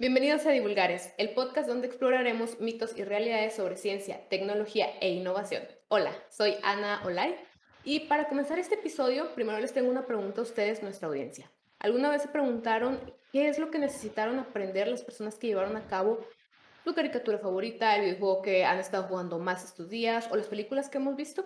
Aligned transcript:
Bienvenidos 0.00 0.46
a 0.46 0.52
Divulgares, 0.52 1.12
el 1.18 1.30
podcast 1.30 1.68
donde 1.68 1.88
exploraremos 1.88 2.60
mitos 2.60 2.96
y 2.96 3.02
realidades 3.02 3.56
sobre 3.56 3.76
ciencia, 3.76 4.28
tecnología 4.28 4.86
e 5.00 5.10
innovación. 5.10 5.64
Hola, 5.88 6.12
soy 6.30 6.54
Ana 6.62 7.02
Olay 7.04 7.34
y 7.82 8.06
para 8.06 8.28
comenzar 8.28 8.60
este 8.60 8.76
episodio, 8.76 9.34
primero 9.34 9.58
les 9.58 9.72
tengo 9.72 9.90
una 9.90 10.06
pregunta 10.06 10.40
a 10.40 10.44
ustedes, 10.44 10.84
nuestra 10.84 11.08
audiencia. 11.08 11.50
¿Alguna 11.80 12.10
vez 12.10 12.22
se 12.22 12.28
preguntaron 12.28 13.00
qué 13.32 13.48
es 13.48 13.58
lo 13.58 13.72
que 13.72 13.80
necesitaron 13.80 14.38
aprender 14.38 14.86
las 14.86 15.02
personas 15.02 15.34
que 15.36 15.48
llevaron 15.48 15.76
a 15.76 15.88
cabo 15.88 16.24
su 16.84 16.94
caricatura 16.94 17.38
favorita, 17.38 17.96
el 17.96 18.02
videojuego 18.02 18.42
que 18.42 18.64
han 18.64 18.78
estado 18.78 19.08
jugando 19.08 19.40
más 19.40 19.64
estos 19.64 19.90
días 19.90 20.28
o 20.30 20.36
las 20.36 20.46
películas 20.46 20.88
que 20.88 20.98
hemos 20.98 21.16
visto? 21.16 21.44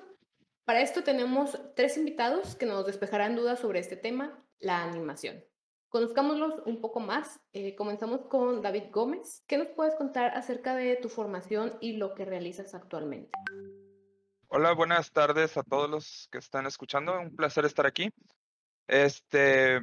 Para 0.67 0.83
esto 0.83 1.03
tenemos 1.03 1.59
tres 1.75 1.97
invitados 1.97 2.55
que 2.55 2.67
nos 2.67 2.85
despejarán 2.85 3.35
dudas 3.35 3.61
sobre 3.61 3.79
este 3.79 3.97
tema, 3.97 4.45
la 4.61 4.85
animación. 4.85 5.43
Conozcámoslos 5.93 6.63
un 6.65 6.81
poco 6.81 7.01
más. 7.01 7.39
Eh, 7.53 7.77
comenzamos 7.77 8.23
con 8.23 8.63
David 8.63 8.85
Gómez. 8.91 9.45
¿Qué 9.47 9.59
nos 9.59 9.69
puedes 9.69 9.95
contar 9.95 10.35
acerca 10.35 10.75
de 10.75 10.97
tu 10.97 11.11
formación 11.11 11.77
y 11.83 11.99
lo 11.99 12.15
que 12.15 12.25
realizas 12.25 12.75
actualmente? 12.75 13.31
Hola, 14.49 14.73
buenas 14.73 15.13
tardes 15.13 15.59
a 15.59 15.63
todos 15.63 15.91
los 15.91 16.29
que 16.33 16.39
están 16.39 16.65
escuchando. 16.65 17.21
Un 17.21 17.37
placer 17.37 17.67
estar 17.67 17.85
aquí. 17.85 18.09
Este, 18.87 19.83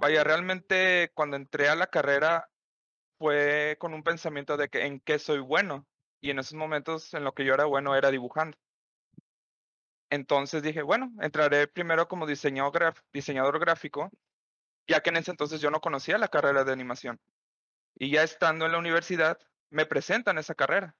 vaya, 0.00 0.24
realmente 0.24 1.12
cuando 1.14 1.36
entré 1.36 1.68
a 1.68 1.76
la 1.76 1.86
carrera 1.86 2.50
fue 3.16 3.76
con 3.78 3.94
un 3.94 4.02
pensamiento 4.02 4.56
de 4.56 4.68
que 4.68 4.86
en 4.86 4.98
qué 4.98 5.20
soy 5.20 5.38
bueno. 5.38 5.86
Y 6.20 6.30
en 6.30 6.40
esos 6.40 6.54
momentos 6.54 7.14
en 7.14 7.22
lo 7.22 7.32
que 7.32 7.44
yo 7.44 7.54
era 7.54 7.64
bueno 7.64 7.94
era 7.94 8.10
dibujando. 8.10 8.58
Entonces 10.10 10.64
dije, 10.64 10.82
bueno, 10.82 11.12
entraré 11.20 11.68
primero 11.68 12.08
como 12.08 12.26
diseñador, 12.26 12.94
diseñador 13.12 13.60
gráfico 13.60 14.10
ya 14.88 15.02
que 15.02 15.10
en 15.10 15.18
ese 15.18 15.30
entonces 15.30 15.60
yo 15.60 15.70
no 15.70 15.80
conocía 15.80 16.18
la 16.18 16.28
carrera 16.28 16.64
de 16.64 16.72
animación. 16.72 17.20
Y 17.94 18.10
ya 18.10 18.22
estando 18.22 18.66
en 18.66 18.72
la 18.72 18.78
universidad, 18.78 19.38
me 19.70 19.86
presentan 19.86 20.38
esa 20.38 20.54
carrera, 20.54 20.96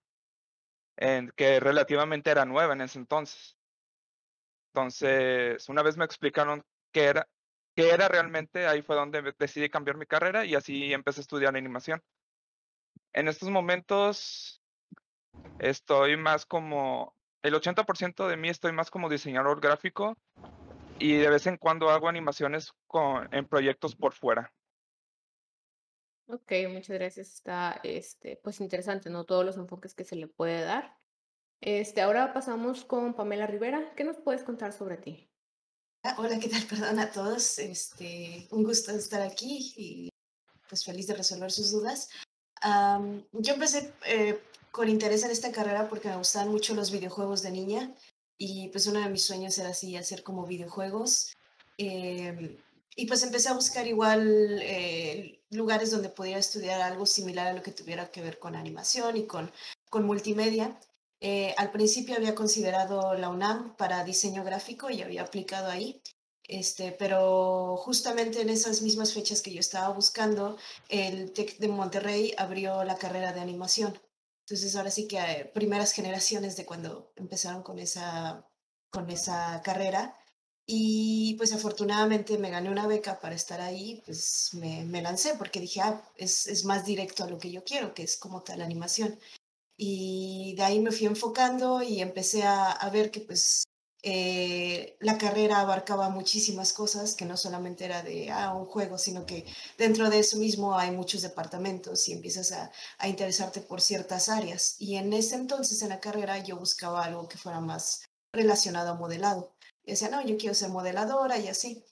en, 0.96 1.30
que 1.30 1.58
relativamente 1.58 2.30
era 2.30 2.44
nueva 2.44 2.74
en 2.74 2.82
ese 2.82 2.98
entonces. 2.98 3.56
Entonces, 4.74 5.68
una 5.68 5.82
vez 5.82 5.96
me 5.96 6.04
explicaron 6.04 6.64
qué 6.92 7.04
era, 7.04 7.28
qué 7.74 7.90
era 7.90 8.08
realmente, 8.08 8.66
ahí 8.66 8.82
fue 8.82 8.96
donde 8.96 9.34
decidí 9.38 9.70
cambiar 9.70 9.96
mi 9.96 10.06
carrera 10.06 10.44
y 10.44 10.54
así 10.54 10.92
empecé 10.92 11.20
a 11.20 11.22
estudiar 11.22 11.56
animación. 11.56 12.02
En 13.14 13.26
estos 13.28 13.48
momentos 13.48 14.60
estoy 15.58 16.16
más 16.16 16.44
como, 16.44 17.16
el 17.42 17.54
80% 17.54 18.28
de 18.28 18.36
mí 18.36 18.50
estoy 18.50 18.72
más 18.72 18.90
como 18.90 19.08
diseñador 19.08 19.60
gráfico 19.60 20.16
y 20.98 21.16
de 21.16 21.30
vez 21.30 21.46
en 21.46 21.56
cuando 21.56 21.90
hago 21.90 22.08
animaciones 22.08 22.72
con, 22.86 23.32
en 23.34 23.46
proyectos 23.46 23.96
por 23.96 24.12
fuera. 24.12 24.52
Ok, 26.26 26.52
muchas 26.68 26.98
gracias. 26.98 27.34
Está 27.34 27.80
este, 27.82 28.38
pues 28.42 28.60
interesante, 28.60 29.08
¿no? 29.08 29.24
Todos 29.24 29.44
los 29.44 29.56
enfoques 29.56 29.94
que 29.94 30.04
se 30.04 30.16
le 30.16 30.26
puede 30.26 30.62
dar. 30.62 30.98
Este, 31.60 32.02
ahora 32.02 32.32
pasamos 32.32 32.84
con 32.84 33.14
Pamela 33.14 33.46
Rivera. 33.46 33.94
¿Qué 33.96 34.04
nos 34.04 34.18
puedes 34.18 34.42
contar 34.42 34.72
sobre 34.72 34.98
ti? 34.98 35.30
Ah, 36.02 36.14
hola, 36.18 36.38
¿qué 36.38 36.48
tal? 36.48 36.62
Perdón 36.68 36.98
a 36.98 37.10
todos. 37.10 37.58
Este, 37.58 38.46
un 38.50 38.62
gusto 38.62 38.92
estar 38.92 39.22
aquí 39.22 39.72
y 39.76 40.08
pues 40.68 40.84
feliz 40.84 41.06
de 41.06 41.14
resolver 41.14 41.50
sus 41.50 41.72
dudas. 41.72 42.10
yo 43.32 43.54
empecé 43.54 43.92
eh, 44.06 44.38
con 44.70 44.88
interés 44.88 45.24
en 45.24 45.30
esta 45.30 45.50
carrera 45.50 45.88
porque 45.88 46.08
me 46.08 46.16
gustaban 46.16 46.50
mucho 46.50 46.74
los 46.74 46.90
videojuegos 46.90 47.42
de 47.42 47.50
niña 47.50 47.94
y 48.38 48.68
pues 48.68 48.86
uno 48.86 49.00
de 49.00 49.10
mis 49.10 49.24
sueños 49.24 49.58
era 49.58 49.70
así, 49.70 49.96
hacer 49.96 50.22
como 50.22 50.46
videojuegos. 50.46 51.36
Em, 51.76 52.56
y 52.96 53.06
pues 53.06 53.22
empecé 53.22 53.48
a 53.48 53.54
buscar 53.54 53.86
igual 53.86 54.60
eh, 54.62 55.40
lugares 55.50 55.90
donde 55.90 56.08
pudiera 56.08 56.38
estudiar 56.38 56.80
algo 56.80 57.06
similar 57.06 57.48
a 57.48 57.52
lo 57.52 57.62
que 57.62 57.72
tuviera 57.72 58.10
que 58.10 58.22
ver 58.22 58.38
con 58.38 58.56
animación 58.56 59.16
y 59.16 59.26
con, 59.26 59.50
con 59.90 60.04
multimedia. 60.04 60.78
Eh, 61.20 61.54
al 61.56 61.72
principio 61.72 62.16
había 62.16 62.34
considerado 62.34 63.14
la 63.14 63.28
UNAM 63.28 63.76
para 63.76 64.04
diseño 64.04 64.44
gráfico 64.44 64.88
y 64.90 65.02
había 65.02 65.22
aplicado 65.22 65.68
ahí, 65.68 66.00
este, 66.44 66.92
pero 66.92 67.76
justamente 67.76 68.40
en 68.40 68.50
esas 68.50 68.82
mismas 68.82 69.12
fechas 69.12 69.42
que 69.42 69.52
yo 69.52 69.60
estaba 69.60 69.88
buscando, 69.94 70.56
el 70.88 71.32
TEC 71.32 71.58
de 71.58 71.68
Monterrey 71.68 72.34
abrió 72.38 72.84
la 72.84 72.96
carrera 72.96 73.32
de 73.32 73.40
animación. 73.40 73.98
Entonces 74.48 74.76
ahora 74.76 74.90
sí 74.90 75.06
que 75.06 75.18
hay 75.18 75.44
primeras 75.52 75.92
generaciones 75.92 76.56
de 76.56 76.64
cuando 76.64 77.12
empezaron 77.16 77.62
con 77.62 77.78
esa, 77.78 78.48
con 78.90 79.10
esa 79.10 79.60
carrera. 79.62 80.16
Y 80.64 81.34
pues 81.36 81.52
afortunadamente 81.52 82.38
me 82.38 82.48
gané 82.50 82.70
una 82.70 82.86
beca 82.86 83.20
para 83.20 83.34
estar 83.34 83.60
ahí, 83.60 84.02
pues 84.06 84.50
me, 84.54 84.84
me 84.86 85.02
lancé 85.02 85.34
porque 85.36 85.60
dije, 85.60 85.82
ah, 85.82 86.02
es, 86.16 86.46
es, 86.46 86.64
más 86.64 86.86
directo 86.86 87.24
a 87.24 87.28
lo 87.28 87.38
que 87.38 87.50
yo 87.50 87.62
quiero, 87.64 87.92
que 87.92 88.04
es 88.04 88.16
como 88.16 88.42
tal 88.42 88.62
animación. 88.62 89.18
Y 89.76 90.54
de 90.56 90.62
ahí 90.64 90.80
me 90.80 90.92
fui 90.92 91.06
enfocando 91.06 91.82
y 91.82 92.00
empecé 92.00 92.42
a, 92.44 92.72
a 92.72 92.90
ver 92.90 93.10
que 93.10 93.20
pues 93.20 93.64
eh, 94.02 94.96
la 95.00 95.18
carrera 95.18 95.60
abarcaba 95.60 96.08
muchísimas 96.08 96.72
cosas, 96.72 97.14
que 97.14 97.24
no 97.24 97.36
solamente 97.36 97.84
era 97.84 98.02
de 98.02 98.30
ah, 98.30 98.54
un 98.54 98.66
juego, 98.66 98.96
sino 98.96 99.26
que 99.26 99.44
dentro 99.76 100.08
de 100.08 100.20
eso 100.20 100.36
mismo 100.36 100.78
hay 100.78 100.92
muchos 100.92 101.22
departamentos 101.22 102.08
y 102.08 102.12
empiezas 102.12 102.52
a, 102.52 102.70
interesarte 103.08 103.60
por 103.60 103.80
ciertas 103.80 104.28
áreas. 104.28 104.76
Y 104.78 104.96
en 104.96 105.12
ese 105.12 105.34
entonces 105.34 105.82
en 105.82 105.88
la 105.90 106.00
carrera 106.00 106.38
yo 106.38 106.56
buscaba 106.56 107.04
algo 107.04 107.28
que 107.28 107.38
fuera 107.38 107.60
más 107.60 108.04
relacionado 108.32 108.90
a 108.90 108.94
modelado. 108.94 109.52
Y 109.84 109.92
decía, 109.92 110.10
no, 110.10 110.24
yo 110.24 110.36
quiero 110.36 110.54
ser 110.54 110.70
modeladora 110.70 111.38
y 111.38 111.48
así. 111.48 111.84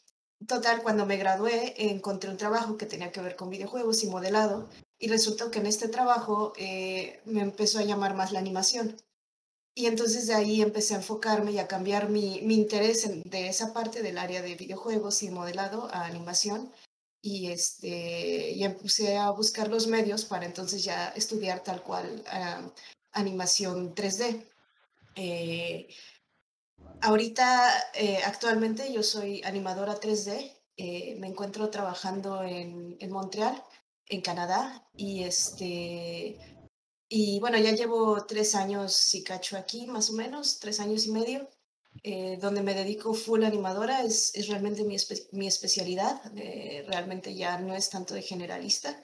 Total, 0.47 0.83
cuando 0.83 1.07
me 1.07 1.17
gradué 1.17 1.75
encontré 1.91 2.31
un 2.31 2.37
trabajo 2.37 2.77
que 2.77 2.87
tenía 2.87 3.11
que 3.11 3.23
ver 3.23 3.37
con 3.37 3.49
videojuegos 3.51 4.03
y 4.05 4.09
modelado 4.09 4.69
y 4.99 5.09
resultó 5.09 5.51
que 5.51 5.59
en 5.59 5.67
este 5.67 5.89
trabajo 5.89 6.53
eh, 6.57 7.21
me 7.25 7.41
empezó 7.41 7.79
a 7.79 7.85
llamar 7.85 8.15
más 8.15 8.33
la 8.33 8.39
animación. 8.39 8.97
Y 9.79 9.85
entonces 9.85 10.27
de 10.27 10.35
ahí 10.35 10.63
empecé 10.63 10.95
a 10.95 10.97
enfocarme 10.97 11.53
y 11.53 11.59
a 11.59 11.69
cambiar 11.69 12.09
mi, 12.09 12.41
mi 12.41 12.55
interés 12.55 13.07
de 13.25 13.49
esa 13.49 13.75
parte 13.75 14.03
del 14.03 14.17
área 14.17 14.41
de 14.41 14.55
videojuegos 14.55 15.23
y 15.23 15.29
modelado 15.29 15.91
a 15.93 16.07
animación. 16.07 16.73
Y, 17.21 17.49
este, 17.49 18.53
y 18.53 18.65
empecé 18.65 19.19
a 19.19 19.31
buscar 19.33 19.69
los 19.69 19.87
medios 19.87 20.25
para 20.25 20.47
entonces 20.47 20.83
ya 20.83 21.09
estudiar 21.09 21.63
tal 21.63 21.83
cual 21.83 22.25
uh, 22.25 22.71
animación 23.13 23.95
3D. 23.95 24.47
Eh, 25.15 25.89
ahorita, 27.03 27.71
eh, 27.97 28.21
actualmente 28.25 28.91
yo 28.91 29.03
soy 29.03 29.43
animadora 29.45 30.01
3D. 30.01 30.53
Eh, 30.79 31.17
me 31.21 31.27
encuentro 31.27 31.69
trabajando 31.69 32.43
en, 32.43 32.97
en 32.99 33.11
Montreal, 33.11 33.63
en 34.09 34.23
Canadá, 34.23 34.89
y 34.97 35.25
este, 35.25 36.39
y 37.09 37.39
bueno, 37.41 37.59
ya 37.59 37.73
llevo 37.73 38.27
tres 38.27 38.55
años 38.55 39.15
y 39.15 39.23
cacho 39.23 39.57
aquí, 39.57 39.87
más 39.87 40.11
o 40.11 40.15
menos, 40.15 40.59
tres 40.59 40.81
años 40.81 41.07
y 41.07 41.13
medio, 41.13 41.49
eh, 42.03 42.39
donde 42.41 42.63
me 42.63 42.75
dedico 42.75 43.15
full 43.15 43.45
animadora, 43.45 44.03
es, 44.03 44.35
es 44.35 44.49
realmente 44.49 44.85
mi, 44.85 44.97
mi 45.33 45.47
especialidad, 45.47 46.21
eh, 46.37 46.85
realmente 46.89 47.35
ya 47.35 47.59
no 47.59 47.75
es 47.75 47.91
tanto 47.91 48.15
de 48.15 48.23
generalista. 48.23 49.01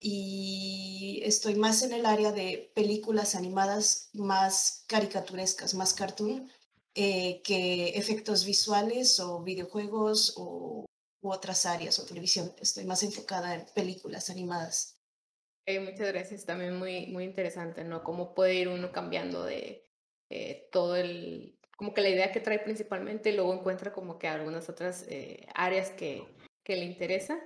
Y 0.00 1.22
estoy 1.24 1.54
más 1.54 1.82
en 1.82 1.92
el 1.92 2.06
área 2.06 2.32
de 2.32 2.70
películas 2.74 3.34
animadas 3.34 4.10
más 4.12 4.84
caricaturescas, 4.86 5.74
más 5.74 5.94
cartoon, 5.94 6.50
eh, 6.94 7.42
que 7.42 7.90
efectos 7.90 8.44
visuales 8.44 9.20
o 9.20 9.42
videojuegos 9.42 10.34
o, 10.36 10.86
u 11.22 11.30
otras 11.30 11.66
áreas 11.66 11.98
o 11.98 12.04
televisión. 12.06 12.54
Estoy 12.60 12.84
más 12.84 13.02
enfocada 13.02 13.54
en 13.54 13.66
películas 13.74 14.30
animadas. 14.30 14.95
Eh, 15.66 15.80
muchas 15.80 16.12
gracias, 16.12 16.46
también 16.46 16.76
muy, 16.76 17.08
muy 17.08 17.24
interesante, 17.24 17.82
¿no? 17.82 18.04
Cómo 18.04 18.34
puede 18.34 18.54
ir 18.54 18.68
uno 18.68 18.92
cambiando 18.92 19.44
de 19.44 19.84
eh, 20.30 20.68
todo 20.70 20.94
el, 20.94 21.58
como 21.76 21.92
que 21.92 22.02
la 22.02 22.08
idea 22.08 22.30
que 22.30 22.40
trae 22.40 22.60
principalmente, 22.60 23.30
y 23.30 23.36
luego 23.36 23.52
encuentra 23.52 23.92
como 23.92 24.16
que 24.18 24.28
algunas 24.28 24.68
otras 24.68 25.04
eh, 25.08 25.46
áreas 25.54 25.90
que, 25.90 26.24
que 26.64 26.76
le 26.76 26.84
interesa. 26.84 27.40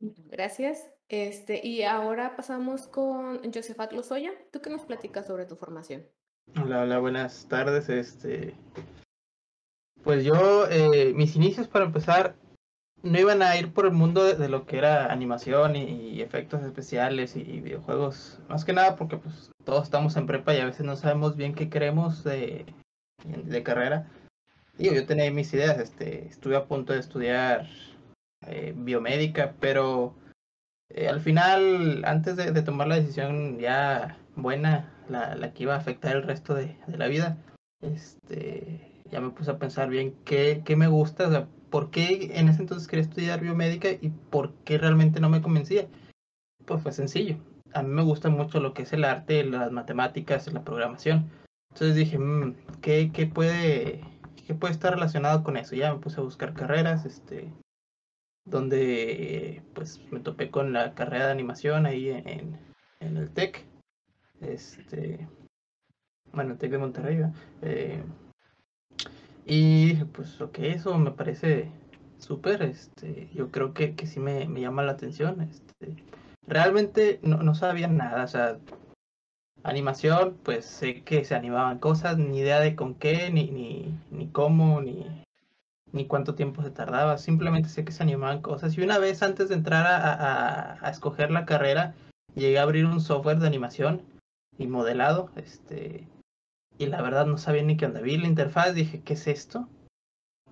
Gracias. 0.00 0.88
Este, 1.08 1.66
y 1.66 1.82
ahora 1.82 2.36
pasamos 2.36 2.86
con 2.86 3.40
Josefat 3.52 3.92
Lozoya. 3.92 4.32
¿Tú 4.52 4.60
qué 4.60 4.70
nos 4.70 4.84
platicas 4.84 5.26
sobre 5.26 5.46
tu 5.46 5.56
formación? 5.56 6.06
Hola, 6.62 6.82
hola, 6.82 6.98
buenas 6.98 7.48
tardes. 7.48 7.88
Este, 7.88 8.54
pues 10.04 10.24
yo, 10.24 10.68
eh, 10.70 11.12
mis 11.14 11.34
inicios 11.34 11.66
para 11.66 11.86
empezar, 11.86 12.36
no 13.02 13.18
iban 13.18 13.42
a 13.42 13.56
ir 13.56 13.72
por 13.72 13.86
el 13.86 13.92
mundo 13.92 14.24
de, 14.24 14.48
lo 14.48 14.66
que 14.66 14.78
era 14.78 15.12
animación 15.12 15.76
y, 15.76 16.20
efectos 16.20 16.62
especiales 16.62 17.36
y, 17.36 17.60
videojuegos. 17.60 18.40
Más 18.48 18.64
que 18.64 18.72
nada 18.72 18.96
porque 18.96 19.16
pues 19.16 19.50
todos 19.64 19.84
estamos 19.84 20.16
en 20.16 20.26
prepa 20.26 20.54
y 20.54 20.60
a 20.60 20.66
veces 20.66 20.84
no 20.84 20.96
sabemos 20.96 21.36
bien 21.36 21.54
qué 21.54 21.68
queremos 21.70 22.24
de, 22.24 22.66
carrera. 23.64 24.08
Yo 24.78 25.06
tenía 25.06 25.30
mis 25.30 25.52
ideas, 25.54 25.78
este, 25.78 26.26
estuve 26.28 26.56
a 26.56 26.66
punto 26.66 26.92
de 26.92 27.00
estudiar 27.00 27.66
eh, 28.46 28.72
biomédica, 28.76 29.54
pero 29.58 30.14
eh, 30.90 31.08
al 31.08 31.20
final, 31.20 32.04
antes 32.04 32.36
de, 32.36 32.62
tomar 32.62 32.86
la 32.86 32.96
decisión 32.96 33.58
ya 33.58 34.18
buena, 34.36 34.92
la, 35.08 35.34
la, 35.34 35.52
que 35.52 35.64
iba 35.64 35.74
a 35.74 35.78
afectar 35.78 36.14
el 36.16 36.22
resto 36.22 36.54
de, 36.54 36.76
la 36.86 37.08
vida, 37.08 37.38
este, 37.80 39.02
ya 39.10 39.20
me 39.20 39.30
puse 39.30 39.50
a 39.50 39.58
pensar 39.58 39.88
bien 39.88 40.14
qué, 40.24 40.62
qué 40.64 40.76
me 40.76 40.86
gusta, 40.86 41.48
por 41.70 41.90
qué 41.90 42.30
en 42.34 42.48
ese 42.48 42.62
entonces 42.62 42.88
quería 42.88 43.04
estudiar 43.04 43.40
biomédica 43.40 43.90
y 43.90 44.10
por 44.30 44.54
qué 44.64 44.78
realmente 44.78 45.20
no 45.20 45.28
me 45.28 45.42
convencía. 45.42 45.88
pues 46.66 46.82
fue 46.82 46.92
sencillo. 46.92 47.36
A 47.74 47.82
mí 47.82 47.90
me 47.90 48.02
gusta 48.02 48.30
mucho 48.30 48.60
lo 48.60 48.74
que 48.74 48.82
es 48.82 48.92
el 48.92 49.04
arte, 49.04 49.44
las 49.44 49.72
matemáticas, 49.72 50.52
la 50.52 50.64
programación. 50.64 51.30
Entonces 51.70 51.96
dije, 51.96 52.18
mm, 52.18 52.56
¿qué, 52.80 53.10
¿qué, 53.12 53.26
puede, 53.26 54.00
¿qué 54.46 54.54
puede 54.54 54.72
estar 54.72 54.94
relacionado 54.94 55.42
con 55.44 55.56
eso? 55.56 55.76
Ya 55.76 55.92
me 55.92 56.00
puse 56.00 56.20
a 56.20 56.24
buscar 56.24 56.54
carreras, 56.54 57.04
este, 57.04 57.52
donde 58.44 59.62
pues 59.74 60.00
me 60.10 60.20
topé 60.20 60.50
con 60.50 60.72
la 60.72 60.94
carrera 60.94 61.26
de 61.26 61.32
animación 61.32 61.86
ahí 61.86 62.10
en, 62.10 62.58
en 63.00 63.16
el 63.16 63.30
TEC. 63.30 63.64
Este, 64.40 65.28
bueno, 66.32 66.52
el 66.52 66.58
TEC 66.58 66.70
de 66.72 66.78
Monterrey. 66.78 67.22
Eh, 67.62 68.02
y 69.48 69.86
dije, 69.86 70.04
pues 70.04 70.38
ok, 70.40 70.58
eso 70.60 70.96
me 70.98 71.10
parece 71.10 71.72
súper. 72.18 72.62
Este, 72.62 73.30
yo 73.34 73.50
creo 73.50 73.72
que, 73.72 73.94
que 73.94 74.06
sí 74.06 74.20
me, 74.20 74.46
me 74.46 74.60
llama 74.60 74.82
la 74.82 74.92
atención. 74.92 75.40
Este, 75.40 75.96
realmente 76.46 77.18
no, 77.22 77.42
no 77.42 77.54
sabía 77.54 77.88
nada, 77.88 78.24
o 78.24 78.28
sea, 78.28 78.58
animación, 79.62 80.36
pues 80.42 80.66
sé 80.66 81.02
que 81.02 81.24
se 81.24 81.34
animaban 81.34 81.78
cosas, 81.78 82.18
ni 82.18 82.38
idea 82.38 82.60
de 82.60 82.76
con 82.76 82.94
qué, 82.94 83.30
ni, 83.30 83.50
ni, 83.50 83.98
ni 84.10 84.28
cómo, 84.28 84.82
ni, 84.82 85.06
ni 85.92 86.06
cuánto 86.06 86.34
tiempo 86.34 86.62
se 86.62 86.70
tardaba, 86.70 87.16
simplemente 87.16 87.70
sé 87.70 87.86
que 87.86 87.92
se 87.92 88.02
animaban 88.02 88.42
cosas. 88.42 88.76
Y 88.76 88.82
una 88.82 88.98
vez 88.98 89.22
antes 89.22 89.48
de 89.48 89.54
entrar 89.54 89.86
a, 89.86 89.96
a, 90.12 90.86
a 90.86 90.90
escoger 90.90 91.30
la 91.30 91.46
carrera, 91.46 91.94
llegué 92.34 92.58
a 92.58 92.64
abrir 92.64 92.84
un 92.84 93.00
software 93.00 93.38
de 93.38 93.46
animación 93.46 94.02
y 94.58 94.66
modelado, 94.66 95.30
este, 95.36 96.06
y 96.78 96.86
la 96.86 97.02
verdad 97.02 97.26
no 97.26 97.38
sabía 97.38 97.62
ni 97.62 97.76
qué 97.76 97.86
onda. 97.86 98.00
Vi 98.00 98.16
la 98.16 98.28
interfaz, 98.28 98.74
dije, 98.74 99.02
¿qué 99.02 99.14
es 99.14 99.26
esto? 99.26 99.68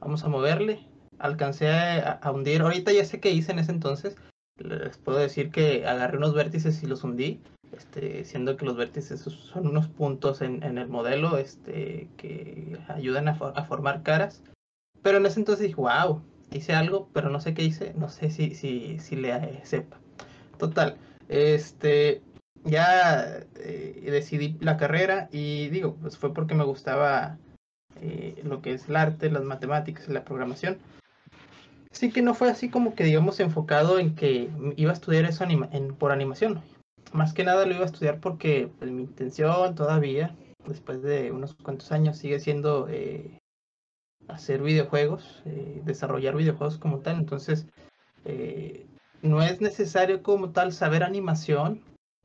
Vamos 0.00 0.24
a 0.24 0.28
moverle. 0.28 0.86
Alcancé 1.18 1.68
a, 1.68 2.20
hundir. 2.32 2.62
Ahorita 2.62 2.92
ya 2.92 3.04
sé 3.04 3.20
qué 3.20 3.30
hice 3.30 3.52
en 3.52 3.60
ese 3.60 3.72
entonces. 3.72 4.16
Les 4.58 4.98
puedo 4.98 5.18
decir 5.18 5.50
que 5.50 5.86
agarré 5.86 6.18
unos 6.18 6.34
vértices 6.34 6.82
y 6.82 6.86
los 6.86 7.04
hundí. 7.04 7.40
Este, 7.72 8.24
siendo 8.24 8.56
que 8.56 8.64
los 8.64 8.76
vértices 8.76 9.20
son 9.20 9.66
unos 9.66 9.88
puntos 9.88 10.40
en, 10.40 10.62
el 10.62 10.88
modelo 10.88 11.36
este, 11.36 12.08
que 12.16 12.78
ayudan 12.88 13.28
a, 13.28 13.32
a, 13.32 13.64
formar 13.64 14.02
caras. 14.02 14.42
Pero 15.02 15.18
en 15.18 15.26
ese 15.26 15.40
entonces 15.40 15.66
dije, 15.66 15.80
wow, 15.80 16.22
hice 16.52 16.74
algo, 16.74 17.08
pero 17.12 17.28
no 17.28 17.40
sé 17.40 17.54
qué 17.54 17.64
hice, 17.64 17.92
no 17.96 18.08
sé 18.08 18.30
si, 18.30 18.54
si, 18.54 18.98
si 18.98 19.16
le 19.16 19.30
eh, 19.30 19.60
sepa. 19.64 19.98
Total, 20.58 20.96
este, 21.28 22.22
ya 22.66 23.44
eh, 23.56 24.08
decidí 24.10 24.56
la 24.60 24.76
carrera 24.76 25.28
y 25.32 25.68
digo, 25.68 25.96
pues 26.00 26.18
fue 26.18 26.34
porque 26.34 26.54
me 26.54 26.64
gustaba 26.64 27.38
eh, 28.00 28.40
lo 28.44 28.60
que 28.60 28.74
es 28.74 28.88
el 28.88 28.96
arte, 28.96 29.30
las 29.30 29.44
matemáticas 29.44 30.08
la 30.08 30.24
programación. 30.24 30.78
Así 31.90 32.10
que 32.10 32.20
no 32.20 32.34
fue 32.34 32.50
así 32.50 32.68
como 32.68 32.94
que 32.94 33.04
digamos 33.04 33.40
enfocado 33.40 33.98
en 33.98 34.14
que 34.14 34.50
iba 34.76 34.90
a 34.90 34.94
estudiar 34.94 35.24
eso 35.24 35.44
por 35.98 36.12
animación. 36.12 36.60
Más 37.12 37.32
que 37.32 37.44
nada 37.44 37.64
lo 37.64 37.74
iba 37.74 37.84
a 37.84 37.86
estudiar 37.86 38.20
porque 38.20 38.68
pues, 38.78 38.90
mi 38.90 39.02
intención 39.02 39.74
todavía, 39.74 40.36
después 40.66 41.02
de 41.02 41.32
unos 41.32 41.54
cuantos 41.54 41.92
años, 41.92 42.18
sigue 42.18 42.38
siendo 42.38 42.88
eh, 42.90 43.38
hacer 44.28 44.60
videojuegos, 44.60 45.42
eh, 45.46 45.80
desarrollar 45.84 46.36
videojuegos 46.36 46.76
como 46.76 46.98
tal. 46.98 47.16
Entonces, 47.16 47.66
no 49.22 49.42
es 49.42 49.60
necesario 49.60 50.22
como 50.22 50.50
tal 50.50 50.72
saber 50.72 51.02
animación 51.02 51.80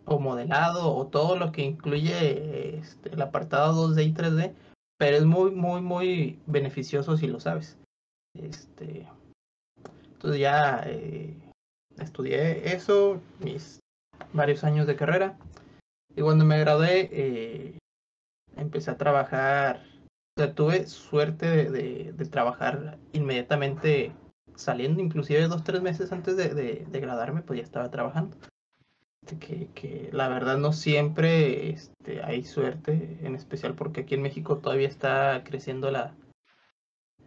o 0.05 0.19
modelado 0.19 0.93
o 0.93 1.07
todo 1.07 1.35
lo 1.35 1.51
que 1.51 1.63
incluye 1.63 2.77
este, 2.77 3.09
el 3.09 3.21
apartado 3.21 3.89
2D 3.89 4.05
y 4.05 4.13
3D, 4.13 4.53
pero 4.97 5.17
es 5.17 5.25
muy, 5.25 5.51
muy, 5.51 5.81
muy 5.81 6.39
beneficioso 6.45 7.17
si 7.17 7.27
lo 7.27 7.39
sabes. 7.39 7.77
Este, 8.33 9.07
entonces 10.13 10.39
ya 10.39 10.83
eh, 10.85 11.35
estudié 11.97 12.73
eso, 12.73 13.21
mis 13.39 13.79
varios 14.33 14.63
años 14.63 14.87
de 14.87 14.95
carrera, 14.95 15.37
y 16.15 16.21
cuando 16.21 16.45
me 16.45 16.59
gradué 16.59 17.09
eh, 17.11 17.77
empecé 18.57 18.91
a 18.91 18.97
trabajar, 18.97 19.83
o 20.37 20.41
sea, 20.41 20.53
tuve 20.53 20.87
suerte 20.87 21.69
de, 21.69 22.13
trabajar 22.29 22.99
inmediatamente 23.13 24.13
saliendo, 24.55 25.01
inclusive 25.01 25.47
dos, 25.47 25.63
tres 25.63 25.81
meses 25.81 26.11
antes 26.11 26.37
de, 26.37 26.53
de, 26.53 26.85
de 26.87 26.99
graduarme, 26.99 27.41
pues 27.41 27.57
ya 27.57 27.63
estaba 27.63 27.89
trabajando. 27.89 28.37
Que, 29.39 29.69
que, 29.75 30.09
la 30.11 30.27
verdad 30.27 30.57
no 30.57 30.73
siempre 30.73 31.69
este, 31.69 32.23
hay 32.23 32.43
suerte, 32.43 33.19
en 33.21 33.35
especial 33.35 33.75
porque 33.75 34.01
aquí 34.01 34.15
en 34.15 34.23
México 34.23 34.57
todavía 34.57 34.87
está 34.87 35.43
creciendo 35.43 35.91
la, 35.91 36.15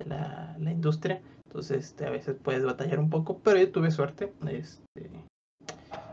la, 0.05 0.57
la 0.59 0.73
industria, 0.73 1.23
entonces 1.47 1.87
este, 1.87 2.07
a 2.07 2.11
veces 2.11 2.37
puedes 2.43 2.65
batallar 2.65 2.99
un 2.99 3.11
poco, 3.11 3.39
pero 3.39 3.59
yo 3.59 3.71
tuve 3.71 3.93
suerte 3.93 4.33
este, 4.49 5.09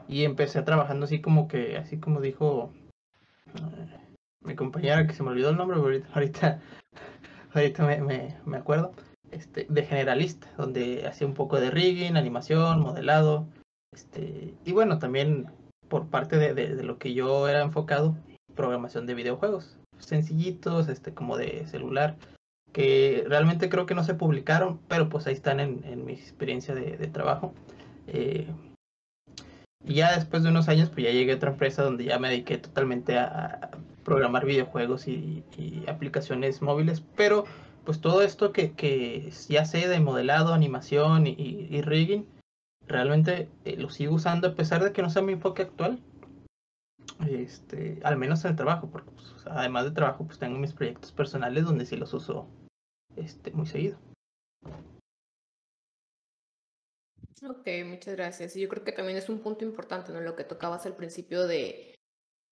y 0.07 0.23
empecé 0.23 0.61
trabajando 0.61 1.05
así 1.05 1.19
como 1.19 1.47
que, 1.47 1.77
así 1.77 1.97
como 1.97 2.21
dijo 2.21 2.71
uh, 3.55 4.45
mi 4.47 4.55
compañera, 4.55 5.07
que 5.07 5.13
se 5.13 5.23
me 5.23 5.29
olvidó 5.29 5.49
el 5.49 5.57
nombre, 5.57 6.03
ahorita, 6.13 6.61
ahorita 7.53 7.85
me, 7.85 8.01
me, 8.01 8.37
me 8.45 8.57
acuerdo 8.57 8.93
este, 9.31 9.65
de 9.69 9.83
generalista, 9.83 10.47
donde 10.57 11.07
hacía 11.07 11.25
un 11.25 11.33
poco 11.33 11.59
de 11.59 11.71
rigging, 11.71 12.17
animación, 12.17 12.81
modelado, 12.81 13.47
este, 13.93 14.53
y 14.63 14.71
bueno, 14.73 14.99
también 14.99 15.47
por 15.91 16.07
parte 16.07 16.37
de, 16.37 16.53
de, 16.53 16.73
de, 16.73 16.83
lo 16.83 16.97
que 16.97 17.13
yo 17.13 17.49
era 17.49 17.61
enfocado, 17.61 18.15
programación 18.55 19.05
de 19.05 19.13
videojuegos, 19.13 19.77
sencillitos, 19.99 20.87
este, 20.87 21.13
como 21.13 21.35
de 21.35 21.67
celular, 21.67 22.15
que 22.71 23.25
realmente 23.27 23.67
creo 23.67 23.85
que 23.85 23.93
no 23.93 24.05
se 24.05 24.13
publicaron, 24.13 24.79
pero 24.87 25.09
pues 25.09 25.27
ahí 25.27 25.33
están 25.33 25.59
en, 25.59 25.83
en 25.83 26.05
mi 26.05 26.13
experiencia 26.13 26.73
de, 26.73 26.95
de 26.95 27.07
trabajo. 27.07 27.53
Eh, 28.07 28.47
y 29.83 29.95
ya 29.95 30.15
después 30.15 30.43
de 30.43 30.49
unos 30.49 30.69
años, 30.69 30.89
pues 30.89 31.03
ya 31.03 31.11
llegué 31.11 31.33
a 31.33 31.35
otra 31.35 31.51
empresa 31.51 31.83
donde 31.83 32.05
ya 32.05 32.19
me 32.19 32.29
dediqué 32.29 32.57
totalmente 32.57 33.17
a, 33.17 33.25
a 33.25 33.71
programar 34.05 34.45
videojuegos 34.45 35.09
y, 35.09 35.43
y 35.57 35.83
aplicaciones 35.89 36.61
móviles, 36.61 37.03
pero 37.17 37.43
pues 37.83 37.99
todo 37.99 38.21
esto 38.21 38.53
que, 38.53 38.71
que 38.71 39.29
ya 39.49 39.65
sé 39.65 39.89
de 39.89 39.99
modelado, 39.99 40.53
animación 40.53 41.27
y, 41.27 41.35
y 41.69 41.81
rigging, 41.81 42.25
realmente 42.91 43.49
eh, 43.65 43.77
lo 43.77 43.89
sigo 43.89 44.15
usando 44.15 44.47
a 44.47 44.55
pesar 44.55 44.83
de 44.83 44.91
que 44.91 45.01
no 45.01 45.09
sea 45.09 45.21
mi 45.21 45.33
enfoque 45.33 45.63
actual. 45.63 46.01
Este, 47.27 47.99
al 48.03 48.17
menos 48.17 48.43
en 48.43 48.51
el 48.51 48.57
trabajo, 48.57 48.89
porque 48.89 49.11
pues, 49.11 49.45
además 49.47 49.85
de 49.85 49.91
trabajo, 49.91 50.25
pues 50.25 50.39
tengo 50.39 50.57
mis 50.57 50.73
proyectos 50.73 51.11
personales 51.11 51.65
donde 51.65 51.85
sí 51.85 51.95
los 51.95 52.13
uso 52.13 52.47
este, 53.15 53.51
muy 53.51 53.65
seguido. 53.65 53.97
Ok, 57.43 57.67
muchas 57.85 58.15
gracias. 58.15 58.53
Yo 58.55 58.69
creo 58.69 58.83
que 58.83 58.91
también 58.91 59.17
es 59.17 59.29
un 59.29 59.39
punto 59.39 59.65
importante, 59.65 60.11
¿no? 60.11 60.21
Lo 60.21 60.35
que 60.35 60.43
tocabas 60.43 60.85
al 60.85 60.95
principio 60.95 61.47
de 61.47 61.95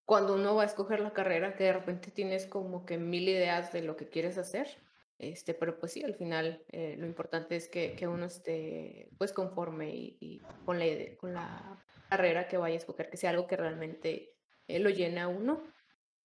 cuando 0.05 0.33
uno 0.33 0.55
va 0.55 0.63
a 0.63 0.65
escoger 0.65 0.99
la 1.01 1.13
carrera, 1.13 1.55
que 1.55 1.65
de 1.65 1.73
repente 1.73 2.09
tienes 2.09 2.47
como 2.47 2.85
que 2.85 2.97
mil 2.97 3.29
ideas 3.29 3.71
de 3.71 3.83
lo 3.83 3.95
que 3.95 4.09
quieres 4.09 4.39
hacer 4.39 4.67
este, 5.19 5.53
pero 5.53 5.77
pues 5.77 5.91
sí, 5.91 6.01
al 6.01 6.15
final 6.15 6.63
eh, 6.69 6.95
lo 6.97 7.05
importante 7.05 7.57
es 7.57 7.67
que, 7.67 7.93
que, 7.93 8.07
uno 8.07 8.25
esté 8.25 9.09
pues 9.17 9.33
conforme 9.33 9.89
y, 9.93 10.41
con, 10.65 10.79
la, 10.79 10.85
con 11.17 11.33
la 11.33 11.85
carrera 12.09 12.47
que 12.47 12.55
vaya 12.55 12.75
a 12.75 12.77
escoger, 12.77 13.09
que 13.09 13.17
sea 13.17 13.31
algo 13.31 13.45
que 13.45 13.57
realmente 13.57 14.33
eh, 14.67 14.79
lo 14.79 14.89
llene 14.89 15.19
a 15.19 15.27
uno. 15.27 15.61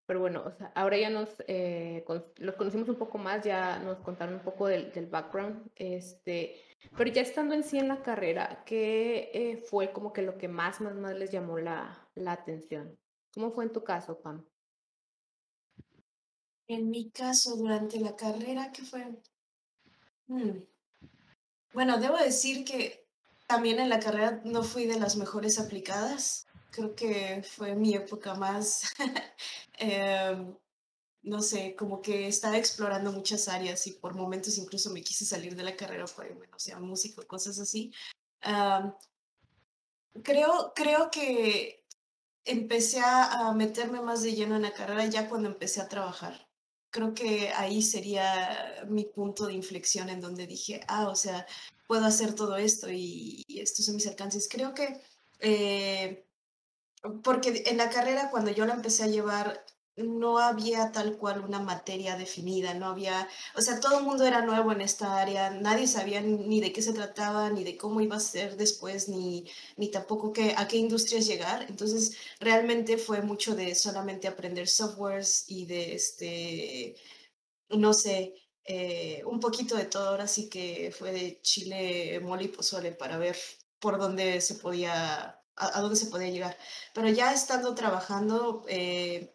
Pero 0.07 0.21
bueno, 0.21 0.45
ahora 0.77 0.97
ya 0.97 1.11
nos 1.11 1.43
eh, 1.49 2.05
los 2.37 2.55
conocimos 2.55 2.89
un 2.89 2.97
poco 2.97 3.19
más, 3.19 3.43
ya 3.43 3.81
nos 3.81 3.99
contaron 3.99 4.35
un 4.35 4.43
poco 4.43 4.69
del, 4.69 4.93
del, 4.93 5.07
background, 5.07 5.71
este, 5.75 6.61
pero 6.97 7.11
ya 7.11 7.23
estando 7.23 7.55
en 7.55 7.65
sí 7.65 7.79
en 7.79 7.89
la 7.89 8.03
carrera, 8.03 8.63
¿qué 8.67 9.63
fue 9.69 9.93
como 9.93 10.13
que 10.13 10.23
lo 10.23 10.37
que 10.37 10.47
más, 10.47 10.81
más, 10.83 10.95
más 10.95 11.17
les 11.17 11.31
llamó 11.31 11.59
la, 11.59 12.07
la 12.15 12.33
atención? 12.33 12.97
¿Cómo 13.33 13.51
fue 13.51 13.65
en 13.65 13.73
tu 13.73 13.83
caso, 13.83 14.21
Pam? 14.21 14.45
En 16.67 16.89
mi 16.91 17.11
caso, 17.11 17.57
durante 17.57 18.01
la 18.01 18.17
carrera, 18.17 18.73
¿qué 18.73 18.83
fue? 18.83 19.21
Hmm. 20.29 20.65
Bueno, 21.75 21.99
debo 21.99 22.17
decir 22.17 22.65
que 22.65 23.07
también 23.47 23.81
en 23.81 23.91
la 23.91 24.01
carrera 24.01 24.41
no 24.45 24.63
fui 24.63 24.87
de 24.87 24.99
las 24.99 25.17
mejores 25.17 25.59
aplicadas. 25.59 26.47
Creo 26.71 26.95
que 26.95 27.43
fue 27.43 27.75
mi 27.75 27.95
época 27.95 28.35
más, 28.35 28.95
eh, 29.79 30.37
no 31.23 31.43
sé, 31.43 31.77
como 31.77 32.01
que 32.01 32.29
estaba 32.29 32.57
explorando 32.57 33.13
muchas 33.13 33.49
áreas 33.49 33.87
y 33.87 33.93
por 33.93 34.15
momentos 34.15 34.57
incluso 34.57 34.91
me 34.91 35.03
quise 35.03 35.27
salir 35.27 35.55
de 35.55 35.65
la 35.65 35.77
carrera 35.77 36.07
por, 36.07 36.33
bueno, 36.35 36.59
sea, 36.59 36.79
música, 36.81 37.23
cosas 37.27 37.59
así. 37.59 37.93
Creo, 40.23 40.73
creo 40.75 41.11
que 41.11 41.85
empecé 42.45 43.01
a 43.01 43.53
meterme 43.55 44.01
más 44.01 44.23
de 44.23 44.35
lleno 44.35 44.57
en 44.57 44.63
la 44.63 44.73
carrera 44.73 45.07
ya 45.07 45.29
cuando 45.29 45.49
empecé 45.49 45.81
a 45.81 45.89
trabajar 45.89 46.47
creo 46.95 47.13
que 47.13 47.51
ahí 47.57 47.83
sería 47.83 48.85
mi 48.87 49.05
punto 49.05 49.47
de 49.47 49.55
inflexión 49.55 50.09
en 50.09 50.21
donde 50.21 50.47
dije, 50.47 50.81
ah, 50.87 51.09
o 51.09 51.17
sea, 51.17 51.45
puedo 51.89 52.05
hacer 52.07 52.35
todo 52.35 52.55
esto 52.57 52.89
y, 52.89 53.45
estos 53.49 53.87
son 53.87 53.97
mis 53.97 54.07
alcances. 54.07 54.49
Creo 54.49 54.75
que, 54.75 55.01
eh, 55.41 56.25
porque 57.25 57.65
en 57.67 57.79
la 57.79 57.91
carrera 57.91 58.31
cuando 58.31 58.53
yo 58.53 58.65
la 58.65 58.75
empecé 58.75 59.03
a 59.03 59.09
llevar, 59.09 59.65
no 59.97 60.39
había 60.39 60.91
tal 60.93 61.17
cual 61.17 61.41
una 61.45 61.61
materia 61.61 62.17
definida, 62.17 62.75
no 62.75 62.87
había, 62.87 63.29
o 63.55 63.61
sea, 63.61 63.79
todo 63.81 63.99
el 63.99 64.05
mundo 64.05 64.25
era 64.27 64.43
nuevo 64.45 64.73
en 64.73 64.81
esta 64.81 65.21
área, 65.21 65.51
nadie 65.51 65.87
sabía 65.87 66.21
ni 66.21 66.61
de 66.61 66.73
qué 66.73 66.83
se 66.83 66.93
trataba, 66.93 67.51
ni 67.51 67.63
de 67.65 67.77
cómo 67.77 68.01
iba 68.01 68.17
a 68.17 68.21
ser 68.21 68.57
después, 68.57 69.09
ni, 69.09 69.45
ni 69.77 69.91
tampoco 69.91 70.33
qué, 70.33 70.55
a 70.57 70.67
qué 70.67 70.79
industrias 70.79 71.27
llegar. 71.27 71.67
Entonces, 71.69 72.17
realmente 72.41 72.99
fue 72.99 73.23
mucho 73.23 73.55
de 73.55 73.75
solamente 73.75 74.27
aprender 74.29 74.69
softwares 74.69 75.45
y 75.49 75.67
de, 75.67 75.95
este, 75.95 76.97
no 77.71 77.93
sé, 77.93 78.35
eh, 78.65 79.23
un 79.27 79.41
poquito 79.41 79.77
de 79.77 79.85
todo. 79.87 80.09
Ahora 80.09 80.27
sí 80.27 80.49
que 80.49 80.93
fue 80.97 81.13
de 81.13 81.41
chile, 81.43 82.21
mole 82.21 82.45
y 82.45 82.49
pozole 82.49 82.93
para 82.93 83.19
ver 83.19 83.37
por 83.79 83.99
dónde 83.99 84.41
se 84.41 84.55
podía, 84.57 85.41
a, 85.57 85.81
dónde 85.81 85.97
se 85.97 86.07
podía 86.07 86.31
llegar. 86.31 86.57
Pero 86.95 87.09
ya 87.11 87.33
estando 87.33 87.75
trabajando, 87.75 88.65
eh, 88.69 89.34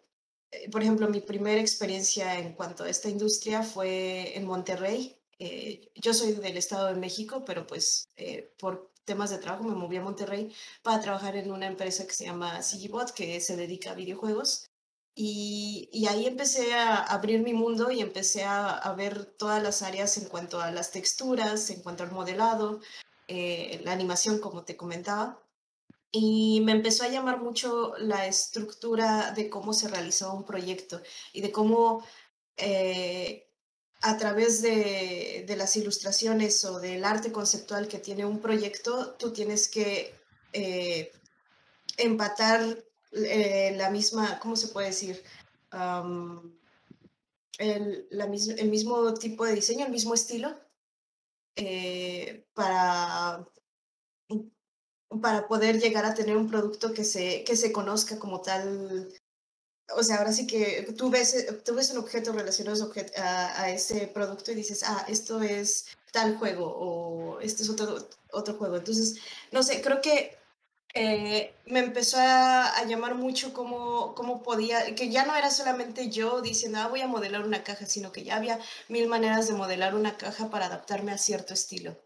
por 0.72 0.82
ejemplo, 0.82 1.08
mi 1.08 1.20
primera 1.20 1.60
experiencia 1.60 2.38
en 2.38 2.54
cuanto 2.54 2.84
a 2.84 2.88
esta 2.88 3.08
industria 3.08 3.62
fue 3.62 4.36
en 4.36 4.46
Monterrey. 4.46 5.16
Eh, 5.38 5.90
yo 5.94 6.12
soy 6.12 6.32
del 6.32 6.56
Estado 6.56 6.88
de 6.88 6.94
México, 6.94 7.44
pero 7.46 7.66
pues 7.66 8.08
eh, 8.16 8.52
por 8.58 8.90
temas 9.04 9.30
de 9.30 9.38
trabajo 9.38 9.64
me 9.64 9.74
moví 9.74 9.96
a 9.96 10.02
Monterrey 10.02 10.52
para 10.82 11.00
trabajar 11.00 11.36
en 11.36 11.50
una 11.50 11.66
empresa 11.66 12.06
que 12.06 12.12
se 12.12 12.24
llama 12.26 12.62
Sigibot, 12.62 13.12
que 13.12 13.40
se 13.40 13.56
dedica 13.56 13.92
a 13.92 13.94
videojuegos. 13.94 14.66
Y, 15.14 16.06
ahí 16.08 16.26
empecé 16.26 16.72
a 16.74 16.96
abrir 16.96 17.42
mi 17.42 17.52
mundo 17.52 17.90
y 17.90 18.00
empecé 18.00 18.44
a, 18.44 18.94
ver 18.96 19.24
todas 19.24 19.62
las 19.62 19.82
áreas 19.82 20.16
en 20.18 20.28
cuanto 20.28 20.60
a 20.60 20.70
las 20.70 20.92
texturas, 20.92 21.68
en 21.70 21.82
cuanto 21.82 22.04
al 22.04 22.12
modelado, 22.12 22.80
eh, 23.28 23.80
la 23.84 23.92
animación, 23.92 24.38
como 24.40 24.64
te 24.64 24.76
comentaba. 24.76 25.42
Y 26.12 26.60
me 26.62 26.72
empezó 26.72 27.04
a 27.04 27.08
llamar 27.08 27.40
mucho 27.40 27.94
la 27.98 28.26
estructura 28.26 29.32
de 29.32 29.48
cómo 29.48 29.72
se 29.72 29.88
realizaba 29.88 30.32
un 30.32 30.44
proyecto 30.44 31.00
y 31.32 31.40
de 31.40 31.52
cómo 31.52 32.04
eh, 32.56 33.48
a 34.02 34.16
través 34.16 34.60
de, 34.62 35.44
de, 35.46 35.56
las 35.56 35.76
ilustraciones 35.76 36.64
o 36.64 36.80
del 36.80 37.04
arte 37.04 37.30
conceptual 37.32 37.86
que 37.86 37.98
tiene 37.98 38.24
un 38.24 38.40
proyecto, 38.40 39.14
tú 39.18 39.32
tienes 39.32 39.68
que 39.68 40.14
eh, 40.52 41.12
empatar 41.96 42.82
eh, 43.12 43.74
la 43.76 43.90
misma, 43.90 44.38
¿cómo 44.40 44.56
se 44.56 44.68
puede 44.68 44.88
decir? 44.88 45.22
El, 47.58 48.06
la 48.10 48.26
mis, 48.26 48.48
el, 48.48 48.68
mismo 48.68 49.14
tipo 49.14 49.44
de 49.44 49.54
diseño, 49.54 49.84
el 49.84 49.92
mismo 49.92 50.14
estilo, 50.14 50.58
para 52.54 53.46
para 55.18 55.48
poder 55.48 55.80
llegar 55.80 56.04
a 56.04 56.14
tener 56.14 56.36
un 56.36 56.48
producto 56.48 56.92
que 56.92 57.04
se, 57.04 57.42
que 57.44 57.56
se 57.56 57.72
conozca 57.72 58.18
como 58.18 58.40
tal. 58.40 59.12
O 59.96 60.02
sea, 60.04 60.18
ahora 60.18 60.32
sí 60.32 60.46
que 60.46 60.94
tú 60.96 61.10
ves, 61.10 61.34
eh, 61.34 61.52
tú 61.64 61.74
ves 61.74 61.90
un 61.90 61.98
objeto 61.98 62.32
relacionado 62.32 62.92
a, 63.16 63.62
a 63.62 63.70
ese 63.70 64.06
producto 64.08 64.52
y 64.52 64.54
dices, 64.54 64.84
ah, 64.86 65.04
esto 65.08 65.42
es 65.42 65.86
tal 66.12 66.36
juego 66.38 66.66
o 66.66 67.40
este 67.40 67.62
es 67.64 67.70
otro, 67.70 68.08
otro 68.32 68.54
juego. 68.54 68.76
Entonces, 68.76 69.16
no 69.52 69.62
sé, 69.62 69.82
creo 69.82 70.00
que 70.00 70.38
eh, 70.94 71.54
me 71.66 71.80
empezó 71.80 72.18
a, 72.18 72.66
a, 72.78 72.84
llamar 72.84 73.14
mucho 73.16 73.52
cómo, 73.52 74.14
cómo 74.14 74.42
podía, 74.42 74.94
que 74.94 75.10
ya 75.10 75.24
no 75.26 75.36
era 75.36 75.50
solamente 75.50 76.10
yo 76.10 76.40
diciendo, 76.40 76.78
ah, 76.80 76.88
voy 76.88 77.00
a 77.00 77.08
modelar 77.08 77.44
una 77.44 77.64
caja, 77.64 77.86
sino 77.86 78.12
que 78.12 78.24
ya 78.24 78.36
había 78.36 78.60
mil 78.88 79.08
maneras 79.08 79.48
de 79.48 79.54
modelar 79.54 79.94
una 79.94 80.16
caja 80.16 80.50
para 80.50 80.66
adaptarme 80.66 81.12
a 81.12 81.18
cierto 81.18 81.54
estilo 81.54 81.96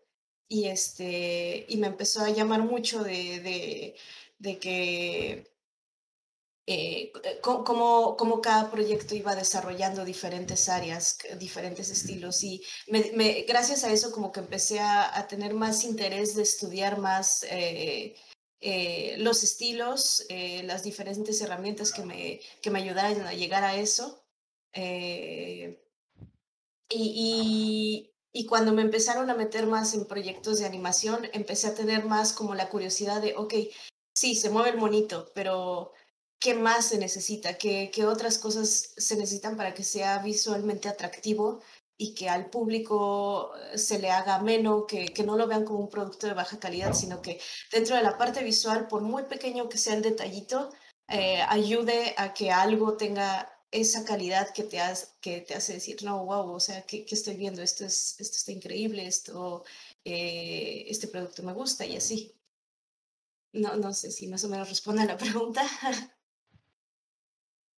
y, 0.49 0.67
este, 0.67 1.67
y 1.69 1.77
me 1.79 1.89
empezó 1.89 2.23
a 2.23 2.31
llamar 2.31 2.63
mucho 2.63 3.03
de, 3.03 3.95
de, 4.39 4.59
que 4.59 5.53
eh, 6.67 7.13
cómo, 7.43 8.17
cómo, 8.17 8.41
cada 8.41 8.71
proyecto 8.71 9.15
iba 9.15 9.35
desarrollando 9.35 10.05
diferentes 10.05 10.69
áreas, 10.69 11.19
diferentes 11.39 11.91
estilos. 11.91 12.43
Y 12.45 12.63
gracias 13.47 13.85
a 13.85 13.93
eso 13.93 14.13
como 14.13 14.33
que 14.33 14.41
empecé 14.41 14.81
a, 14.81 15.27
tener 15.29 15.55
más 15.55 15.85
interés 15.85 16.35
de 16.37 16.43
estudiar 16.43 16.99
más 16.99 17.45
eh, 17.51 18.17
eh, 18.67 19.17
los 19.19 19.43
estilos, 19.43 20.25
eh, 20.31 20.63
las 20.63 20.83
diferentes 20.83 21.39
herramientas 21.43 21.93
que 21.93 22.03
me, 22.03 22.41
que 22.63 22.71
me 22.71 22.79
ayudaran 22.79 23.21
a 23.27 23.35
llegar 23.35 23.63
a 23.63 23.77
eso. 23.77 24.25
Eh, 24.73 25.85
y, 26.89 28.14
y 28.37 28.47
cuando 28.47 28.73
me 28.73 28.83
empezaron 28.83 29.31
a 29.31 29.35
meter 29.35 29.67
más 29.69 29.95
en 29.95 30.07
proyectos 30.07 30.59
de 30.59 30.67
animación, 30.67 31.29
empecé 31.33 31.69
a 31.69 31.75
tener 31.75 32.05
más 32.05 32.33
como 32.33 32.57
la 32.57 32.69
curiosidad 32.69 33.23
de, 33.23 33.35
ok, 33.37 33.55
sí, 34.13 34.35
se 34.35 34.51
mueve 34.51 34.71
el 34.71 34.77
monito, 34.77 35.31
pero 35.37 35.93
¿qué 36.41 36.55
más 36.55 36.87
se 36.89 36.99
necesita? 36.99 37.57
¿Qué, 37.57 37.93
qué 37.95 38.05
otras 38.05 38.39
cosas 38.39 38.93
se 38.97 39.17
necesitan 39.17 39.57
para 39.57 39.73
que 39.73 39.85
sea 39.85 40.19
visualmente 40.19 40.89
atractivo 40.89 41.63
y 41.97 42.13
que 42.15 42.29
al 42.29 42.51
público 42.51 43.53
se 43.77 44.01
le 44.01 44.11
haga 44.11 44.41
menos, 44.41 44.87
que, 44.89 45.07
que 45.07 45.23
no 45.23 45.37
lo 45.37 45.47
vean 45.47 45.65
como 45.65 45.79
un 45.79 45.89
producto 45.89 46.27
de 46.27 46.35
baja 46.35 46.59
calidad, 46.59 46.93
sino 46.93 47.23
que 47.23 47.41
dentro 47.71 47.95
de 47.95 48.03
la 48.03 48.19
parte 48.19 48.43
visual, 48.43 48.89
por 48.89 49.03
muy 49.03 49.23
pequeño 49.23 49.69
que 49.69 49.79
sea 49.79 49.95
el 49.95 50.03
detallito, 50.03 50.71
eh, 51.07 51.41
ayude 51.49 52.15
a 52.17 52.35
que 52.35 52.51
algo 52.51 52.97
tenga 52.97 53.54
esa 53.75 54.05
calidad 54.05 54.53
que 54.55 54.63
te, 54.63 54.79
hace, 54.79 55.09
que 55.21 55.41
te 55.41 55.55
hace 55.55 55.75
decir, 55.75 56.05
no, 56.05 56.25
wow, 56.25 56.53
o 56.53 56.61
sea, 56.61 56.83
¿qué, 56.83 57.05
qué 57.05 57.17
estoy 57.17 57.35
viendo? 57.35 57.61
Esto, 57.61 57.85
es, 57.85 58.15
esto 58.21 58.37
está 58.37 58.53
increíble, 58.53 59.05
esto, 59.05 59.65
eh, 60.05 60.85
este 60.89 61.09
producto 61.09 61.43
me 61.43 61.53
gusta 61.53 61.85
y 61.85 61.97
así. 61.97 62.33
No, 63.53 63.75
no 63.77 63.93
sé 63.93 64.13
si 64.13 64.29
más 64.29 64.45
o 64.45 64.49
menos 64.49 64.69
responde 64.69 65.03
a 65.03 65.07
la 65.07 65.17
pregunta. 65.19 65.63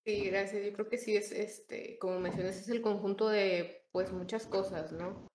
Sí, 0.05 0.25
gracias. 0.25 0.63
Yo 0.63 0.73
creo 0.73 0.87
que 0.87 0.99
sí 0.99 1.15
es, 1.15 1.31
este, 1.31 1.97
como 1.97 2.19
mencionas, 2.19 2.57
es 2.57 2.69
el 2.69 2.81
conjunto 2.83 3.27
de, 3.29 3.87
pues, 3.91 4.11
muchas 4.11 4.45
cosas, 4.45 4.91
¿no? 4.91 5.27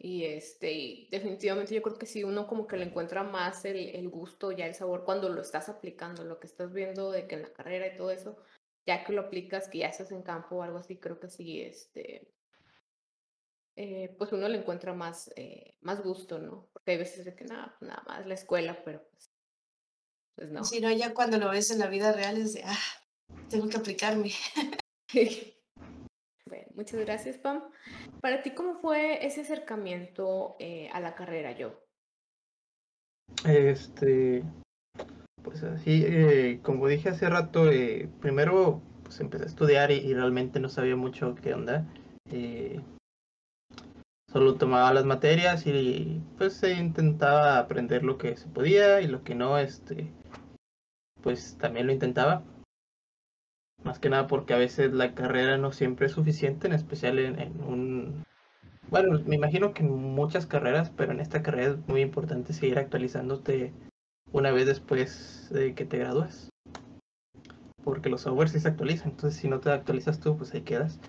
Y 0.00 0.24
este, 0.24 0.72
y 0.72 1.08
definitivamente 1.10 1.74
yo 1.74 1.82
creo 1.82 1.96
que 1.96 2.06
sí, 2.06 2.24
uno 2.24 2.48
como 2.48 2.66
que 2.66 2.76
le 2.76 2.84
encuentra 2.86 3.22
más 3.22 3.64
el, 3.64 3.76
el 3.94 4.08
gusto, 4.08 4.50
ya 4.50 4.66
el 4.66 4.74
sabor 4.74 5.04
cuando 5.04 5.28
lo 5.28 5.40
estás 5.40 5.68
aplicando, 5.68 6.24
lo 6.24 6.40
que 6.40 6.48
estás 6.48 6.72
viendo 6.72 7.12
de 7.12 7.28
que 7.28 7.36
en 7.36 7.42
la 7.42 7.52
carrera 7.52 7.86
y 7.86 7.96
todo 7.96 8.10
eso, 8.10 8.36
ya 8.88 9.04
que 9.04 9.12
lo 9.12 9.20
aplicas, 9.20 9.68
que 9.68 9.78
ya 9.78 9.88
estás 9.88 10.10
en 10.12 10.22
campo 10.22 10.56
o 10.56 10.62
algo 10.62 10.78
así, 10.78 10.96
creo 10.96 11.20
que 11.20 11.28
sí, 11.28 11.60
este, 11.60 12.32
eh, 13.76 14.14
pues 14.16 14.32
uno 14.32 14.48
le 14.48 14.56
encuentra 14.56 14.94
más, 14.94 15.30
eh, 15.36 15.76
más 15.82 16.02
gusto, 16.02 16.38
¿no? 16.38 16.70
Porque 16.72 16.92
hay 16.92 16.96
veces 16.96 17.26
de 17.26 17.34
que 17.34 17.44
nada, 17.44 17.76
nada 17.82 18.02
más 18.06 18.26
la 18.26 18.32
escuela, 18.32 18.82
pero 18.86 19.06
pues, 19.10 19.30
pues 20.36 20.50
no. 20.50 20.64
Si 20.64 20.80
no, 20.80 20.90
ya 20.90 21.12
cuando 21.12 21.36
lo 21.36 21.50
ves 21.50 21.70
en 21.70 21.80
la 21.80 21.88
vida 21.88 22.12
real 22.12 22.38
es 22.38 22.54
de, 22.54 22.62
ah, 22.64 22.78
tengo 23.50 23.68
que 23.68 23.76
aplicarme. 23.76 24.30
bueno, 26.46 26.66
muchas 26.74 27.00
gracias, 27.00 27.36
Pam. 27.36 27.68
Para 28.22 28.42
ti, 28.42 28.52
¿cómo 28.52 28.80
fue 28.80 29.26
ese 29.26 29.42
acercamiento 29.42 30.56
eh, 30.60 30.88
a 30.94 31.00
la 31.00 31.14
carrera, 31.14 31.52
yo? 31.52 31.78
Este, 33.44 34.42
pues 35.42 35.62
así, 35.62 36.04
eh, 36.06 36.60
como 36.62 36.88
dije 36.88 37.10
hace 37.10 37.28
rato, 37.28 37.70
eh, 37.70 38.08
primero 38.20 38.82
pues 39.02 39.20
empecé 39.20 39.44
a 39.44 39.46
estudiar 39.46 39.90
y, 39.90 40.12
realmente 40.12 40.60
no 40.60 40.68
sabía 40.68 40.96
mucho 40.96 41.34
qué 41.36 41.54
onda. 41.54 41.86
Eh, 42.30 42.80
solo 44.30 44.56
tomaba 44.56 44.92
las 44.92 45.06
materias 45.06 45.66
y 45.66 46.20
pues 46.36 46.54
se 46.54 46.74
intentaba 46.74 47.58
aprender 47.58 48.04
lo 48.04 48.18
que 48.18 48.36
se 48.36 48.48
podía 48.48 49.00
y 49.00 49.06
lo 49.06 49.24
que 49.24 49.34
no, 49.34 49.58
este, 49.58 50.12
pues 51.22 51.56
también 51.58 51.86
lo 51.86 51.92
intentaba. 51.92 52.42
Más 53.82 53.98
que 53.98 54.10
nada 54.10 54.26
porque 54.26 54.54
a 54.54 54.58
veces 54.58 54.92
la 54.92 55.14
carrera 55.14 55.56
no 55.56 55.72
siempre 55.72 56.06
es 56.06 56.12
suficiente, 56.12 56.66
en 56.66 56.74
especial 56.74 57.18
en, 57.18 57.38
en 57.38 57.62
un... 57.62 58.24
Bueno, 58.90 59.20
me 59.26 59.36
imagino 59.36 59.72
que 59.72 59.82
en 59.82 59.90
muchas 59.90 60.46
carreras, 60.46 60.90
pero 60.90 61.12
en 61.12 61.20
esta 61.20 61.42
carrera 61.42 61.72
es 61.72 61.88
muy 61.88 62.02
importante 62.02 62.52
seguir 62.52 62.78
actualizándote 62.78 63.72
una 64.32 64.50
vez 64.50 64.66
después 64.66 65.48
de 65.50 65.74
que 65.74 65.84
te 65.84 65.98
gradúes. 65.98 66.50
Porque 67.84 68.10
los 68.10 68.22
softwares 68.22 68.52
sí 68.52 68.60
se 68.60 68.68
actualizan, 68.68 69.10
entonces 69.10 69.40
si 69.40 69.48
no 69.48 69.60
te 69.60 69.70
actualizas 69.70 70.20
tú, 70.20 70.36
pues 70.36 70.52
ahí 70.52 70.62
quedas. 70.62 71.00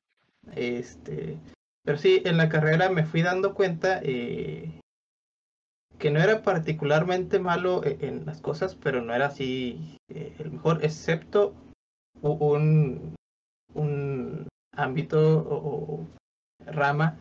Este, 0.56 1.38
pero 1.84 1.98
sí, 1.98 2.22
en 2.26 2.38
la 2.38 2.50
carrera 2.50 2.90
me 2.90 3.06
fui 3.06 3.22
dando 3.22 3.54
cuenta 3.54 4.00
eh, 4.04 4.80
que 5.98 6.12
no 6.12 6.20
era 6.20 6.42
particularmente 6.42 7.40
malo 7.40 7.84
e-, 7.84 7.98
en 8.02 8.26
las 8.26 8.42
cosas, 8.42 8.76
pero 8.76 9.02
no 9.02 9.14
era 9.14 9.28
así 9.28 9.98
eh, 10.10 10.36
el 10.40 10.52
mejor, 10.52 10.84
excepto 10.84 11.54
un, 12.22 13.16
un 13.74 14.48
ámbito 14.76 15.46
o 15.50 16.08
rama 16.66 17.18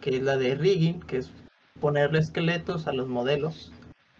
que 0.00 0.16
es 0.16 0.22
la 0.22 0.36
de 0.36 0.54
rigging, 0.54 1.00
que 1.00 1.18
es 1.18 1.32
ponerle 1.80 2.18
esqueletos 2.18 2.86
a 2.86 2.92
los 2.92 3.08
modelos 3.08 3.72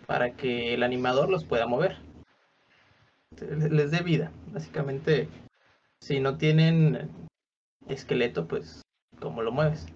para 0.07 0.37
que 0.37 0.75
el 0.75 0.83
animador 0.83 1.29
los 1.29 1.45
pueda 1.45 1.67
mover. 1.67 1.99
Les 3.71 3.91
dé 3.91 4.01
vida. 4.01 4.33
Básicamente, 4.49 5.29
si 6.01 6.21
no 6.21 6.39
tienen 6.39 7.11
esqueleto, 7.89 8.47
pues, 8.47 8.83
¿cómo 9.21 9.43
lo 9.43 9.53
mueves? 9.53 9.87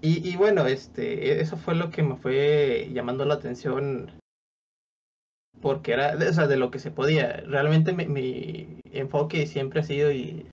Y, 0.00 0.28
y 0.28 0.36
bueno, 0.36 0.66
este, 0.66 1.40
eso 1.40 1.56
fue 1.56 1.74
lo 1.74 1.90
que 1.90 2.02
me 2.02 2.16
fue 2.16 2.90
llamando 2.92 3.24
la 3.24 3.34
atención 3.34 4.12
porque 5.60 5.92
era 5.92 6.14
o 6.14 6.32
sea, 6.32 6.46
de 6.46 6.56
lo 6.56 6.70
que 6.70 6.78
se 6.78 6.92
podía. 6.92 7.40
Realmente 7.46 7.92
mi, 7.92 8.06
mi 8.06 8.80
enfoque 8.92 9.46
siempre 9.46 9.80
ha 9.80 9.82
sido 9.82 10.12
y 10.12 10.48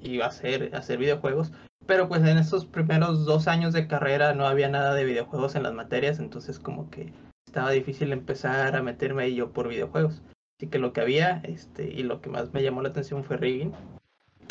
y 0.00 0.20
hacer, 0.20 0.74
hacer 0.74 0.98
videojuegos. 0.98 1.52
Pero 1.86 2.08
pues 2.08 2.22
en 2.22 2.38
esos 2.38 2.66
primeros 2.66 3.24
dos 3.24 3.48
años 3.48 3.72
de 3.72 3.86
carrera 3.86 4.34
no 4.34 4.46
había 4.46 4.68
nada 4.68 4.94
de 4.94 5.04
videojuegos 5.04 5.54
en 5.54 5.62
las 5.62 5.74
materias, 5.74 6.18
entonces 6.18 6.58
como 6.58 6.90
que 6.90 7.12
estaba 7.46 7.70
difícil 7.70 8.12
empezar 8.12 8.76
a 8.76 8.82
meterme 8.82 9.24
ahí 9.24 9.34
yo 9.34 9.52
por 9.52 9.68
videojuegos. 9.68 10.22
Así 10.58 10.68
que 10.68 10.78
lo 10.78 10.92
que 10.92 11.00
había, 11.00 11.40
este, 11.44 11.84
y 11.84 12.02
lo 12.02 12.20
que 12.20 12.30
más 12.30 12.52
me 12.52 12.62
llamó 12.62 12.82
la 12.82 12.90
atención 12.90 13.24
fue 13.24 13.36
rigging. 13.38 13.72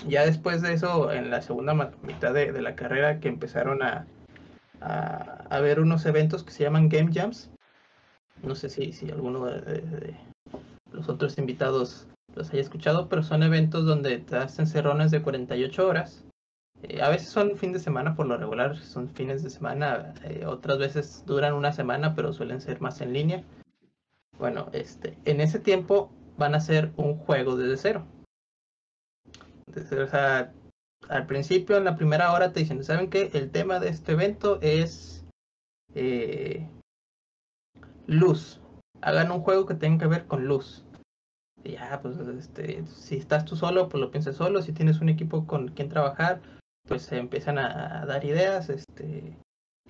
Ya 0.07 0.25
después 0.25 0.61
de 0.61 0.73
eso, 0.73 1.11
en 1.11 1.29
la 1.29 1.41
segunda 1.41 1.73
mitad 2.03 2.33
de, 2.33 2.51
de 2.51 2.61
la 2.61 2.75
carrera, 2.75 3.19
que 3.19 3.27
empezaron 3.27 3.83
a, 3.83 4.07
a, 4.81 5.45
a, 5.49 5.59
ver 5.59 5.79
unos 5.79 6.05
eventos 6.05 6.43
que 6.43 6.51
se 6.51 6.63
llaman 6.63 6.89
Game 6.89 7.11
Jams. 7.13 7.51
No 8.41 8.55
sé 8.55 8.69
si, 8.69 8.93
si 8.93 9.11
alguno 9.11 9.45
de, 9.45 9.61
de, 9.61 10.15
los 10.91 11.09
otros 11.09 11.37
invitados 11.37 12.07
los 12.35 12.49
haya 12.51 12.61
escuchado, 12.61 13.09
pero 13.09 13.23
son 13.23 13.43
eventos 13.43 13.85
donde 13.85 14.17
te 14.19 14.37
hacen 14.37 14.67
cerrones 14.67 15.11
de 15.11 15.21
48 15.21 15.87
horas. 15.87 16.23
Eh, 16.83 17.01
a 17.01 17.09
veces 17.09 17.29
son 17.29 17.57
fin 17.57 17.73
de 17.73 17.79
semana 17.79 18.15
por 18.15 18.25
lo 18.27 18.37
regular, 18.37 18.77
son 18.77 19.09
fines 19.09 19.43
de 19.43 19.49
semana, 19.49 20.13
eh, 20.23 20.45
otras 20.45 20.77
veces 20.77 21.23
duran 21.25 21.53
una 21.53 21.73
semana, 21.73 22.15
pero 22.15 22.31
suelen 22.33 22.61
ser 22.61 22.79
más 22.79 23.01
en 23.01 23.13
línea. 23.13 23.43
Bueno, 24.37 24.69
este, 24.71 25.17
en 25.25 25.41
ese 25.41 25.59
tiempo 25.59 26.11
van 26.37 26.53
a 26.53 26.57
hacer 26.57 26.91
un 26.95 27.17
juego 27.17 27.57
desde 27.57 27.77
cero. 27.77 28.05
O 29.75 30.07
sea, 30.07 30.53
al 31.09 31.25
principio, 31.25 31.77
en 31.77 31.83
la 31.83 31.95
primera 31.95 32.31
hora, 32.31 32.53
te 32.53 32.61
dicen, 32.61 32.83
¿saben 32.83 33.09
qué? 33.09 33.29
El 33.33 33.51
tema 33.51 33.79
de 33.79 33.89
este 33.89 34.13
evento 34.13 34.59
es 34.61 35.25
eh, 35.93 36.67
luz. 38.07 38.61
Hagan 39.01 39.31
un 39.31 39.41
juego 39.41 39.65
que 39.65 39.75
tenga 39.75 39.99
que 39.99 40.07
ver 40.07 40.25
con 40.25 40.45
luz. 40.45 40.85
Y 41.63 41.73
ya, 41.73 41.99
pues, 42.01 42.17
este, 42.19 42.85
si 42.85 43.17
estás 43.17 43.45
tú 43.45 43.55
solo, 43.55 43.89
pues 43.89 43.99
lo 43.99 44.11
piensas 44.11 44.37
solo. 44.37 44.61
Si 44.61 44.71
tienes 44.71 45.01
un 45.01 45.09
equipo 45.09 45.45
con 45.45 45.67
quien 45.69 45.89
trabajar, 45.89 46.41
pues 46.89 47.03
se 47.03 47.17
empiezan 47.17 47.57
a, 47.57 48.05
dar 48.05 48.25
ideas. 48.25 48.69
Este, 48.69 49.37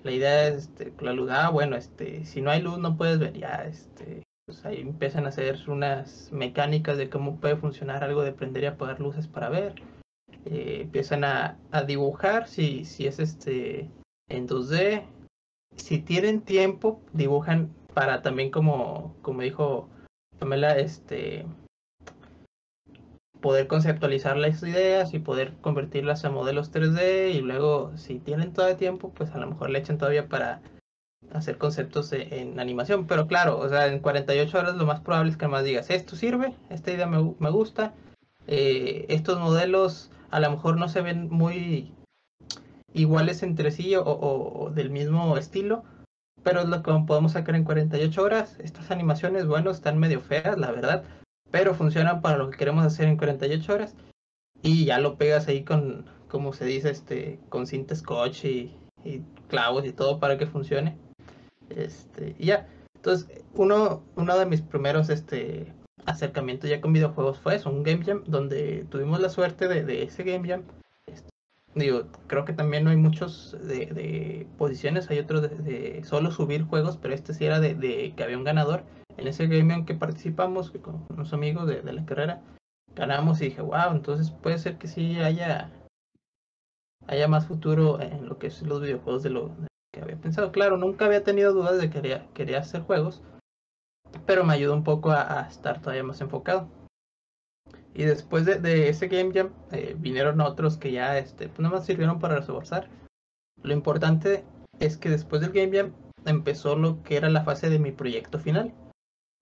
la 0.04 0.12
idea 0.12 0.48
es, 0.48 0.68
este, 0.68 0.92
la 1.00 1.12
luz, 1.12 1.30
ah, 1.32 1.50
bueno, 1.50 1.76
este, 1.76 2.24
si 2.24 2.40
no 2.40 2.50
hay 2.50 2.62
luz 2.62 2.78
no 2.78 2.96
puedes 2.96 3.18
ver, 3.18 3.32
ya, 3.32 3.64
este, 3.64 4.22
pues 4.46 4.64
ahí 4.64 4.80
empiezan 4.80 5.24
a 5.24 5.30
hacer 5.30 5.58
unas 5.68 6.30
mecánicas 6.30 6.98
de 6.98 7.10
cómo 7.10 7.40
puede 7.40 7.56
funcionar 7.56 8.04
algo 8.04 8.22
de 8.22 8.32
prender 8.32 8.64
y 8.64 8.66
apagar 8.66 9.00
luces 9.00 9.26
para 9.26 9.48
ver. 9.48 9.74
Eh, 10.44 10.82
empiezan 10.82 11.24
a, 11.24 11.58
a, 11.72 11.82
dibujar 11.82 12.46
si, 12.46 12.84
si 12.84 13.06
es 13.06 13.18
este 13.18 13.90
en 14.28 14.46
2D. 14.46 15.04
Si 15.76 15.98
tienen 15.98 16.42
tiempo, 16.42 17.00
dibujan 17.12 17.70
para 17.94 18.22
también 18.22 18.50
como, 18.50 19.16
como 19.22 19.42
dijo 19.42 19.88
Pamela, 20.38 20.78
este 20.78 21.46
poder 23.40 23.66
conceptualizar 23.66 24.36
las 24.36 24.62
ideas 24.62 25.14
y 25.14 25.18
poder 25.18 25.54
convertirlas 25.60 26.24
a 26.24 26.30
modelos 26.30 26.72
3D 26.72 27.32
y 27.34 27.40
luego 27.40 27.96
si 27.96 28.18
tienen 28.18 28.52
todo 28.52 28.68
el 28.68 28.76
tiempo, 28.76 29.12
pues 29.14 29.30
a 29.32 29.38
lo 29.38 29.46
mejor 29.46 29.70
le 29.70 29.78
echan 29.78 29.98
todavía 29.98 30.28
para 30.28 30.60
hacer 31.32 31.58
conceptos 31.58 32.12
en, 32.12 32.60
animación. 32.60 33.06
Pero 33.06 33.26
claro, 33.26 33.58
o 33.58 33.68
sea, 33.68 33.86
en 33.86 34.00
48 34.00 34.58
horas 34.58 34.76
lo 34.76 34.86
más 34.86 35.00
probable 35.00 35.30
es 35.30 35.36
que 35.36 35.48
más 35.48 35.64
digas, 35.64 35.90
esto 35.90 36.16
sirve, 36.16 36.54
esta 36.70 36.92
idea 36.92 37.06
me, 37.06 37.34
me 37.38 37.50
gusta, 37.50 37.94
eh, 38.46 39.06
estos 39.08 39.38
modelos 39.38 40.10
a 40.30 40.40
lo 40.40 40.50
mejor 40.50 40.76
no 40.76 40.88
se 40.88 41.02
ven 41.02 41.28
muy 41.30 41.92
iguales 42.92 43.42
entre 43.42 43.70
sí 43.70 43.94
o, 43.96 44.02
o, 44.02 44.64
o, 44.64 44.70
del 44.70 44.90
mismo 44.90 45.36
estilo, 45.36 45.84
pero 46.42 46.60
es 46.60 46.68
lo 46.68 46.82
que 46.82 46.92
podemos 47.06 47.32
sacar 47.32 47.54
en 47.54 47.64
48 47.64 48.22
horas. 48.22 48.56
Estas 48.60 48.90
animaciones, 48.90 49.46
bueno, 49.46 49.70
están 49.70 49.98
medio 49.98 50.20
feas, 50.20 50.58
la 50.58 50.70
verdad, 50.70 51.04
pero 51.50 51.74
funcionan 51.74 52.20
para 52.22 52.38
lo 52.38 52.50
que 52.50 52.58
queremos 52.58 52.84
hacer 52.84 53.08
en 53.08 53.16
48 53.16 53.72
horas 53.72 53.94
y 54.62 54.84
ya 54.84 54.98
lo 54.98 55.16
pegas 55.16 55.48
ahí 55.48 55.64
con, 55.64 56.06
como 56.28 56.52
se 56.52 56.64
dice, 56.64 56.90
este, 56.90 57.40
con 57.48 57.66
cinta 57.66 57.94
scotch 57.94 58.44
y, 58.44 58.76
clavos 59.48 59.86
y 59.86 59.92
todo 59.92 60.20
para 60.20 60.36
que 60.36 60.46
funcione. 60.46 60.96
Este, 61.70 62.34
y 62.38 62.46
ya. 62.46 62.68
Entonces, 62.94 63.42
uno, 63.54 64.04
uno 64.16 64.38
de 64.38 64.44
mis 64.44 64.60
primeros 64.60 65.08
este, 65.08 65.72
acercamientos 66.04 66.68
ya 66.68 66.82
con 66.82 66.92
videojuegos 66.92 67.38
fue 67.38 67.56
eso, 67.56 67.70
un 67.70 67.82
Game 67.82 68.04
Jam, 68.04 68.22
donde 68.26 68.84
tuvimos 68.90 69.20
la 69.20 69.30
suerte 69.30 69.68
de, 69.68 70.02
ese 70.02 70.22
Game 70.22 70.46
Jam. 70.46 70.64
Este, 71.06 71.30
digo, 71.74 72.04
creo 72.26 72.44
que 72.44 72.52
también 72.52 72.84
no 72.84 72.90
hay 72.90 72.98
muchos 72.98 73.56
de, 73.62 74.46
posiciones, 74.58 75.08
hay 75.08 75.18
otros 75.18 75.42
de, 75.42 75.48
de, 75.48 76.04
solo 76.04 76.30
subir 76.30 76.64
juegos, 76.64 76.98
pero 76.98 77.14
este 77.14 77.32
sí 77.32 77.46
era 77.46 77.58
de 77.58 78.12
que 78.14 78.22
había 78.22 78.36
un 78.36 78.44
ganador. 78.44 78.84
En 79.16 79.26
ese 79.26 79.46
Game 79.46 79.72
Jam 79.72 79.84
que 79.84 79.94
participamos 79.94 80.70
con 80.70 81.06
unos 81.10 81.32
amigos 81.32 81.66
de, 81.66 81.82
la 81.82 82.04
carrera, 82.04 82.42
ganamos 82.94 83.40
y 83.40 83.46
dije, 83.46 83.62
wow, 83.62 83.92
entonces 83.92 84.30
puede 84.30 84.58
ser 84.58 84.78
que 84.78 84.88
sí 84.88 85.18
haya 85.18 85.70
haya 87.06 87.28
más 87.28 87.46
futuro 87.46 88.00
en 88.00 88.28
lo 88.28 88.38
que 88.38 88.50
son 88.50 88.68
los 88.68 88.80
videojuegos 88.82 89.22
de 89.22 89.30
lo, 89.30 89.50
que 89.92 90.00
había 90.00 90.16
pensado. 90.16 90.52
Claro, 90.52 90.76
nunca 90.76 91.06
había 91.06 91.24
tenido 91.24 91.52
dudas 91.52 91.78
de 91.80 91.88
que 91.88 92.00
quería, 92.00 92.28
quería 92.34 92.58
hacer 92.60 92.82
juegos, 92.82 93.22
pero 94.26 94.44
me 94.44 94.54
ayudó 94.54 94.74
un 94.74 94.84
poco 94.84 95.10
a, 95.10 95.46
estar 95.48 95.80
todavía 95.80 96.04
más 96.04 96.20
enfocado. 96.20 96.68
Y 97.94 98.04
después 98.04 98.44
de, 98.44 98.60
de 98.60 98.88
ese 98.88 99.08
Game 99.08 99.32
Jam 99.34 99.52
eh, 99.72 99.96
vinieron 99.98 100.40
otros 100.40 100.76
que 100.76 100.92
ya 100.92 101.18
este, 101.18 101.48
pues 101.48 101.60
nada 101.60 101.74
más 101.74 101.86
sirvieron 101.86 102.20
para 102.20 102.36
reforzar. 102.36 102.88
Lo 103.62 103.74
importante 103.74 104.44
es 104.78 104.96
que 104.96 105.10
después 105.10 105.42
del 105.42 105.52
Game 105.52 105.76
Jam 105.76 105.92
empezó 106.24 106.76
lo 106.76 107.02
que 107.02 107.16
era 107.16 107.28
la 107.30 107.44
fase 107.44 107.68
de 107.68 107.78
mi 107.78 107.90
proyecto 107.90 108.38
final. 108.38 108.72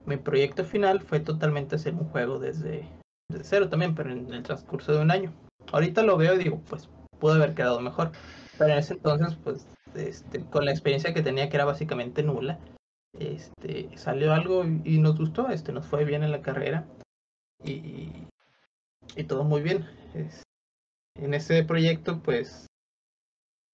Mi 0.08 0.16
proyecto 0.16 0.64
final 0.64 1.02
fue 1.02 1.20
totalmente 1.20 1.76
hacer 1.76 1.92
un 1.92 2.08
juego 2.08 2.38
desde, 2.38 2.88
cero 3.42 3.68
también, 3.68 3.94
pero 3.94 4.10
en 4.10 4.32
el 4.32 4.42
transcurso 4.42 4.94
de 4.94 5.02
un 5.02 5.10
año. 5.10 5.34
Ahorita 5.70 6.02
lo 6.02 6.16
veo 6.16 6.34
y 6.34 6.42
digo, 6.44 6.62
pues 6.66 6.88
pudo 7.18 7.34
haber 7.34 7.54
quedado 7.54 7.78
mejor. 7.80 8.12
Pero 8.56 8.72
en 8.72 8.78
ese 8.78 8.94
entonces, 8.94 9.36
pues 9.44 9.66
este, 9.94 10.46
con 10.46 10.64
la 10.64 10.70
experiencia 10.70 11.12
que 11.12 11.20
tenía, 11.20 11.50
que 11.50 11.56
era 11.56 11.66
básicamente 11.66 12.22
nula, 12.22 12.58
este, 13.18 13.90
salió 13.98 14.32
algo 14.32 14.64
y 14.64 14.98
nos 14.98 15.18
gustó, 15.18 15.50
este, 15.50 15.72
nos 15.72 15.86
fue 15.86 16.06
bien 16.06 16.24
en 16.24 16.32
la 16.32 16.40
carrera 16.40 16.86
y, 17.62 18.10
y 19.14 19.24
todo 19.24 19.44
muy 19.44 19.60
bien. 19.60 19.86
En 21.16 21.34
ese 21.34 21.64
proyecto, 21.64 22.22
pues 22.22 22.66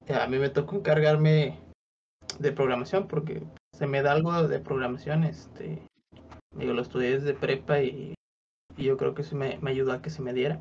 a 0.09 0.27
mí 0.27 0.39
me 0.39 0.51
tocó 0.51 0.75
encargarme 0.75 1.61
de 2.41 2.51
programación 2.51 3.07
porque 3.07 3.45
se 3.73 3.87
me 3.87 4.03
da 4.03 4.11
algo 4.11 4.49
de 4.49 4.59
programación, 4.59 5.23
este, 5.23 5.87
digo, 6.57 6.73
lo 6.73 6.83
estudié 6.83 7.13
desde 7.13 7.35
prepa 7.35 7.81
y, 7.81 8.15
y 8.77 8.85
yo 8.85 8.97
creo 8.97 9.15
que 9.15 9.23
eso 9.23 9.37
me, 9.37 9.59
me 9.59 9.71
ayudó 9.71 9.93
a 9.93 10.03
que 10.03 10.11
se 10.11 10.23
me 10.23 10.33
diera. 10.33 10.61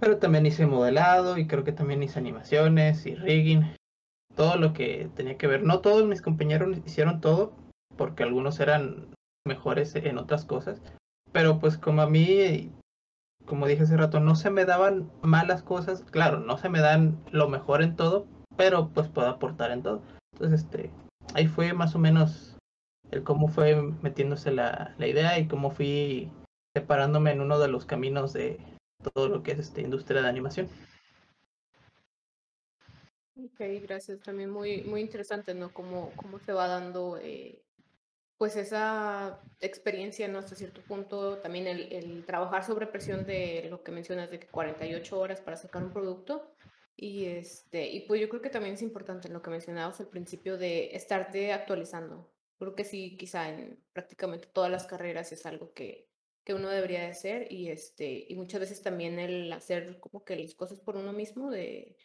Pero 0.00 0.18
también 0.18 0.46
hice 0.46 0.66
modelado 0.66 1.38
y 1.38 1.46
creo 1.46 1.64
que 1.64 1.72
también 1.72 2.02
hice 2.02 2.18
animaciones 2.18 3.04
y 3.06 3.14
rigging 3.14 3.74
todo 4.36 4.56
lo 4.56 4.72
que 4.72 5.10
tenía 5.16 5.36
que 5.36 5.48
ver. 5.48 5.64
No 5.64 5.80
todos 5.80 6.06
mis 6.06 6.22
compañeros 6.22 6.78
hicieron 6.86 7.20
todo, 7.20 7.52
porque 7.96 8.22
algunos 8.22 8.60
eran 8.60 9.08
mejores 9.44 9.96
en 9.96 10.18
otras 10.18 10.44
cosas, 10.44 10.80
pero 11.32 11.58
pues 11.58 11.76
como 11.78 12.02
a 12.02 12.08
mí, 12.08 12.70
como 13.46 13.66
dije 13.66 13.82
hace 13.82 13.96
rato, 13.96 14.20
no 14.20 14.36
se 14.36 14.50
me 14.50 14.64
daban 14.64 15.10
malas 15.22 15.62
cosas, 15.62 16.02
claro, 16.02 16.38
no 16.38 16.58
se 16.58 16.68
me 16.68 16.80
dan 16.80 17.18
lo 17.32 17.48
mejor 17.48 17.82
en 17.82 17.96
todo, 17.96 18.26
pero 18.56 18.90
pues 18.90 19.08
puedo 19.08 19.28
aportar 19.28 19.72
en 19.72 19.82
todo. 19.82 20.02
Entonces, 20.34 20.62
este, 20.62 20.90
ahí 21.34 21.48
fue 21.48 21.72
más 21.72 21.94
o 21.94 21.98
menos 21.98 22.57
el 23.10 23.22
cómo 23.24 23.48
fue 23.48 23.80
metiéndose 24.02 24.50
la, 24.50 24.94
la 24.98 25.06
idea 25.06 25.38
y 25.38 25.48
cómo 25.48 25.70
fui 25.70 26.30
separándome 26.74 27.32
en 27.32 27.40
uno 27.40 27.58
de 27.58 27.68
los 27.68 27.86
caminos 27.86 28.32
de 28.32 28.58
todo 29.14 29.28
lo 29.28 29.42
que 29.42 29.52
es 29.52 29.58
esta 29.58 29.80
industria 29.80 30.22
de 30.22 30.28
animación. 30.28 30.68
Ok, 33.36 33.60
gracias. 33.82 34.20
También 34.20 34.50
muy, 34.50 34.82
muy 34.82 35.00
interesante, 35.00 35.54
¿no? 35.54 35.72
Cómo, 35.72 36.12
cómo 36.16 36.38
se 36.40 36.52
va 36.52 36.66
dando, 36.66 37.18
eh, 37.18 37.62
pues, 38.36 38.56
esa 38.56 39.40
experiencia, 39.60 40.26
¿no? 40.26 40.38
Hasta 40.38 40.56
cierto 40.56 40.80
punto, 40.82 41.38
también 41.38 41.68
el, 41.68 41.92
el, 41.92 42.24
trabajar 42.26 42.64
sobre 42.64 42.88
presión 42.88 43.24
de 43.26 43.68
lo 43.70 43.82
que 43.84 43.92
mencionas 43.92 44.30
de 44.30 44.40
que 44.40 44.48
48 44.48 45.18
horas 45.18 45.40
para 45.40 45.56
sacar 45.56 45.84
un 45.84 45.92
producto. 45.92 46.52
Y, 46.96 47.26
este, 47.26 47.86
y 47.88 48.00
pues 48.00 48.20
yo 48.20 48.28
creo 48.28 48.42
que 48.42 48.50
también 48.50 48.74
es 48.74 48.82
importante 48.82 49.28
lo 49.28 49.40
que 49.40 49.50
mencionabas 49.50 50.00
al 50.00 50.08
principio 50.08 50.58
de 50.58 50.96
estarte 50.96 51.52
actualizando. 51.52 52.28
Creo 52.58 52.74
que 52.74 52.84
sí, 52.84 53.16
quizá 53.16 53.48
en 53.48 53.82
prácticamente 53.92 54.48
todas 54.48 54.70
las 54.70 54.86
carreras 54.86 55.32
es 55.32 55.46
algo 55.46 55.72
que, 55.72 56.08
que 56.44 56.54
uno 56.54 56.68
debería 56.68 57.00
de 57.00 57.08
hacer 57.08 57.52
y, 57.52 57.68
este, 57.68 58.26
y 58.28 58.34
muchas 58.36 58.60
veces 58.60 58.82
también 58.82 59.18
el 59.18 59.52
hacer 59.52 60.00
como 60.00 60.24
que 60.24 60.36
las 60.36 60.54
cosas 60.54 60.80
por 60.80 60.96
uno 60.96 61.12
mismo, 61.12 61.50
de 61.50 61.96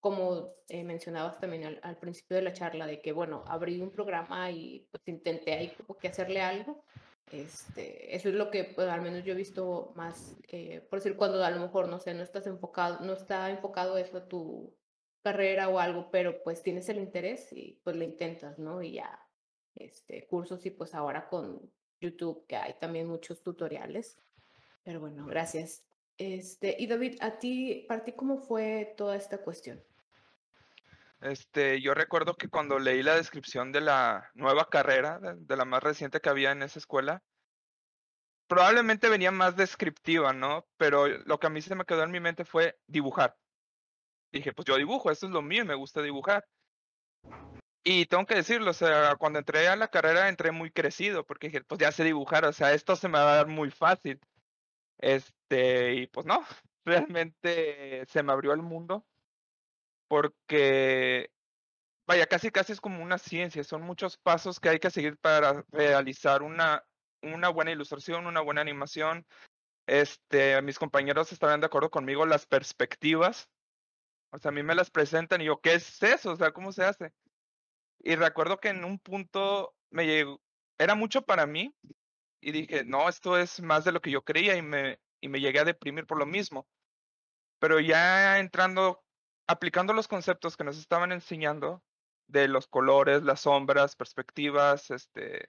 como 0.00 0.54
eh, 0.68 0.82
mencionabas 0.82 1.38
también 1.38 1.64
al, 1.64 1.80
al, 1.82 1.96
principio 1.98 2.36
de 2.36 2.42
la 2.42 2.52
charla, 2.52 2.86
de 2.86 3.00
que, 3.00 3.12
bueno, 3.12 3.44
abrí 3.46 3.80
un 3.80 3.92
programa 3.92 4.50
y 4.50 4.88
pues 4.90 5.02
intenté 5.06 5.52
ahí 5.52 5.70
como 5.76 5.96
que 5.96 6.08
hacerle 6.08 6.40
algo. 6.40 6.84
Este, 7.30 8.14
eso 8.14 8.28
es 8.28 8.34
lo 8.34 8.50
que 8.50 8.64
pues, 8.64 8.88
al 8.88 9.00
menos 9.00 9.24
yo 9.24 9.32
he 9.32 9.36
visto 9.36 9.92
más, 9.96 10.36
eh, 10.48 10.86
por 10.90 10.98
decir, 10.98 11.16
cuando 11.16 11.42
a 11.44 11.50
lo 11.50 11.60
mejor, 11.60 11.88
no 11.88 11.98
sé, 11.98 12.14
no 12.14 12.22
estás 12.22 12.46
enfocado, 12.46 13.00
no 13.00 13.12
está 13.14 13.48
enfocado 13.50 13.96
eso 13.96 14.18
a 14.18 14.28
tu 14.28 14.76
carrera 15.22 15.68
o 15.68 15.78
algo, 15.78 16.10
pero 16.10 16.42
pues 16.42 16.62
tienes 16.62 16.88
el 16.88 16.98
interés 16.98 17.52
y 17.52 17.80
pues 17.84 17.96
lo 17.96 18.04
intentas, 18.04 18.58
¿no? 18.58 18.82
Y 18.82 18.94
ya, 18.94 19.21
este, 19.74 20.26
cursos 20.26 20.64
y 20.66 20.70
pues 20.70 20.94
ahora 20.94 21.28
con 21.28 21.70
YouTube, 22.00 22.46
que 22.46 22.56
hay 22.56 22.74
también 22.74 23.06
muchos 23.06 23.42
tutoriales. 23.42 24.18
Pero 24.84 25.00
bueno, 25.00 25.26
gracias. 25.26 25.84
Este, 26.18 26.76
y 26.78 26.86
David, 26.86 27.18
a 27.20 27.38
ti, 27.38 27.84
para 27.88 28.04
ti, 28.04 28.12
¿cómo 28.12 28.38
fue 28.38 28.94
toda 28.96 29.16
esta 29.16 29.38
cuestión? 29.38 29.82
Este, 31.20 31.80
yo 31.80 31.94
recuerdo 31.94 32.34
que 32.34 32.48
cuando 32.48 32.78
leí 32.78 33.02
la 33.02 33.14
descripción 33.14 33.70
de 33.70 33.80
la 33.80 34.30
nueva 34.34 34.68
carrera, 34.68 35.20
de, 35.20 35.36
de 35.36 35.56
la 35.56 35.64
más 35.64 35.82
reciente 35.82 36.20
que 36.20 36.28
había 36.28 36.50
en 36.50 36.62
esa 36.62 36.80
escuela, 36.80 37.22
probablemente 38.48 39.08
venía 39.08 39.30
más 39.30 39.56
descriptiva, 39.56 40.32
¿no? 40.32 40.66
Pero 40.76 41.06
lo 41.06 41.38
que 41.38 41.46
a 41.46 41.50
mí 41.50 41.62
se 41.62 41.74
me 41.74 41.84
quedó 41.84 42.02
en 42.02 42.10
mi 42.10 42.20
mente 42.20 42.44
fue 42.44 42.78
dibujar. 42.86 43.36
Dije, 44.32 44.52
pues 44.52 44.66
yo 44.66 44.76
dibujo, 44.76 45.10
esto 45.10 45.26
es 45.26 45.32
lo 45.32 45.42
mío, 45.42 45.64
me 45.64 45.74
gusta 45.74 46.02
dibujar. 46.02 46.44
Y 47.84 48.06
tengo 48.06 48.26
que 48.26 48.36
decirlo, 48.36 48.70
o 48.70 48.74
sea, 48.74 49.16
cuando 49.16 49.40
entré 49.40 49.66
a 49.68 49.76
la 49.76 49.88
carrera 49.88 50.28
entré 50.28 50.52
muy 50.52 50.70
crecido, 50.70 51.26
porque 51.26 51.48
dije, 51.48 51.64
pues 51.64 51.80
ya 51.80 51.90
sé 51.90 52.04
dibujar, 52.04 52.44
o 52.44 52.52
sea, 52.52 52.72
esto 52.72 52.94
se 52.94 53.08
me 53.08 53.18
va 53.18 53.32
a 53.32 53.36
dar 53.36 53.48
muy 53.48 53.70
fácil. 53.70 54.20
Este, 54.98 55.94
y 55.94 56.06
pues 56.06 56.26
no, 56.26 56.44
realmente 56.84 58.04
se 58.06 58.22
me 58.22 58.32
abrió 58.32 58.52
el 58.52 58.62
mundo, 58.62 59.04
porque, 60.08 61.30
vaya, 62.06 62.26
casi 62.26 62.50
casi 62.50 62.72
es 62.72 62.80
como 62.80 63.02
una 63.02 63.18
ciencia, 63.18 63.64
son 63.64 63.82
muchos 63.82 64.16
pasos 64.18 64.60
que 64.60 64.68
hay 64.68 64.78
que 64.78 64.90
seguir 64.90 65.18
para 65.18 65.64
realizar 65.72 66.42
una, 66.42 66.84
una 67.22 67.48
buena 67.48 67.72
ilustración, 67.72 68.26
una 68.26 68.40
buena 68.42 68.60
animación. 68.60 69.26
Este, 69.86 70.62
mis 70.62 70.78
compañeros 70.78 71.32
estarán 71.32 71.60
de 71.60 71.66
acuerdo 71.66 71.90
conmigo, 71.90 72.26
las 72.26 72.46
perspectivas, 72.46 73.48
o 74.32 74.38
sea, 74.38 74.50
a 74.50 74.52
mí 74.52 74.62
me 74.62 74.74
las 74.74 74.90
presentan 74.90 75.40
y 75.40 75.46
yo, 75.46 75.60
¿qué 75.60 75.74
es 75.74 76.02
eso? 76.02 76.32
O 76.32 76.36
sea, 76.36 76.52
¿cómo 76.52 76.72
se 76.72 76.84
hace? 76.84 77.12
Y 78.02 78.16
recuerdo 78.16 78.58
que 78.58 78.68
en 78.68 78.84
un 78.84 78.98
punto 78.98 79.74
me 79.90 80.06
llegó, 80.06 80.40
era 80.78 80.94
mucho 80.94 81.22
para 81.22 81.46
mí 81.46 81.74
y 82.40 82.52
dije, 82.52 82.84
no, 82.84 83.08
esto 83.08 83.38
es 83.38 83.62
más 83.62 83.84
de 83.84 83.92
lo 83.92 84.00
que 84.00 84.10
yo 84.10 84.24
creía 84.24 84.56
y 84.56 84.62
me, 84.62 84.98
y 85.20 85.28
me 85.28 85.40
llegué 85.40 85.60
a 85.60 85.64
deprimir 85.64 86.06
por 86.06 86.18
lo 86.18 86.26
mismo. 86.26 86.66
Pero 87.60 87.78
ya 87.78 88.40
entrando, 88.40 89.04
aplicando 89.46 89.92
los 89.92 90.08
conceptos 90.08 90.56
que 90.56 90.64
nos 90.64 90.78
estaban 90.78 91.12
enseñando 91.12 91.82
de 92.26 92.48
los 92.48 92.66
colores, 92.66 93.22
las 93.22 93.42
sombras, 93.42 93.94
perspectivas, 93.94 94.90
este, 94.90 95.48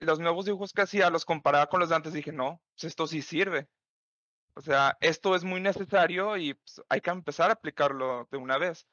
los 0.00 0.20
nuevos 0.20 0.44
dibujos 0.44 0.72
que 0.74 0.82
hacía 0.82 1.08
los 1.08 1.24
comparaba 1.24 1.68
con 1.68 1.80
los 1.80 1.88
de 1.88 1.96
antes, 1.96 2.12
dije, 2.12 2.32
no, 2.32 2.60
pues 2.74 2.84
esto 2.84 3.06
sí 3.06 3.22
sirve. 3.22 3.68
O 4.54 4.60
sea, 4.60 4.96
esto 5.00 5.34
es 5.34 5.44
muy 5.44 5.60
necesario 5.60 6.36
y 6.36 6.54
pues, 6.54 6.82
hay 6.88 7.00
que 7.00 7.10
empezar 7.10 7.50
a 7.50 7.54
aplicarlo 7.54 8.28
de 8.30 8.36
una 8.38 8.58
vez. 8.58 8.86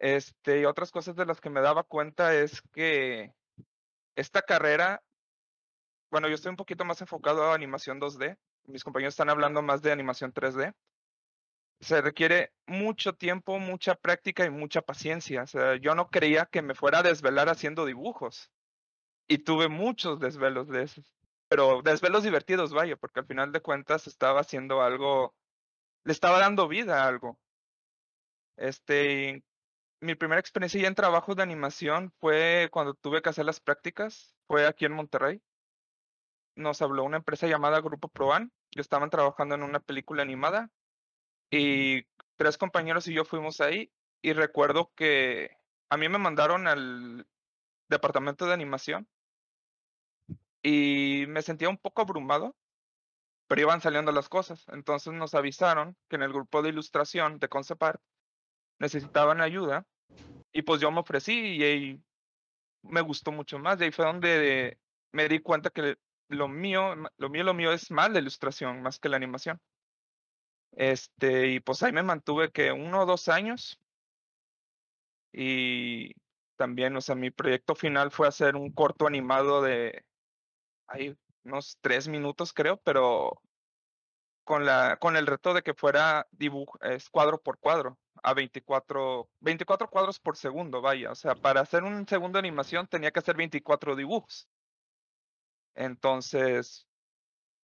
Este, 0.00 0.60
y 0.60 0.64
otras 0.64 0.90
cosas 0.90 1.14
de 1.14 1.26
las 1.26 1.40
que 1.40 1.50
me 1.50 1.60
daba 1.60 1.84
cuenta 1.84 2.34
es 2.34 2.62
que 2.72 3.34
esta 4.16 4.40
carrera, 4.42 5.02
bueno, 6.10 6.26
yo 6.26 6.34
estoy 6.34 6.50
un 6.50 6.56
poquito 6.56 6.86
más 6.86 7.02
enfocado 7.02 7.44
a 7.44 7.54
animación 7.54 8.00
2D, 8.00 8.38
mis 8.64 8.82
compañeros 8.82 9.12
están 9.12 9.28
hablando 9.28 9.62
más 9.62 9.82
de 9.82 9.92
animación 9.92 10.32
3D. 10.32 10.74
Se 11.80 12.00
requiere 12.00 12.52
mucho 12.66 13.14
tiempo, 13.14 13.58
mucha 13.58 13.94
práctica 13.94 14.44
y 14.44 14.50
mucha 14.50 14.82
paciencia. 14.82 15.42
O 15.42 15.46
sea, 15.46 15.76
yo 15.76 15.94
no 15.94 16.08
creía 16.08 16.46
que 16.46 16.62
me 16.62 16.74
fuera 16.74 16.98
a 16.98 17.02
desvelar 17.02 17.48
haciendo 17.48 17.86
dibujos. 17.86 18.50
Y 19.28 19.38
tuve 19.38 19.68
muchos 19.68 20.18
desvelos 20.20 20.68
de 20.68 20.82
esos. 20.82 21.04
Pero 21.48 21.82
desvelos 21.82 22.22
divertidos, 22.22 22.72
vaya, 22.72 22.96
porque 22.96 23.20
al 23.20 23.26
final 23.26 23.52
de 23.52 23.62
cuentas 23.62 24.06
estaba 24.06 24.40
haciendo 24.40 24.82
algo, 24.82 25.34
le 26.04 26.12
estaba 26.12 26.38
dando 26.38 26.68
vida 26.68 27.02
a 27.02 27.08
algo. 27.08 27.38
Este, 28.56 29.42
mi 30.00 30.14
primera 30.14 30.40
experiencia 30.40 30.80
ya 30.80 30.88
en 30.88 30.94
trabajos 30.94 31.36
de 31.36 31.42
animación 31.42 32.12
fue 32.20 32.68
cuando 32.72 32.94
tuve 32.94 33.22
que 33.22 33.28
hacer 33.28 33.44
las 33.44 33.60
prácticas, 33.60 34.34
fue 34.46 34.66
aquí 34.66 34.86
en 34.86 34.92
Monterrey. 34.92 35.42
Nos 36.56 36.82
habló 36.82 37.04
una 37.04 37.18
empresa 37.18 37.46
llamada 37.46 37.80
Grupo 37.80 38.08
Proan, 38.08 38.52
yo 38.72 38.80
estaban 38.80 39.10
trabajando 39.10 39.54
en 39.54 39.62
una 39.62 39.80
película 39.80 40.22
animada 40.22 40.70
y 41.50 42.04
tres 42.36 42.56
compañeros 42.58 43.06
y 43.08 43.14
yo 43.14 43.24
fuimos 43.24 43.60
ahí 43.60 43.92
y 44.22 44.32
recuerdo 44.32 44.92
que 44.94 45.56
a 45.90 45.96
mí 45.96 46.08
me 46.08 46.18
mandaron 46.18 46.66
al 46.66 47.26
departamento 47.88 48.46
de 48.46 48.54
animación 48.54 49.08
y 50.62 51.24
me 51.28 51.42
sentía 51.42 51.68
un 51.68 51.78
poco 51.78 52.02
abrumado, 52.02 52.56
pero 53.48 53.62
iban 53.62 53.80
saliendo 53.80 54.12
las 54.12 54.28
cosas. 54.28 54.64
Entonces 54.68 55.12
nos 55.12 55.34
avisaron 55.34 55.96
que 56.08 56.16
en 56.16 56.22
el 56.22 56.32
grupo 56.32 56.62
de 56.62 56.70
ilustración 56.70 57.38
de 57.38 57.48
Concept 57.48 57.82
Art 57.82 58.02
necesitaban 58.80 59.40
ayuda 59.40 59.86
y 60.52 60.62
pues 60.62 60.80
yo 60.80 60.90
me 60.90 61.00
ofrecí 61.00 61.32
y, 61.32 61.62
ahí 61.62 62.02
me 62.82 63.02
gustó 63.02 63.30
mucho 63.30 63.58
más. 63.58 63.78
De 63.78 63.84
ahí 63.86 63.92
fue 63.92 64.06
donde 64.06 64.78
me 65.12 65.28
di 65.28 65.38
cuenta 65.40 65.70
que 65.70 65.96
lo 66.28 66.48
mío, 66.48 66.94
lo 67.18 67.28
mío, 67.30 67.44
lo 67.44 67.54
mío 67.54 67.72
es 67.72 67.90
más 67.90 68.10
la 68.10 68.18
ilustración, 68.18 68.82
más 68.82 68.98
que 68.98 69.08
la 69.08 69.16
animación. 69.16 69.60
Este, 70.72 71.48
y 71.48 71.60
pues 71.60 71.82
ahí 71.82 71.92
me 71.92 72.02
mantuve 72.02 72.50
que 72.50 72.72
uno 72.72 73.02
o 73.02 73.06
dos 73.06 73.28
años. 73.28 73.78
Y 75.32 76.14
también, 76.56 76.96
o 76.96 77.00
sea, 77.00 77.14
mi 77.14 77.30
proyecto 77.30 77.74
final 77.74 78.10
fue 78.10 78.26
hacer 78.28 78.56
un 78.56 78.72
corto 78.72 79.06
animado 79.06 79.62
de 79.62 80.04
hay 80.88 81.16
unos 81.44 81.78
tres 81.80 82.08
minutos, 82.08 82.52
creo, 82.52 82.78
pero 82.78 83.40
con, 84.44 84.66
la, 84.66 84.98
con 85.00 85.16
el 85.16 85.26
reto 85.26 85.54
de 85.54 85.62
que 85.62 85.74
fuera 85.74 86.26
dibujo, 86.32 86.78
cuadro 87.12 87.40
por 87.40 87.58
cuadro, 87.58 87.98
a 88.22 88.34
24, 88.34 89.28
24 89.40 89.88
cuadros 89.90 90.20
por 90.20 90.36
segundo, 90.36 90.80
vaya. 90.80 91.10
O 91.12 91.14
sea, 91.14 91.34
para 91.34 91.60
hacer 91.60 91.84
un 91.84 92.06
segundo 92.06 92.36
de 92.36 92.48
animación 92.48 92.86
tenía 92.86 93.10
que 93.10 93.20
hacer 93.20 93.36
24 93.36 93.96
dibujos. 93.96 94.48
Entonces, 95.74 96.88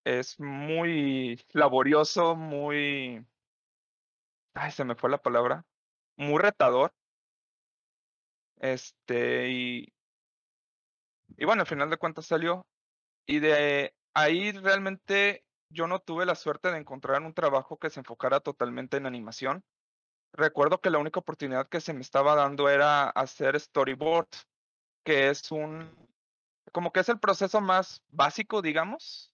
es 0.05 0.39
muy 0.41 1.45
laborioso, 1.53 2.37
muy... 2.37 3.27
Ay, 4.55 4.73
se 4.73 4.85
me 4.85 4.95
fue 4.95 5.11
la 5.11 5.19
palabra. 5.19 5.67
Muy 6.17 6.41
retador. 6.41 6.95
Este, 8.61 9.49
y... 9.51 9.93
Y 11.37 11.45
bueno, 11.45 11.63
al 11.63 11.69
final 11.69 11.91
de 11.91 11.97
cuentas 11.99 12.27
salió. 12.27 12.67
Y 13.27 13.41
de 13.41 13.95
ahí 14.15 14.53
realmente 14.53 15.45
yo 15.69 15.87
no 15.87 15.99
tuve 16.01 16.27
la 16.27 16.35
suerte 16.37 16.71
de 16.71 16.79
encontrar 16.79 17.23
un 17.23 17.35
trabajo 17.35 17.79
que 17.79 17.91
se 17.91 18.01
enfocara 18.01 18.41
totalmente 18.41 18.97
en 18.97 19.07
animación. 19.07 19.65
Recuerdo 20.33 20.81
que 20.81 20.91
la 20.91 20.99
única 20.99 21.21
oportunidad 21.21 21.69
que 21.69 21.81
se 21.81 21.95
me 21.95 22.03
estaba 22.03 22.35
dando 22.35 22.69
era 22.69 23.09
hacer 23.11 23.59
storyboard, 23.59 24.29
que 25.05 25.31
es 25.31 25.51
un, 25.51 25.91
como 26.73 26.93
que 26.93 27.01
es 27.01 27.09
el 27.09 27.19
proceso 27.19 27.61
más 27.61 28.03
básico, 28.09 28.61
digamos, 28.61 29.33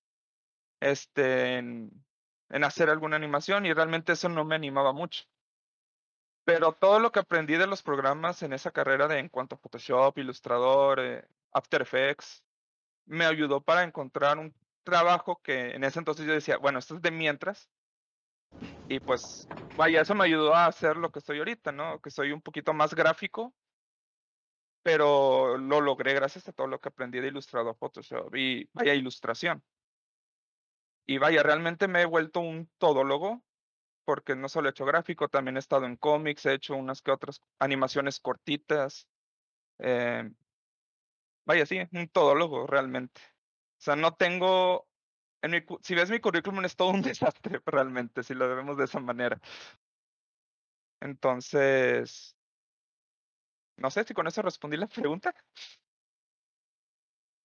este, 0.80 1.58
en, 1.58 1.90
hacer 2.62 2.90
alguna 2.90 3.16
animación 3.16 3.66
y 3.66 3.72
realmente 3.72 4.12
eso 4.12 4.28
no 4.28 4.44
me 4.44 4.54
animaba 4.54 4.92
mucho. 4.92 5.24
Pero 6.44 6.72
todo 6.72 6.98
lo 7.00 7.12
que 7.12 7.20
aprendí 7.20 7.54
de 7.54 7.66
los 7.66 7.82
programas 7.82 8.42
en 8.42 8.52
esa 8.52 8.72
carrera 8.72 9.08
de 9.08 9.18
en 9.18 9.28
cuanto 9.28 9.54
a 9.54 9.58
Photoshop, 9.58 10.18
Illustrator, 10.18 11.00
eh, 11.00 11.24
After 11.52 11.82
Effects, 11.82 12.42
me 13.06 13.24
ayudó 13.24 13.60
para 13.60 13.84
encontrar 13.84 14.38
un 14.38 14.54
trabajo 14.84 15.40
que 15.42 15.70
en 15.74 15.84
ese 15.84 15.98
entonces 15.98 16.26
yo 16.26 16.32
decía, 16.32 16.58
bueno, 16.58 16.78
esto 16.78 16.96
es 16.96 17.02
de 17.02 17.10
mientras. 17.10 17.70
Y 18.88 19.00
pues, 19.00 19.48
vaya, 19.76 20.02
eso 20.02 20.14
me 20.14 20.24
ayudó 20.24 20.54
a 20.54 20.66
hacer 20.66 20.96
lo 20.96 21.10
que 21.10 21.20
estoy 21.20 21.38
ahorita, 21.38 21.72
¿no? 21.72 22.00
Que 22.00 22.10
soy 22.10 22.32
un 22.32 22.42
poquito 22.42 22.74
más 22.74 22.94
gráfico, 22.94 23.54
pero 24.82 25.56
lo 25.58 25.80
logré 25.80 26.14
gracias 26.14 26.48
a 26.48 26.52
todo 26.52 26.66
lo 26.66 26.80
que 26.80 26.88
aprendí 26.88 27.20
de 27.20 27.28
Illustrator 27.28 27.76
Photoshop 27.76 28.34
y 28.34 28.68
vaya 28.72 28.94
ilustración. 28.94 29.64
Y 31.06 31.18
vaya, 31.18 31.42
realmente 31.42 31.88
me 31.88 32.02
he 32.02 32.06
vuelto 32.06 32.40
un 32.40 32.70
todólogo, 32.78 33.44
porque 34.04 34.36
no 34.36 34.48
solo 34.48 34.68
he 34.68 34.70
hecho 34.70 34.84
gráfico, 34.84 35.28
también 35.28 35.56
he 35.56 35.60
estado 35.60 35.86
en 35.86 35.96
cómics, 35.96 36.46
he 36.46 36.54
hecho 36.54 36.74
unas 36.76 37.02
que 37.02 37.10
otras 37.12 37.40
animaciones 37.58 38.20
cortitas. 38.20 39.08
Eh, 39.78 40.30
vaya, 41.44 41.66
sí, 41.66 41.80
un 41.92 42.08
todólogo 42.08 42.66
realmente. 42.66 43.20
O 43.78 43.84
sea, 43.84 43.96
no 43.96 44.14
tengo, 44.14 44.88
si 45.82 45.94
ves 45.94 46.10
mi 46.10 46.20
currículum 46.20 46.64
es 46.64 46.76
todo 46.76 46.90
un 46.90 47.02
desastre 47.02 47.60
realmente, 47.66 48.22
si 48.22 48.34
lo 48.34 48.54
vemos 48.54 48.76
de 48.76 48.84
esa 48.84 49.00
manera. 49.00 49.40
Entonces, 51.00 52.36
no 53.76 53.90
sé 53.90 54.04
si 54.04 54.14
con 54.14 54.26
eso 54.26 54.42
respondí 54.42 54.76
la 54.76 54.86
pregunta. 54.86 55.34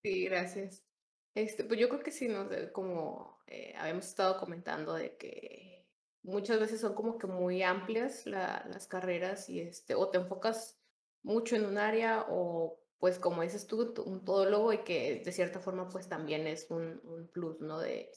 Sí, 0.04 0.26
gracias. 0.26 0.86
Este, 1.34 1.64
pues 1.66 1.80
yo 1.80 1.90
creo 1.90 2.02
que 2.02 2.12
sí, 2.12 2.28
como 2.74 3.40
eh, 3.48 3.74
habíamos 3.78 4.06
estado 4.08 4.40
comentando 4.40 4.94
de 4.94 5.18
que 5.18 5.88
muchas 6.24 6.60
veces 6.60 6.82
son 6.82 6.96
como 6.96 7.18
que 7.18 7.28
muy 7.28 7.64
amplias 7.64 8.26
las 8.26 8.88
carreras 8.88 9.50
y 9.50 9.62
este, 9.62 9.96
o 9.96 10.10
te 10.10 10.18
enfocas 10.18 10.80
mucho 11.24 11.56
en 11.56 11.66
un 11.66 11.78
área 11.78 12.26
o 12.30 12.80
pues 13.00 13.20
como 13.20 13.42
dices 13.44 13.68
tú, 13.68 13.94
un 14.06 14.26
todólogo 14.26 14.74
y 14.74 14.80
que 14.80 15.22
de 15.24 15.32
cierta 15.32 15.60
forma 15.60 15.90
pues 15.90 16.08
también 16.10 16.48
es 16.48 16.70
un, 16.70 17.30
plus, 17.34 17.62
¿no? 17.62 17.80
De, 17.80 18.12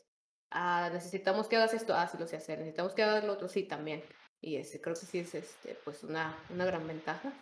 ah, 0.50 0.90
necesitamos 0.92 1.48
que 1.48 1.56
hagas 1.56 1.74
esto, 1.74 1.94
ah, 1.94 2.08
sí 2.08 2.16
lo 2.18 2.26
sé 2.26 2.36
hacer, 2.36 2.58
necesitamos 2.58 2.94
que 2.94 3.02
hagas 3.02 3.24
lo 3.24 3.32
otro, 3.34 3.48
sí, 3.48 3.64
también. 3.64 4.02
Y 4.40 4.56
este, 4.56 4.80
creo 4.80 4.94
que 4.94 5.06
sí 5.06 5.18
es 5.18 5.34
este, 5.34 5.76
pues 5.84 6.02
una, 6.02 6.38
una 6.50 6.64
gran 6.64 6.86
ventaja. 6.86 7.32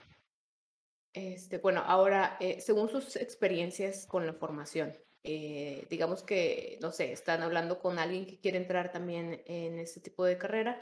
Este, 1.13 1.59
bueno, 1.59 1.83
ahora, 1.87 2.37
eh, 2.41 2.61
según 2.61 2.89
sus 2.89 3.17
experiencias 3.17 4.07
con 4.07 4.27
la 4.27 4.35
formación, 4.35 4.97
eh, 5.25 5.87
digamos 5.91 6.23
que, 6.23 6.79
no 6.81 6.91
sé, 6.93 7.13
están 7.13 7.43
hablando 7.43 7.81
con 7.81 7.99
alguien 7.99 8.27
que 8.27 8.41
quiere 8.41 8.59
entrar 8.59 8.93
también 8.93 9.43
en 9.47 9.79
este 9.79 10.01
tipo 10.01 10.25
de 10.25 10.39
carrera, 10.39 10.81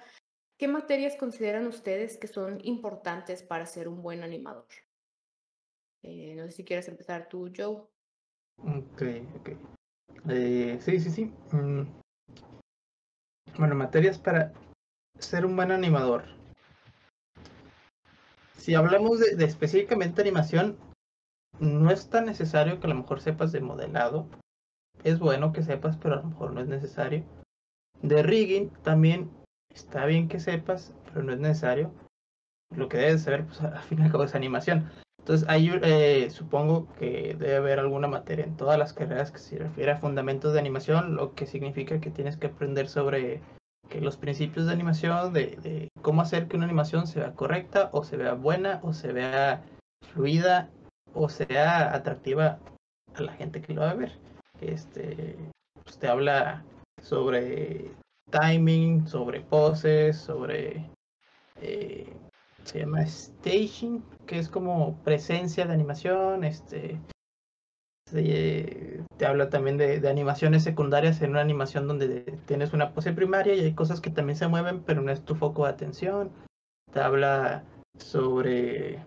¿qué 0.58 0.68
materias 0.68 1.16
consideran 1.16 1.66
ustedes 1.66 2.16
que 2.16 2.28
son 2.28 2.60
importantes 2.64 3.42
para 3.42 3.66
ser 3.66 3.88
un 3.88 4.02
buen 4.02 4.22
animador? 4.22 4.66
Eh, 6.02 6.34
no 6.36 6.44
sé 6.44 6.52
si 6.52 6.64
quieres 6.64 6.88
empezar 6.88 7.28
tú, 7.28 7.50
Joe. 7.54 7.82
Ok, 8.58 9.02
ok. 9.40 9.50
Eh, 10.28 10.78
sí, 10.80 11.00
sí, 11.00 11.10
sí. 11.10 11.24
Mm. 11.52 11.82
Bueno, 13.58 13.74
materias 13.74 14.18
para 14.18 14.52
ser 15.18 15.46
un 15.46 15.56
buen 15.56 15.70
animador. 15.70 16.24
Si 18.56 18.74
hablamos 18.74 19.20
de, 19.20 19.36
de 19.36 19.44
específicamente 19.44 20.20
animación, 20.20 20.76
no 21.58 21.90
es 21.90 22.10
tan 22.10 22.26
necesario 22.26 22.80
que 22.80 22.86
a 22.86 22.90
lo 22.90 22.96
mejor 22.96 23.20
sepas 23.20 23.52
de 23.52 23.60
modelado. 23.60 24.28
Es 25.04 25.18
bueno 25.18 25.52
que 25.52 25.62
sepas, 25.62 25.96
pero 25.96 26.14
a 26.14 26.18
lo 26.18 26.24
mejor 26.24 26.52
no 26.52 26.60
es 26.60 26.68
necesario. 26.68 27.24
De 28.02 28.22
rigging 28.22 28.70
también 28.82 29.30
está 29.70 30.06
bien 30.06 30.28
que 30.28 30.40
sepas, 30.40 30.92
pero 31.06 31.22
no 31.22 31.32
es 31.32 31.38
necesario. 31.38 31.92
Lo 32.74 32.88
que 32.88 32.98
debes 32.98 33.22
saber, 33.22 33.46
pues 33.46 33.60
al 33.62 33.82
fin 33.84 34.00
y 34.00 34.02
al 34.02 34.10
cabo 34.10 34.24
es 34.24 34.34
animación. 34.34 34.90
Entonces, 35.26 35.48
ahí 35.48 35.72
eh, 35.82 36.30
supongo 36.30 36.86
que 37.00 37.34
debe 37.36 37.56
haber 37.56 37.80
alguna 37.80 38.06
materia 38.06 38.44
en 38.44 38.56
todas 38.56 38.78
las 38.78 38.92
carreras 38.92 39.32
que 39.32 39.40
se 39.40 39.58
refiere 39.58 39.90
a 39.90 39.96
fundamentos 39.96 40.52
de 40.52 40.60
animación, 40.60 41.16
lo 41.16 41.34
que 41.34 41.46
significa 41.46 42.00
que 42.00 42.12
tienes 42.12 42.36
que 42.36 42.46
aprender 42.46 42.88
sobre 42.88 43.40
que 43.88 44.00
los 44.00 44.16
principios 44.16 44.66
de 44.66 44.72
animación, 44.72 45.32
de, 45.32 45.56
de 45.56 45.88
cómo 46.00 46.22
hacer 46.22 46.46
que 46.46 46.54
una 46.54 46.66
animación 46.66 47.08
se 47.08 47.18
vea 47.18 47.32
correcta, 47.32 47.90
o 47.90 48.04
se 48.04 48.16
vea 48.16 48.34
buena, 48.34 48.78
o 48.84 48.92
se 48.92 49.12
vea 49.12 49.64
fluida, 50.14 50.70
o 51.12 51.28
sea 51.28 51.92
atractiva 51.92 52.60
a 53.16 53.22
la 53.22 53.32
gente 53.32 53.60
que 53.60 53.74
lo 53.74 53.80
va 53.80 53.90
a 53.90 53.94
ver. 53.94 54.12
Este, 54.60 55.36
pues 55.82 55.98
te 55.98 56.06
habla 56.06 56.64
sobre 57.02 57.90
timing, 58.30 59.08
sobre 59.08 59.40
poses, 59.40 60.18
sobre 60.18 60.88
eh, 61.60 62.14
se 62.66 62.80
llama 62.80 63.06
staging, 63.06 64.02
que 64.26 64.38
es 64.38 64.48
como 64.48 64.98
presencia 65.02 65.66
de 65.66 65.72
animación, 65.72 66.44
este 66.44 67.00
te 68.12 69.26
habla 69.26 69.50
también 69.50 69.78
de, 69.78 69.98
de, 69.98 70.08
animaciones 70.08 70.62
secundarias 70.62 71.20
en 71.22 71.30
una 71.30 71.40
animación 71.40 71.88
donde 71.88 72.20
tienes 72.46 72.72
una 72.72 72.92
pose 72.92 73.12
primaria 73.12 73.54
y 73.54 73.60
hay 73.60 73.74
cosas 73.74 74.00
que 74.00 74.10
también 74.10 74.36
se 74.36 74.46
mueven, 74.46 74.82
pero 74.84 75.02
no 75.02 75.10
es 75.10 75.24
tu 75.24 75.34
foco 75.34 75.64
de 75.64 75.70
atención. 75.70 76.30
Te 76.92 77.00
habla 77.00 77.64
sobre 77.98 79.04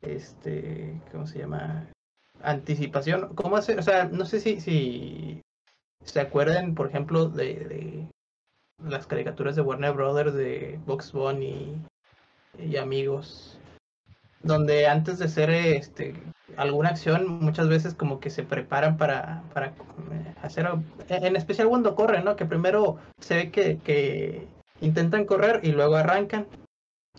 este, 0.00 1.00
¿cómo 1.12 1.26
se 1.26 1.40
llama? 1.40 1.88
Anticipación. 2.42 3.34
¿Cómo 3.34 3.56
hacer? 3.56 3.78
O 3.78 3.82
sea, 3.82 4.04
no 4.06 4.24
sé 4.24 4.40
si, 4.40 4.60
si 4.60 5.42
se 6.04 6.20
acuerdan, 6.20 6.74
por 6.74 6.88
ejemplo, 6.88 7.28
de, 7.28 7.54
de 7.54 8.08
las 8.82 9.06
caricaturas 9.06 9.56
de 9.56 9.62
Warner 9.62 9.92
Brothers 9.92 10.34
de 10.34 10.80
Box 10.86 11.12
Bunny 11.12 11.82
y, 12.58 12.76
amigos, 12.76 13.58
donde 14.42 14.86
antes 14.86 15.18
de 15.18 15.24
hacer 15.26 15.50
este 15.50 16.14
alguna 16.56 16.90
acción, 16.90 17.40
muchas 17.40 17.68
veces 17.68 17.94
como 17.94 18.20
que 18.20 18.30
se 18.30 18.44
preparan 18.44 18.96
para, 18.96 19.42
para 19.52 19.74
hacer, 20.42 20.68
en 21.08 21.36
especial 21.36 21.68
cuando 21.68 21.94
corren, 21.94 22.24
¿no? 22.24 22.36
Que 22.36 22.46
primero 22.46 22.98
se 23.18 23.34
ve 23.34 23.50
que, 23.50 23.78
que 23.78 24.46
intentan 24.80 25.24
correr 25.24 25.60
y 25.64 25.72
luego 25.72 25.96
arrancan 25.96 26.46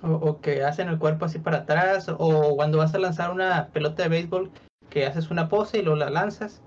o, 0.03 0.11
o, 0.11 0.41
que 0.41 0.63
hacen 0.63 0.87
el 0.89 0.99
cuerpo 0.99 1.25
así 1.25 1.39
para 1.39 1.59
atrás, 1.59 2.07
o 2.09 2.55
cuando 2.55 2.77
vas 2.77 2.93
a 2.93 2.99
lanzar 2.99 3.31
una 3.31 3.67
pelota 3.67 4.03
de 4.03 4.09
béisbol, 4.09 4.51
que 4.89 5.05
haces 5.05 5.31
una 5.31 5.49
pose 5.49 5.79
y 5.79 5.81
luego 5.81 5.97
la 5.99 6.09
lanzas. 6.09 6.61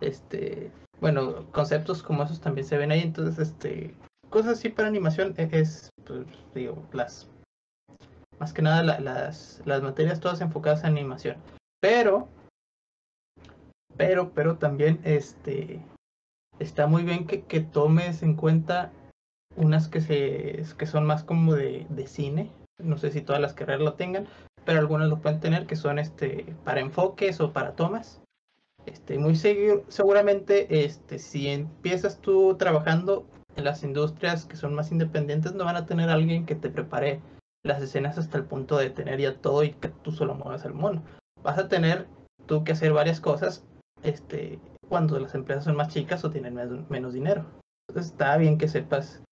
Este, 0.00 0.70
bueno, 1.00 1.46
conceptos 1.52 2.02
como 2.02 2.22
esos 2.22 2.40
también 2.40 2.66
se 2.66 2.78
ven 2.78 2.92
ahí, 2.92 3.00
entonces, 3.00 3.38
este, 3.48 3.94
cosas 4.30 4.58
así 4.58 4.68
para 4.68 4.88
animación 4.88 5.34
e, 5.36 5.48
es, 5.52 5.90
pues, 6.04 6.26
digo, 6.54 6.82
las, 6.92 7.28
más 8.42 8.52
que 8.52 8.62
nada 8.62 8.82
la, 8.82 9.00
las, 9.00 9.62
las 9.64 9.82
materias 9.82 10.20
todas 10.20 10.40
enfocadas 10.40 10.80
en 10.80 10.90
animación. 10.90 11.36
Pero, 11.80 12.28
pero, 13.96 14.32
pero 14.34 14.58
también, 14.58 15.00
este, 15.04 15.80
está 16.58 16.86
muy 16.86 17.04
bien 17.04 17.26
que, 17.26 17.42
que 17.42 17.60
tomes 17.60 18.22
en 18.22 18.34
cuenta 18.34 18.92
unas 19.54 19.88
que 19.88 20.00
se 20.00 20.64
que 20.76 20.86
son 20.86 21.06
más 21.06 21.24
como 21.24 21.54
de, 21.54 21.86
de 21.90 22.06
cine 22.06 22.50
no 22.82 22.98
sé 22.98 23.10
si 23.10 23.20
todas 23.20 23.40
las 23.40 23.54
carreras 23.54 23.82
lo 23.82 23.94
tengan, 23.94 24.26
pero 24.64 24.80
algunas 24.80 25.08
lo 25.08 25.20
pueden 25.20 25.38
tener 25.40 25.66
que 25.66 25.76
son 25.76 25.98
este 25.98 26.54
para 26.64 26.80
enfoques 26.80 27.40
o 27.40 27.52
para 27.52 27.76
tomas. 27.76 28.20
Este, 28.86 29.18
muy 29.18 29.36
seguro, 29.36 29.84
seguramente 29.88 30.84
este, 30.84 31.20
si 31.20 31.48
empiezas 31.48 32.20
tú 32.20 32.56
trabajando 32.56 33.24
en 33.54 33.64
las 33.64 33.84
industrias 33.84 34.44
que 34.44 34.56
son 34.56 34.74
más 34.74 34.90
independientes, 34.90 35.54
no 35.54 35.64
van 35.64 35.76
a 35.76 35.86
tener 35.86 36.10
alguien 36.10 36.46
que 36.46 36.56
te 36.56 36.70
prepare 36.70 37.20
las 37.64 37.82
escenas 37.82 38.18
hasta 38.18 38.38
el 38.38 38.44
punto 38.44 38.76
de 38.76 38.90
tener 38.90 39.20
ya 39.20 39.36
todo 39.36 39.62
y 39.62 39.72
que 39.72 39.88
tú 39.88 40.12
solo 40.12 40.34
muevas 40.34 40.64
el 40.64 40.74
mono. 40.74 41.02
Vas 41.42 41.58
a 41.58 41.68
tener 41.68 42.06
tú 42.46 42.64
que 42.64 42.72
hacer 42.72 42.92
varias 42.92 43.20
cosas 43.20 43.64
este, 44.02 44.60
cuando 44.88 45.18
las 45.18 45.34
empresas 45.34 45.64
son 45.64 45.76
más 45.76 45.88
chicas 45.88 46.24
o 46.24 46.30
tienen 46.30 46.54
menos, 46.88 47.12
dinero. 47.12 47.46
Entonces 47.88 48.12
está 48.12 48.36
bien 48.36 48.58
que 48.58 48.68
sepas 48.68 49.22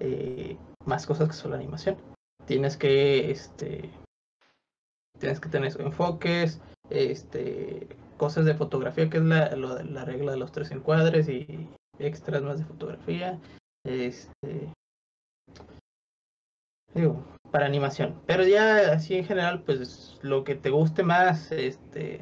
eh, 0.00 0.56
más 0.84 1.06
cosas 1.06 1.28
que 1.28 1.34
solo 1.34 1.54
animación 1.54 1.96
tienes 2.46 2.76
que 2.76 3.30
este 3.30 3.90
tienes 5.18 5.40
que 5.40 5.48
tener 5.48 5.78
enfoques 5.80 6.60
este 6.90 7.88
cosas 8.16 8.44
de 8.44 8.54
fotografía 8.54 9.10
que 9.10 9.18
es 9.18 9.24
la, 9.24 9.54
la 9.56 10.04
regla 10.04 10.32
de 10.32 10.38
los 10.38 10.52
tres 10.52 10.70
encuadres 10.70 11.28
y 11.28 11.68
extras 11.98 12.42
más 12.42 12.58
de 12.58 12.64
fotografía 12.64 13.40
este 13.84 14.72
digo 16.94 17.22
para 17.56 17.64
animación 17.64 18.22
pero 18.26 18.44
ya 18.44 18.92
así 18.92 19.14
en 19.14 19.24
general 19.24 19.62
pues 19.62 20.18
lo 20.20 20.44
que 20.44 20.56
te 20.56 20.68
guste 20.68 21.02
más 21.02 21.50
este 21.52 22.20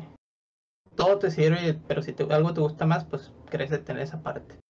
todo 0.94 1.18
te 1.18 1.28
sirve 1.32 1.76
pero 1.88 2.02
si 2.02 2.12
te, 2.12 2.22
algo 2.32 2.54
te 2.54 2.60
gusta 2.60 2.86
más 2.86 3.04
pues 3.04 3.32
crece 3.50 3.78
tener 3.78 4.04
esa 4.04 4.22
parte 4.22 4.60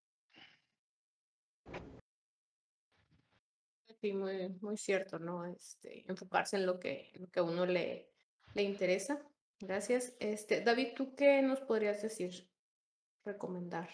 Sí, 4.00 4.12
muy, 4.12 4.50
muy 4.60 4.76
cierto, 4.76 5.18
¿no? 5.18 5.46
Este, 5.46 6.04
enfocarse 6.10 6.56
en 6.56 6.66
lo 6.66 6.78
que, 6.78 7.10
lo 7.14 7.30
que 7.30 7.40
a 7.40 7.42
uno 7.42 7.64
le, 7.64 8.10
le 8.52 8.62
interesa. 8.62 9.18
Gracias. 9.60 10.14
Este, 10.20 10.60
David, 10.60 10.88
¿tú 10.94 11.14
qué 11.14 11.40
nos 11.40 11.62
podrías 11.62 12.02
decir, 12.02 12.46
recomendar? 13.24 13.88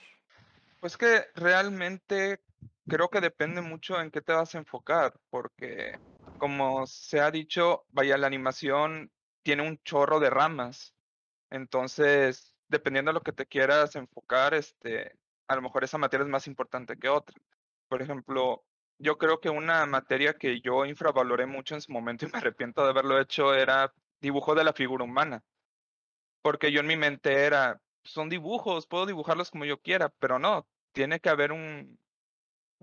Pues 0.81 0.97
que 0.97 1.27
realmente 1.37 2.41
creo 2.89 3.09
que 3.09 3.21
depende 3.21 3.61
mucho 3.61 4.01
en 4.01 4.11
qué 4.11 4.21
te 4.21 4.33
vas 4.33 4.53
a 4.53 4.59
enfocar, 4.59 5.15
porque 5.31 5.97
como 6.41 6.87
se 6.89 7.21
ha 7.21 7.31
dicho, 7.31 7.85
vaya, 7.91 8.19
la 8.19 8.27
animación 8.27 9.13
tiene 9.43 9.63
un 9.69 9.79
chorro 9.85 10.19
de 10.19 10.31
ramas. 10.31 10.95
Entonces, 11.51 12.57
dependiendo 12.69 13.11
de 13.11 13.15
lo 13.15 13.23
que 13.23 13.33
te 13.33 13.47
quieras 13.47 13.95
enfocar, 13.97 14.55
este, 14.55 15.17
a 15.47 15.55
lo 15.55 15.63
mejor 15.63 15.85
esa 15.85 15.99
materia 15.99 16.25
es 16.25 16.31
más 16.31 16.47
importante 16.49 16.99
que 16.99 17.09
otra. 17.09 17.37
Por 17.89 18.03
ejemplo, 18.03 18.65
yo 18.99 19.19
creo 19.19 19.41
que 19.41 19.51
una 19.51 19.87
materia 19.87 20.35
que 20.35 20.61
yo 20.61 20.85
infravaloré 20.87 21.47
mucho 21.47 21.75
en 21.75 21.81
su 21.83 21.93
momento 21.93 22.27
y 22.27 22.31
me 22.33 22.39
arrepiento 22.39 22.83
de 22.83 22.91
haberlo 22.91 23.21
hecho 23.21 23.55
era 23.55 23.93
dibujo 24.21 24.55
de 24.55 24.65
la 24.65 24.73
figura 24.73 25.05
humana. 25.05 25.45
Porque 26.43 26.73
yo 26.73 26.81
en 26.81 26.87
mi 26.87 26.97
mente 26.97 27.45
era, 27.45 27.81
son 28.05 28.29
dibujos, 28.29 28.87
puedo 28.87 29.07
dibujarlos 29.07 29.51
como 29.51 29.65
yo 29.67 29.81
quiera, 29.81 30.09
pero 30.09 30.39
no, 30.39 30.67
tiene 30.93 31.21
que 31.21 31.29
haber 31.29 31.53
un, 31.53 31.99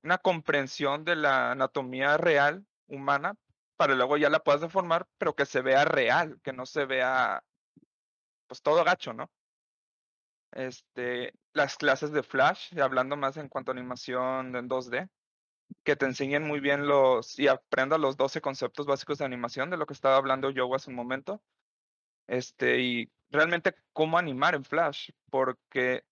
una 0.03 0.17
comprensión 0.19 1.03
de 1.05 1.15
la 1.15 1.51
anatomía 1.51 2.17
real 2.17 2.65
humana 2.87 3.35
para 3.77 3.95
luego 3.95 4.17
ya 4.17 4.29
la 4.29 4.43
puedas 4.43 4.61
deformar, 4.61 5.07
pero 5.17 5.35
que 5.35 5.45
se 5.45 5.61
vea 5.61 5.85
real, 5.85 6.39
que 6.43 6.53
no 6.53 6.65
se 6.65 6.85
vea 6.85 7.43
pues 8.47 8.61
todo 8.61 8.83
gacho, 8.83 9.13
¿no? 9.13 9.29
Este, 10.51 11.33
las 11.53 11.77
clases 11.77 12.11
de 12.11 12.23
Flash, 12.23 12.77
hablando 12.79 13.17
más 13.17 13.37
en 13.37 13.49
cuanto 13.49 13.71
a 13.71 13.75
animación 13.75 14.55
en 14.55 14.69
2D, 14.69 15.09
que 15.83 15.95
te 15.95 16.05
enseñen 16.05 16.43
muy 16.43 16.59
bien 16.59 16.87
los 16.87 17.37
y 17.39 17.47
aprendas 17.47 17.99
los 17.99 18.17
12 18.17 18.41
conceptos 18.41 18.85
básicos 18.85 19.19
de 19.19 19.25
animación 19.25 19.69
de 19.69 19.77
lo 19.77 19.85
que 19.85 19.93
estaba 19.93 20.17
hablando 20.17 20.49
yo 20.49 20.73
hace 20.73 20.89
un 20.89 20.95
momento. 20.95 21.41
Este, 22.27 22.79
y 22.81 23.11
realmente 23.29 23.75
cómo 23.93 24.17
animar 24.17 24.55
en 24.55 24.65
Flash, 24.65 25.11
porque 25.29 26.03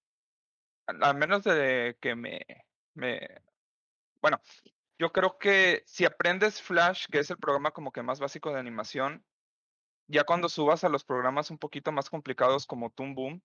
a, 0.87 1.13
menos 1.13 1.43
de 1.43 1.97
que 1.99 2.15
me, 2.15 2.45
me, 2.93 3.41
bueno, 4.21 4.39
yo 4.97 5.11
creo 5.11 5.37
que 5.37 5.83
si 5.85 6.05
aprendes 6.05 6.61
Flash, 6.61 7.05
que 7.11 7.19
es 7.19 7.29
el 7.29 7.37
programa 7.37 7.71
como 7.71 7.91
que 7.91 8.03
más 8.03 8.19
básico 8.19 8.51
de 8.51 8.59
animación, 8.59 9.25
ya 10.07 10.23
cuando 10.23 10.49
subas 10.49 10.83
a 10.83 10.89
los 10.89 11.03
programas 11.03 11.51
un 11.51 11.57
poquito 11.57 11.91
más 11.91 12.09
complicados 12.09 12.65
como 12.65 12.91
Toon 12.91 13.15
Boom, 13.15 13.41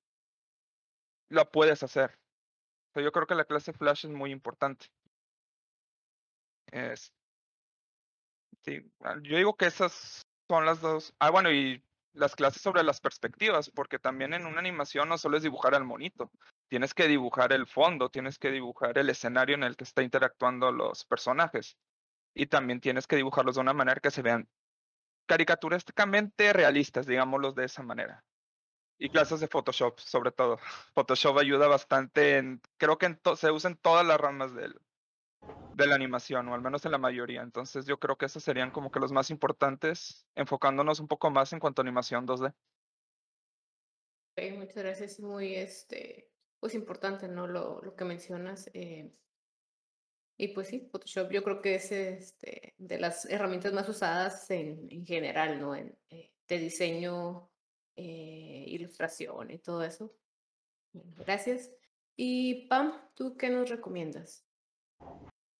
lo 1.28 1.50
puedes 1.50 1.82
hacer. 1.82 2.18
O 2.90 2.92
sea, 2.94 3.02
yo 3.02 3.12
creo 3.12 3.26
que 3.26 3.34
la 3.34 3.44
clase 3.44 3.72
Flash 3.72 4.04
es 4.04 4.10
muy 4.10 4.30
importante. 4.32 4.86
Sí, 8.64 8.92
yo 9.22 9.36
digo 9.36 9.56
que 9.56 9.66
esas 9.66 10.22
son 10.48 10.66
las 10.66 10.80
dos. 10.80 11.14
Ah, 11.18 11.30
bueno, 11.30 11.50
y 11.50 11.82
las 12.12 12.36
clases 12.36 12.62
sobre 12.62 12.82
las 12.82 13.00
perspectivas, 13.00 13.70
porque 13.70 13.98
también 13.98 14.34
en 14.34 14.46
una 14.46 14.60
animación 14.60 15.08
no 15.08 15.18
solo 15.18 15.36
es 15.36 15.42
dibujar 15.42 15.74
al 15.74 15.84
monito, 15.84 16.30
tienes 16.70 16.94
que 16.94 17.08
dibujar 17.08 17.52
el 17.52 17.66
fondo, 17.66 18.10
tienes 18.10 18.38
que 18.38 18.50
dibujar 18.50 18.96
el 18.96 19.10
escenario 19.10 19.56
en 19.56 19.64
el 19.64 19.76
que 19.76 19.84
está 19.84 20.02
interactuando 20.02 20.70
los 20.70 21.04
personajes. 21.04 21.76
Y 22.32 22.46
también 22.46 22.80
tienes 22.80 23.08
que 23.08 23.16
dibujarlos 23.16 23.56
de 23.56 23.60
una 23.60 23.74
manera 23.74 24.00
que 24.00 24.12
se 24.12 24.22
vean 24.22 24.48
caricaturísticamente 25.26 26.52
realistas, 26.52 27.06
digámoslos 27.06 27.56
de 27.56 27.64
esa 27.64 27.82
manera. 27.82 28.24
Y 28.98 29.10
clases 29.10 29.40
de 29.40 29.48
Photoshop, 29.48 29.98
sobre 29.98 30.30
todo. 30.30 30.58
Photoshop 30.94 31.38
ayuda 31.38 31.66
bastante 31.66 32.38
en, 32.38 32.62
creo 32.76 32.98
que 32.98 33.18
se 33.36 33.50
usa 33.50 33.70
en 33.70 33.76
todas 33.76 34.06
las 34.06 34.20
ramas 34.20 34.54
del, 34.54 34.80
de 35.74 35.86
la 35.88 35.96
animación, 35.96 36.46
o 36.48 36.54
al 36.54 36.60
menos 36.60 36.84
en 36.84 36.92
la 36.92 36.98
mayoría. 36.98 37.42
Entonces 37.42 37.84
yo 37.84 37.98
creo 37.98 38.16
que 38.16 38.26
esos 38.26 38.44
serían 38.44 38.70
como 38.70 38.92
que 38.92 39.00
los 39.00 39.10
más 39.10 39.30
importantes, 39.30 40.24
enfocándonos 40.36 41.00
un 41.00 41.08
poco 41.08 41.30
más 41.30 41.52
en 41.52 41.58
cuanto 41.58 41.82
a 41.82 41.84
animación 41.84 42.28
2D. 42.28 42.54
Okay, 44.32 44.52
muchas 44.52 44.76
gracias. 44.76 45.18
Muy 45.18 45.56
este, 45.56 46.30
pues 46.60 46.74
importante, 46.74 47.26
¿no? 47.26 47.46
Lo, 47.46 47.80
lo 47.82 47.96
que 47.96 48.04
mencionas. 48.04 48.70
Eh, 48.74 49.10
y 50.36 50.48
pues 50.48 50.68
sí, 50.68 50.88
Photoshop 50.90 51.30
yo 51.32 51.42
creo 51.42 51.60
que 51.60 51.74
es 51.74 51.92
este, 51.92 52.74
de 52.78 52.98
las 52.98 53.24
herramientas 53.26 53.72
más 53.72 53.88
usadas 53.88 54.50
en, 54.50 54.86
en 54.90 55.04
general, 55.04 55.60
¿no? 55.60 55.74
En, 55.74 55.98
eh, 56.10 56.32
de 56.48 56.58
diseño 56.58 57.50
eh, 57.96 58.64
ilustración 58.68 59.50
y 59.50 59.58
todo 59.58 59.82
eso. 59.84 60.14
Gracias. 60.92 61.70
Y 62.16 62.66
Pam, 62.68 62.92
¿tú 63.14 63.36
qué 63.36 63.50
nos 63.50 63.68
recomiendas? 63.68 64.44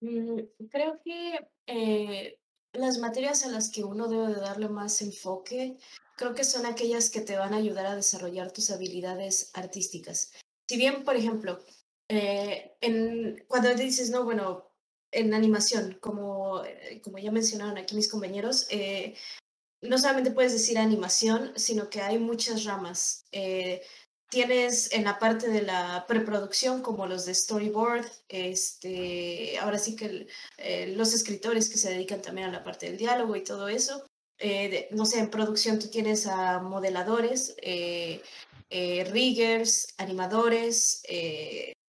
Mm, 0.01 0.41
creo 0.71 1.01
que 1.05 1.49
eh, 1.67 2.39
las 2.73 2.99
materias 2.99 3.45
a 3.45 3.49
las 3.49 3.71
que 3.71 3.85
uno 3.85 4.09
debe 4.09 4.29
de 4.29 4.41
darle 4.41 4.69
más 4.69 5.03
enfoque, 5.03 5.77
creo 6.17 6.35
que 6.35 6.45
son 6.45 6.67
aquellas 6.67 7.11
que 7.11 7.21
te 7.21 7.37
van 7.37 7.55
a 7.55 7.59
ayudar 7.59 7.87
a 7.87 7.97
desarrollar 7.97 8.53
tus 8.53 8.71
habilidades 8.71 9.51
artísticas. 9.55 10.33
Si 10.71 10.77
bien, 10.77 11.03
por 11.03 11.17
ejemplo, 11.17 11.59
eh, 12.09 12.77
cuando 13.49 13.75
dices, 13.75 14.11
no, 14.11 14.23
bueno, 14.23 14.71
en 15.11 15.35
animación, 15.35 15.99
como, 16.01 16.63
como 17.03 17.19
ya 17.19 17.33
mencionaron 17.33 17.77
aquí 17.77 17.97
mis 17.97 18.09
compañeros, 18.09 18.69
no 19.83 19.99
solamente 19.99 20.31
puedes 20.31 20.53
decir 20.53 20.79
animación, 20.79 21.53
sino 21.57 21.91
que 21.91 22.01
hay 22.01 22.21
muchas 22.21 22.63
ramas. 22.63 23.25
Eh, 23.33 23.83
tienes 24.29 24.93
en 24.93 25.03
la 25.03 25.19
parte 25.19 25.49
de 25.49 25.63
la 25.63 26.05
preproducción 26.07 26.83
como 26.83 27.07
los 27.07 27.25
de 27.27 27.35
storyboard, 27.35 28.07
este, 28.29 29.59
ahora 29.59 29.79
sí 29.79 29.97
que 29.97 30.29
eh, 30.59 30.95
los 30.97 31.15
escritores 31.15 31.69
que 31.69 31.79
se 31.79 31.91
dedican 31.91 32.23
también 32.23 32.49
a 32.49 32.53
la 32.53 32.63
parte 32.63 32.87
del 32.87 32.97
diálogo 32.97 33.35
y 33.35 33.43
todo 33.43 33.69
eso. 33.69 34.07
Eh, 34.39 34.89
no 34.93 35.05
sé, 35.05 35.19
en 35.19 35.31
producción 35.31 35.81
tú 35.81 35.89
tienes 35.89 36.29
a 36.29 36.61
modeladores, 36.61 37.57
riggers, 38.71 39.95
animadores, 39.99 41.03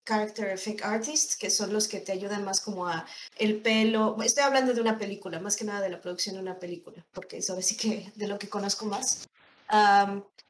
character 0.04 0.50
effect 0.50 0.84
artists, 0.84 1.38
que 1.38 1.50
son 1.50 1.72
los 1.72 1.88
que 1.88 2.00
te 2.00 2.12
ayudan 2.12 2.44
más 2.44 2.60
como 2.60 2.88
a 2.88 3.06
el 3.38 3.62
pelo. 3.62 4.18
Estoy 4.24 4.44
hablando 4.44 4.74
de 4.74 4.82
una 4.82 4.98
película, 4.98 5.40
más 5.40 5.56
que 5.56 5.64
nada 5.64 5.82
de 5.82 5.90
la 5.90 6.02
producción 6.02 6.36
de 6.36 6.42
una 6.42 6.60
película, 6.60 7.06
porque 7.14 7.38
eso 7.38 7.62
sí 7.62 7.78
que 7.78 8.12
de 8.16 8.28
lo 8.28 8.40
que 8.40 8.50
conozco 8.50 8.86
más. 8.86 9.28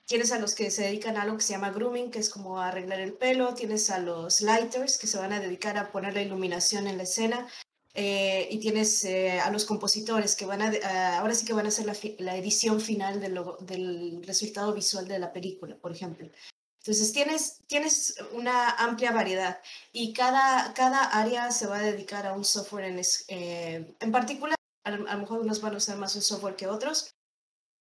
tienes 0.05 0.31
a 0.31 0.39
los 0.39 0.55
que 0.55 0.71
se 0.71 0.83
dedican 0.83 1.15
a 1.15 1.21
algo 1.23 1.37
que 1.37 1.43
se 1.43 1.53
llama 1.53 1.71
grooming, 1.71 2.11
que 2.11 2.19
es 2.19 2.29
como 2.29 2.59
arreglar 2.59 2.99
el 2.99 3.13
pelo. 3.13 3.53
Tienes 3.53 3.89
a 3.89 3.99
los 3.99 4.41
lighters, 4.41 4.97
que 4.97 5.07
se 5.07 5.17
van 5.17 5.33
a 5.33 5.39
dedicar 5.39 5.77
a 5.77 5.91
poner 5.91 6.13
la 6.13 6.21
iluminación 6.21 6.87
en 6.87 6.97
la 6.97 7.03
escena. 7.03 7.47
Eh, 7.93 8.47
y 8.49 8.59
tienes 8.59 9.03
eh, 9.03 9.39
a 9.41 9.51
los 9.51 9.65
compositores 9.65 10.35
que 10.35 10.45
van 10.45 10.61
a, 10.61 11.17
ahora 11.17 11.35
sí 11.35 11.45
que 11.45 11.53
van 11.53 11.65
a 11.65 11.69
hacer 11.69 11.85
la, 12.19 12.37
edición 12.37 12.79
final 12.79 13.19
del, 13.19 14.23
resultado 14.25 14.73
visual 14.73 15.07
de 15.07 15.19
la 15.19 15.33
película, 15.33 15.75
por 15.77 15.91
ejemplo. 15.91 16.29
Entonces 16.79 17.11
tienes, 17.11 17.59
tienes 17.67 18.15
una 18.31 18.71
amplia 18.71 19.11
variedad 19.11 19.59
y 19.91 20.13
cada, 20.13 20.73
cada 20.73 21.03
área 21.03 21.51
se 21.51 21.67
va 21.67 21.77
a 21.77 21.81
dedicar 21.81 22.25
a 22.25 22.33
un 22.33 22.45
software 22.45 22.85
en, 22.85 23.01
eh, 23.27 23.95
en 23.99 24.11
particular. 24.11 24.55
A, 24.83 24.91
lo 24.91 25.19
mejor 25.19 25.41
unos 25.41 25.61
van 25.61 25.73
a 25.75 25.77
usar 25.77 25.97
más 25.97 26.15
un 26.15 26.21
software 26.21 26.55
que 26.55 26.67
otros. 26.67 27.13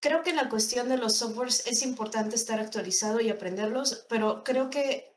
Creo 0.01 0.23
que 0.23 0.35
la 0.35 0.49
cuestión 0.49 0.89
de 0.89 0.99
los 0.99 1.17
softwares 1.17 1.67
es 1.67 1.83
importante 1.83 2.35
estar 2.35 2.59
actualizado 2.59 3.21
y 3.21 3.31
aprenderlos, 3.31 4.07
pero 4.09 4.45
creo 4.45 4.71
que 4.71 5.15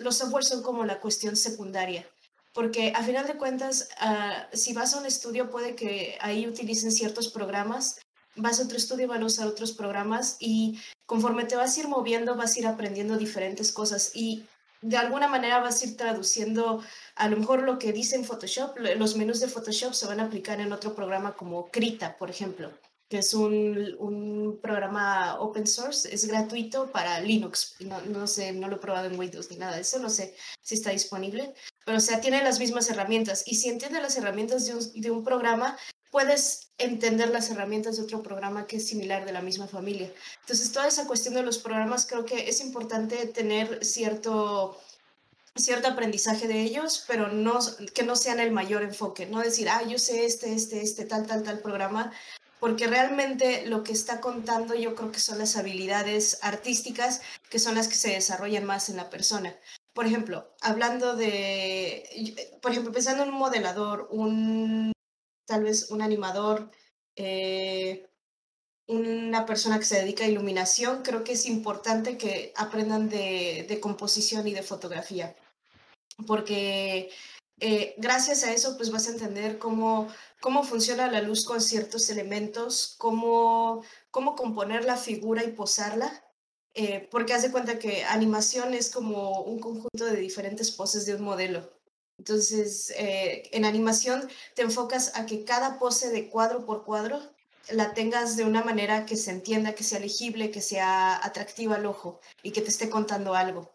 los 0.00 0.16
softwares 0.16 0.48
son 0.48 0.62
como 0.62 0.84
la 0.84 1.00
cuestión 1.00 1.36
secundaria, 1.36 2.06
porque 2.52 2.92
a 2.94 3.02
final 3.02 3.26
de 3.26 3.36
cuentas, 3.36 3.88
uh, 4.00 4.56
si 4.56 4.72
vas 4.72 4.94
a 4.94 4.98
un 4.98 5.06
estudio 5.06 5.50
puede 5.50 5.74
que 5.74 6.16
ahí 6.20 6.46
utilicen 6.46 6.92
ciertos 6.92 7.28
programas 7.28 7.98
vas 8.36 8.60
a 8.60 8.64
otro 8.64 8.76
estudio, 8.76 9.08
van 9.08 9.22
a 9.22 9.26
usar 9.26 9.46
otros 9.46 9.72
programas 9.72 10.36
y 10.40 10.78
conforme 11.06 11.44
te 11.44 11.56
vas 11.56 11.76
a 11.76 11.80
ir 11.80 11.88
moviendo, 11.88 12.36
vas 12.36 12.56
a 12.56 12.60
ir 12.60 12.66
aprendiendo 12.66 13.16
diferentes 13.16 13.72
cosas 13.72 14.12
y 14.14 14.46
de 14.80 14.96
alguna 14.96 15.28
manera 15.28 15.60
vas 15.60 15.82
a 15.82 15.86
ir 15.86 15.96
traduciendo 15.96 16.82
a 17.14 17.28
lo 17.28 17.36
mejor 17.36 17.62
lo 17.62 17.78
que 17.78 17.92
dice 17.92 18.16
en 18.16 18.24
Photoshop, 18.24 18.76
los 18.78 19.16
menús 19.16 19.40
de 19.40 19.48
Photoshop 19.48 19.92
se 19.92 20.06
van 20.06 20.20
a 20.20 20.24
aplicar 20.24 20.60
en 20.60 20.72
otro 20.72 20.94
programa 20.94 21.34
como 21.34 21.70
Krita, 21.70 22.16
por 22.16 22.30
ejemplo, 22.30 22.72
que 23.08 23.18
es 23.18 23.32
un, 23.34 23.94
un 23.98 24.58
programa 24.60 25.38
open 25.38 25.66
source, 25.66 26.12
es 26.12 26.26
gratuito 26.26 26.90
para 26.90 27.20
Linux, 27.20 27.76
no, 27.80 28.00
no, 28.00 28.26
sé, 28.26 28.52
no 28.52 28.68
lo 28.68 28.76
he 28.76 28.80
probado 28.80 29.06
en 29.06 29.18
Windows 29.18 29.50
ni 29.50 29.58
nada 29.58 29.76
de 29.76 29.82
eso, 29.82 30.00
no 30.00 30.10
sé 30.10 30.34
si 30.60 30.74
está 30.74 30.90
disponible, 30.90 31.54
pero 31.84 31.98
o 31.98 32.00
sea, 32.00 32.20
tiene 32.20 32.42
las 32.42 32.58
mismas 32.58 32.88
herramientas 32.90 33.44
y 33.46 33.56
si 33.56 33.68
entiende 33.68 34.00
las 34.00 34.16
herramientas 34.16 34.66
de 34.66 34.74
un, 34.74 35.00
de 35.00 35.10
un 35.10 35.24
programa, 35.24 35.76
puedes 36.10 36.72
entender 36.78 37.30
las 37.30 37.50
herramientas 37.50 37.96
de 37.96 38.02
otro 38.02 38.22
programa 38.22 38.66
que 38.66 38.76
es 38.76 38.86
similar 38.86 39.24
de 39.24 39.32
la 39.32 39.40
misma 39.40 39.66
familia. 39.66 40.12
Entonces, 40.40 40.70
toda 40.72 40.86
esa 40.86 41.06
cuestión 41.06 41.34
de 41.34 41.42
los 41.42 41.58
programas, 41.58 42.06
creo 42.06 42.24
que 42.24 42.48
es 42.48 42.60
importante 42.60 43.26
tener 43.26 43.84
cierto 43.84 44.78
cierto 45.54 45.88
aprendizaje 45.88 46.48
de 46.48 46.62
ellos, 46.62 47.04
pero 47.06 47.28
no, 47.28 47.58
que 47.94 48.02
no 48.02 48.16
sean 48.16 48.40
el 48.40 48.52
mayor 48.52 48.82
enfoque, 48.82 49.26
no 49.26 49.40
decir, 49.40 49.68
ah, 49.68 49.82
yo 49.82 49.98
sé 49.98 50.24
este, 50.24 50.54
este, 50.54 50.80
este, 50.82 51.04
tal, 51.04 51.26
tal, 51.26 51.42
tal 51.42 51.60
programa, 51.60 52.12
porque 52.58 52.86
realmente 52.86 53.66
lo 53.66 53.82
que 53.82 53.92
está 53.92 54.20
contando 54.20 54.74
yo 54.74 54.94
creo 54.94 55.12
que 55.12 55.20
son 55.20 55.38
las 55.38 55.56
habilidades 55.56 56.38
artísticas, 56.42 57.20
que 57.50 57.58
son 57.58 57.74
las 57.74 57.88
que 57.88 57.96
se 57.96 58.10
desarrollan 58.10 58.64
más 58.64 58.88
en 58.88 58.96
la 58.96 59.10
persona. 59.10 59.54
Por 59.94 60.06
ejemplo, 60.06 60.54
hablando 60.60 61.16
de, 61.16 62.58
por 62.62 62.70
ejemplo, 62.70 62.92
pensando 62.92 63.22
en 63.22 63.30
un 63.30 63.38
modelador, 63.38 64.08
un 64.10 64.92
tal 65.46 65.64
vez 65.64 65.90
un 65.90 66.00
animador, 66.00 66.70
eh, 67.16 68.08
una 68.86 69.46
persona 69.46 69.78
que 69.78 69.84
se 69.84 70.00
dedica 70.00 70.24
a 70.24 70.28
iluminación, 70.28 71.02
creo 71.02 71.24
que 71.24 71.32
es 71.32 71.46
importante 71.46 72.16
que 72.16 72.52
aprendan 72.56 73.08
de, 73.08 73.78
composición 73.80 74.46
y 74.48 74.54
de 74.54 74.62
fotografía, 74.62 75.36
porque 76.26 77.10
eh, 77.60 77.94
gracias 77.98 78.44
a 78.44 78.52
eso 78.52 78.76
pues 78.76 78.90
vas 78.90 79.08
a 79.08 79.12
entender 79.12 79.58
cómo, 79.58 80.08
cómo 80.40 80.64
funciona 80.64 81.10
la 81.10 81.22
luz 81.22 81.44
con 81.44 81.60
ciertos 81.60 82.08
elementos, 82.10 82.94
cómo, 82.98 83.84
cómo 84.10 84.36
componer 84.36 84.84
la 84.84 84.96
figura 84.96 85.44
y 85.44 85.52
posarla. 85.52 86.24
Eh, 86.74 87.06
porque 87.10 87.34
haz 87.34 87.42
de 87.42 87.50
cuenta 87.50 87.78
que 87.78 88.04
animación 88.04 88.72
es 88.72 88.90
como 88.90 89.42
un 89.42 89.58
conjunto 89.60 90.06
de 90.06 90.16
diferentes 90.16 90.70
poses 90.70 91.04
de 91.04 91.14
un 91.14 91.22
modelo. 91.22 91.70
Entonces, 92.18 92.90
eh, 92.96 93.50
en 93.52 93.64
animación 93.64 94.28
te 94.54 94.62
enfocas 94.62 95.12
a 95.16 95.26
que 95.26 95.44
cada 95.44 95.78
pose 95.78 96.10
de 96.10 96.28
cuadro 96.28 96.64
por 96.64 96.84
cuadro 96.84 97.20
la 97.70 97.94
tengas 97.94 98.36
de 98.36 98.44
una 98.44 98.62
manera 98.62 99.06
que 99.06 99.16
se 99.16 99.30
entienda, 99.30 99.74
que 99.74 99.84
sea 99.84 99.98
legible, 100.00 100.50
que 100.50 100.60
sea 100.60 101.24
atractiva 101.24 101.76
al 101.76 101.86
ojo 101.86 102.20
y 102.42 102.52
que 102.52 102.62
te 102.62 102.70
esté 102.70 102.88
contando 102.90 103.34
algo. 103.34 103.70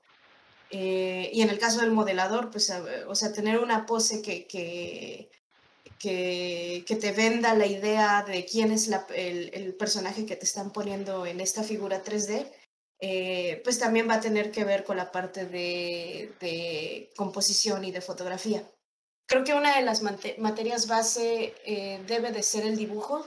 Eh, 0.69 1.29
y 1.33 1.41
en 1.41 1.49
el 1.49 1.59
caso 1.59 1.81
del 1.81 1.91
modelador, 1.91 2.51
pues, 2.51 2.71
o 3.07 3.15
sea, 3.15 3.31
tener 3.31 3.59
una 3.59 3.85
pose 3.85 4.21
que, 4.21 4.47
que, 4.47 5.29
que, 5.99 6.97
te 6.99 7.11
venda 7.11 7.53
la 7.53 7.65
idea 7.67 8.23
de 8.27 8.45
quién 8.45 8.71
es 8.71 8.89
el, 9.15 9.49
el, 9.53 9.75
personaje 9.75 10.25
que 10.25 10.35
te 10.35 10.45
están 10.45 10.71
poniendo 10.71 11.25
en 11.25 11.39
esta 11.39 11.63
figura 11.63 12.03
3D, 12.03 12.51
eh, 12.99 13.61
pues 13.63 13.77
también 13.77 14.09
va 14.09 14.15
a 14.15 14.21
tener 14.21 14.51
que 14.51 14.63
ver 14.63 14.83
con 14.83 14.97
la 14.97 15.11
parte 15.11 15.45
de, 15.45 17.11
composición 17.15 17.83
y 17.85 17.91
de 17.91 18.01
fotografía. 18.01 18.63
Creo 19.27 19.43
que 19.43 19.53
una 19.53 19.75
de 19.75 19.83
las 19.83 20.01
materias 20.01 20.87
base 20.87 21.53
eh, 21.65 22.01
debe 22.07 22.31
de 22.31 22.43
ser 22.43 22.65
el 22.65 22.77
dibujo. 22.77 23.25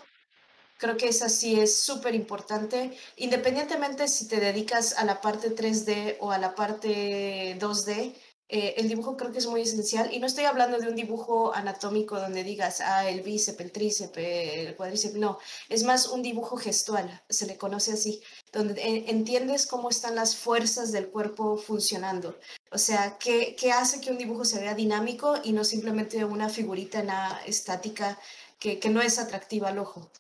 Creo 0.79 0.97
que 0.97 1.09
esa 1.09 1.29
sí 1.29 1.61
es 1.61 1.77
súper 1.77 2.14
importante, 2.14 2.97
independientemente 3.16 4.09
si 4.09 4.27
te 4.27 4.41
dedicas 4.41 4.97
a 4.97 5.05
la 5.05 5.21
parte 5.21 5.55
3D 5.55 6.16
o 6.21 6.33
a 6.33 6.39
la 6.39 6.55
parte 6.55 7.59
2D. 7.59 8.14
Eh, 8.53 8.75
el 8.79 8.89
dibujo 8.89 9.17
creo 9.17 9.31
que 9.31 9.39
es 9.39 9.47
muy 9.47 9.61
esencial 9.63 10.13
y 10.13 10.19
no 10.19 10.27
estoy 10.27 10.45
hablando 10.45 10.77
de 10.77 10.89
un 10.89 10.97
dibujo 10.97 11.55
anatómico 11.55 12.19
donde 12.19 12.43
digas, 12.43 12.81
ah, 12.81 13.09
el 13.09 13.23
bíceps, 13.23 13.61
el 13.61 13.71
tríceps, 13.71 14.19
el 14.19 14.75
cuádriceps, 14.75 15.15
no, 15.15 15.39
es 15.69 15.85
más 15.85 16.09
un 16.09 16.21
dibujo 16.21 16.57
gestual, 16.57 17.23
se 17.29 17.47
le 17.47 17.57
conoce 17.57 17.93
así, 17.93 18.21
donde 18.53 19.05
entiendes 19.09 19.67
cómo 19.67 19.89
están 19.89 20.17
las 20.17 20.35
fuerzas 20.35 20.91
del 20.91 21.11
cuerpo 21.11 21.57
funcionando. 21.59 22.41
O 22.73 22.79
sea, 22.79 23.19
qué, 23.19 23.55
qué 23.57 23.71
hace 23.71 24.01
que 24.01 24.11
un 24.11 24.19
dibujo 24.19 24.45
se 24.45 24.59
vea 24.61 24.75
dinámico 24.75 25.37
y 25.45 25.53
no 25.53 25.63
simplemente 25.63 26.25
una 26.25 26.49
figurita 26.49 27.41
estática 27.47 28.19
que, 28.59 28.81
que 28.81 28.91
no 28.91 29.01
es 29.01 29.21
atractiva 29.21 29.69
al 29.69 29.79
ojo. 29.79 30.11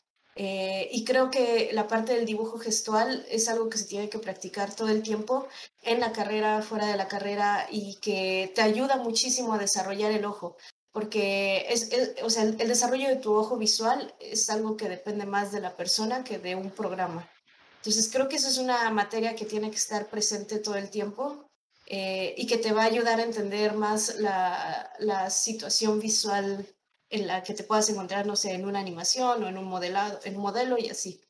Eh, 0.42 0.88
y 0.90 1.04
creo 1.04 1.30
que 1.30 1.68
la 1.74 1.86
parte 1.86 2.14
del 2.14 2.24
dibujo 2.24 2.58
gestual 2.58 3.26
es 3.28 3.46
algo 3.46 3.68
que 3.68 3.76
se 3.76 3.84
tiene 3.84 4.08
que 4.08 4.18
practicar 4.18 4.74
todo 4.74 4.88
el 4.88 5.02
tiempo 5.02 5.46
en 5.82 6.00
la 6.00 6.12
carrera, 6.12 6.62
fuera 6.62 6.86
de 6.86 6.96
la 6.96 7.08
carrera 7.08 7.66
y 7.70 7.96
que 7.96 8.50
te 8.54 8.62
ayuda 8.62 8.96
muchísimo 8.96 9.52
a 9.52 9.58
desarrollar 9.58 10.12
el 10.12 10.24
ojo, 10.24 10.56
porque 10.92 11.66
es, 11.68 11.90
o 12.22 12.30
sea, 12.30 12.44
el, 12.44 12.56
desarrollo 12.56 13.10
de 13.10 13.16
tu 13.16 13.34
ojo 13.34 13.58
visual 13.58 14.14
es 14.18 14.48
algo 14.48 14.78
que 14.78 14.88
depende 14.88 15.26
más 15.26 15.52
de 15.52 15.60
la 15.60 15.76
persona 15.76 16.24
que 16.24 16.38
de 16.38 16.54
un 16.54 16.70
programa. 16.70 17.28
Entonces 17.76 18.08
creo 18.10 18.26
que 18.30 18.36
eso 18.36 18.48
es 18.48 18.56
una 18.56 18.88
materia 18.88 19.36
que 19.36 19.44
tiene 19.44 19.68
que 19.68 19.76
estar 19.76 20.08
presente 20.08 20.58
todo 20.58 20.76
el 20.76 20.88
tiempo 20.88 21.50
eh, 21.84 22.34
y 22.38 22.46
que 22.46 22.56
te 22.56 22.72
va 22.72 22.84
a 22.84 22.86
ayudar 22.86 23.20
a 23.20 23.24
entender 23.24 23.74
más 23.74 24.14
la, 24.16 24.90
la 25.00 25.28
situación 25.28 26.00
visual 26.00 26.66
en 27.10 27.26
la 27.26 27.42
que 27.42 27.54
te 27.54 27.64
puedas 27.64 27.88
encontrar, 27.90 28.26
no 28.26 28.36
sé, 28.36 28.52
en 28.52 28.64
una 28.66 28.80
animación 28.80 29.42
o 29.42 29.48
en 29.48 29.58
un, 29.58 29.64
modelado, 29.64 30.20
en 30.24 30.36
un 30.36 30.42
modelo 30.42 30.78
y 30.78 30.88
así. 30.88 31.20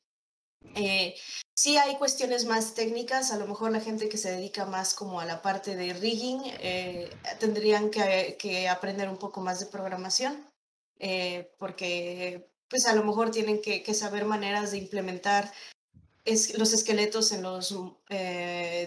Eh, 0.75 1.15
sí 1.55 1.79
hay 1.79 1.97
cuestiones 1.97 2.45
más 2.45 2.75
técnicas, 2.75 3.33
a 3.33 3.39
lo 3.39 3.47
mejor 3.47 3.73
la 3.73 3.81
gente 3.81 4.09
que 4.11 4.19
se 4.19 4.31
dedica 4.31 4.67
más 4.67 4.95
como 4.95 5.21
a 5.21 5.25
la 5.25 5.41
parte 5.41 5.75
de 5.75 5.95
rigging 5.95 6.43
eh, 6.61 7.11
tendrían 7.39 7.91
que, 7.91 8.37
que, 8.39 8.69
aprender 8.69 9.09
un 9.09 9.17
poco 9.17 9.41
más 9.41 9.59
de 9.61 9.67
programación, 9.67 10.47
eh, 10.99 11.51
porque 11.59 12.51
pues 12.69 12.87
a 12.87 12.95
lo 12.95 13.03
mejor 13.05 13.31
tienen 13.31 13.63
que, 13.63 13.95
saber 13.95 14.27
maneras 14.27 14.71
de 14.71 14.79
implementar 14.79 15.51
los 16.27 16.73
esqueletos 16.73 17.33
en 17.33 17.43
los 17.43 17.75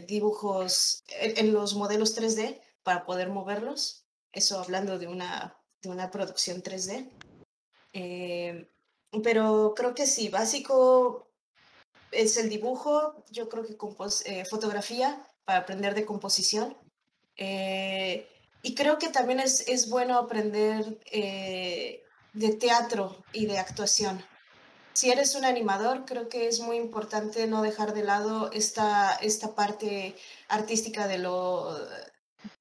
dibujos, 0.07 1.03
en, 1.07 1.37
en 1.37 1.53
los 1.53 1.73
modelos 1.75 2.15
3D 2.17 2.61
para 2.83 3.05
poder 3.05 3.29
moverlos. 3.29 4.05
Eso 4.31 4.59
hablando 4.59 4.99
de 4.99 5.07
una 5.07 5.57
de 5.83 5.89
una 5.89 6.09
producción 6.09 6.63
3D. 6.63 7.09
Eh, 7.93 8.69
pero 9.21 9.73
creo 9.75 9.93
que 9.93 10.07
sí, 10.07 10.29
básico 10.29 11.27
es 12.11 12.37
el 12.37 12.49
dibujo, 12.49 13.23
yo 13.29 13.49
creo 13.49 13.63
que 13.63 13.77
eh, 14.25 14.45
fotografía 14.45 15.27
para 15.45 15.59
aprender 15.59 15.93
de 15.93 16.05
composición. 16.05 16.75
Eh, 17.35 18.27
y 18.63 18.75
creo 18.75 18.97
que 18.97 19.09
también 19.09 19.39
es, 19.39 19.67
es 19.67 19.89
bueno 19.89 20.17
aprender 20.17 20.99
de 21.11 22.49
teatro 22.59 23.23
y 23.33 23.45
de 23.45 23.59
actuación. 23.59 24.23
Si 24.93 25.11
eres 25.11 25.35
un 25.35 25.43
animador, 25.43 26.05
creo 26.05 26.29
que 26.29 26.47
es 26.47 26.59
muy 26.59 26.77
importante 26.77 27.47
no 27.47 27.61
dejar 27.61 27.93
de 27.93 28.03
lado 28.03 28.51
esta, 28.51 29.15
esta 29.15 29.53
parte 29.55 30.15
artística 30.47 31.07
de 31.07 31.17
lo, 31.17 31.75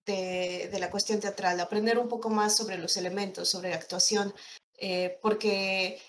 de, 0.07 0.77
la 0.79 0.91
cuestión 0.91 1.21
teatral, 1.21 1.61
aprender 1.61 1.99
un 1.99 2.09
poco 2.09 2.31
más 2.31 2.57
sobre 2.57 2.79
los 2.79 2.97
elementos, 2.97 3.49
sobre 3.49 3.71
la 3.71 3.77
actuación, 3.77 4.35
eh, 4.79 5.19
porque 5.23 6.01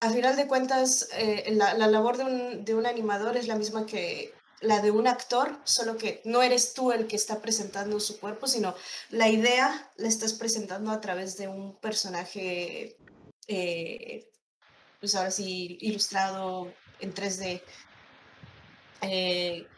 al 0.00 0.14
final 0.14 0.36
de 0.36 0.46
cuentas 0.46 1.08
eh, 1.14 1.52
la, 1.52 1.74
labor 1.74 2.16
de 2.16 2.24
un, 2.24 2.64
de 2.64 2.74
un 2.74 2.86
animador 2.86 3.36
es 3.36 3.46
la 3.46 3.56
misma 3.56 3.86
que 3.86 4.34
la 4.60 4.80
de 4.80 4.92
un 4.92 5.08
actor, 5.08 5.58
solo 5.64 5.96
que 5.96 6.22
no 6.24 6.40
eres 6.40 6.72
tú 6.72 6.92
el 6.92 7.08
que 7.08 7.16
está 7.16 7.40
presentando 7.40 7.98
su 7.98 8.20
cuerpo, 8.20 8.46
sino 8.46 8.74
la 9.10 9.28
idea 9.28 9.90
la 9.96 10.08
estás 10.08 10.34
presentando 10.34 10.92
a 10.92 11.00
través 11.00 11.36
de 11.36 11.48
un 11.48 11.74
personaje, 11.76 12.96
eh, 13.48 14.30
pues 15.00 15.16
ahora 15.16 15.32
sí, 15.32 15.78
ilustrado 15.80 16.72
en 17.00 17.12
3D. 17.12 17.60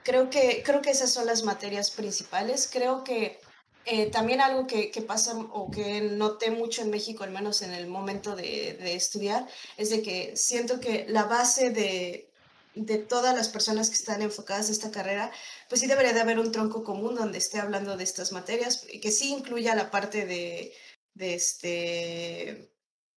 creo, 0.03 0.29
que, 0.29 0.63
creo 0.63 0.83
que 0.83 0.91
esas 0.91 1.11
son 1.11 1.25
las 1.25 1.45
materias 1.45 1.91
principales. 1.91 2.69
Creo 2.71 3.05
que 3.05 3.41
eh, 3.87 4.11
también 4.11 4.41
algo 4.41 4.67
que, 4.67 4.91
que, 4.91 5.03
pasa 5.03 5.37
o 5.37 5.71
que 5.71 6.01
noté 6.01 6.51
mucho 6.51 6.83
en 6.83 6.91
México, 6.91 7.23
al 7.25 7.31
menos 7.31 7.63
en 7.63 7.73
el 7.73 7.87
momento 7.87 8.35
de, 8.35 8.79
de 8.81 8.95
estudiar, 8.95 9.47
es 9.77 9.91
de 9.91 10.03
que 10.03 10.37
siento 10.37 10.81
que 10.81 11.05
la 11.09 11.25
base 11.25 11.71
de, 11.71 12.31
de, 12.75 12.99
todas 12.99 13.37
las 13.37 13.49
personas 13.49 13.91
que 13.91 13.97
están 13.97 14.23
enfocadas 14.23 14.67
en 14.67 14.73
esta 14.73 14.91
carrera, 14.91 15.31
pues 15.69 15.81
sí 15.83 15.87
debería 15.87 16.15
de 16.15 16.21
haber 16.21 16.39
un 16.39 16.53
tronco 16.53 16.83
común 16.83 17.15
donde 17.15 17.39
esté 17.39 17.61
hablando 17.61 17.97
de 17.97 18.05
estas 18.05 18.33
materias, 18.33 18.87
y 18.91 19.01
que 19.01 19.11
sí 19.11 19.33
incluya 19.33 19.75
la 19.75 19.91
parte 19.91 20.25
de, 20.25 20.73
de, 21.15 21.35
este, 21.35 22.71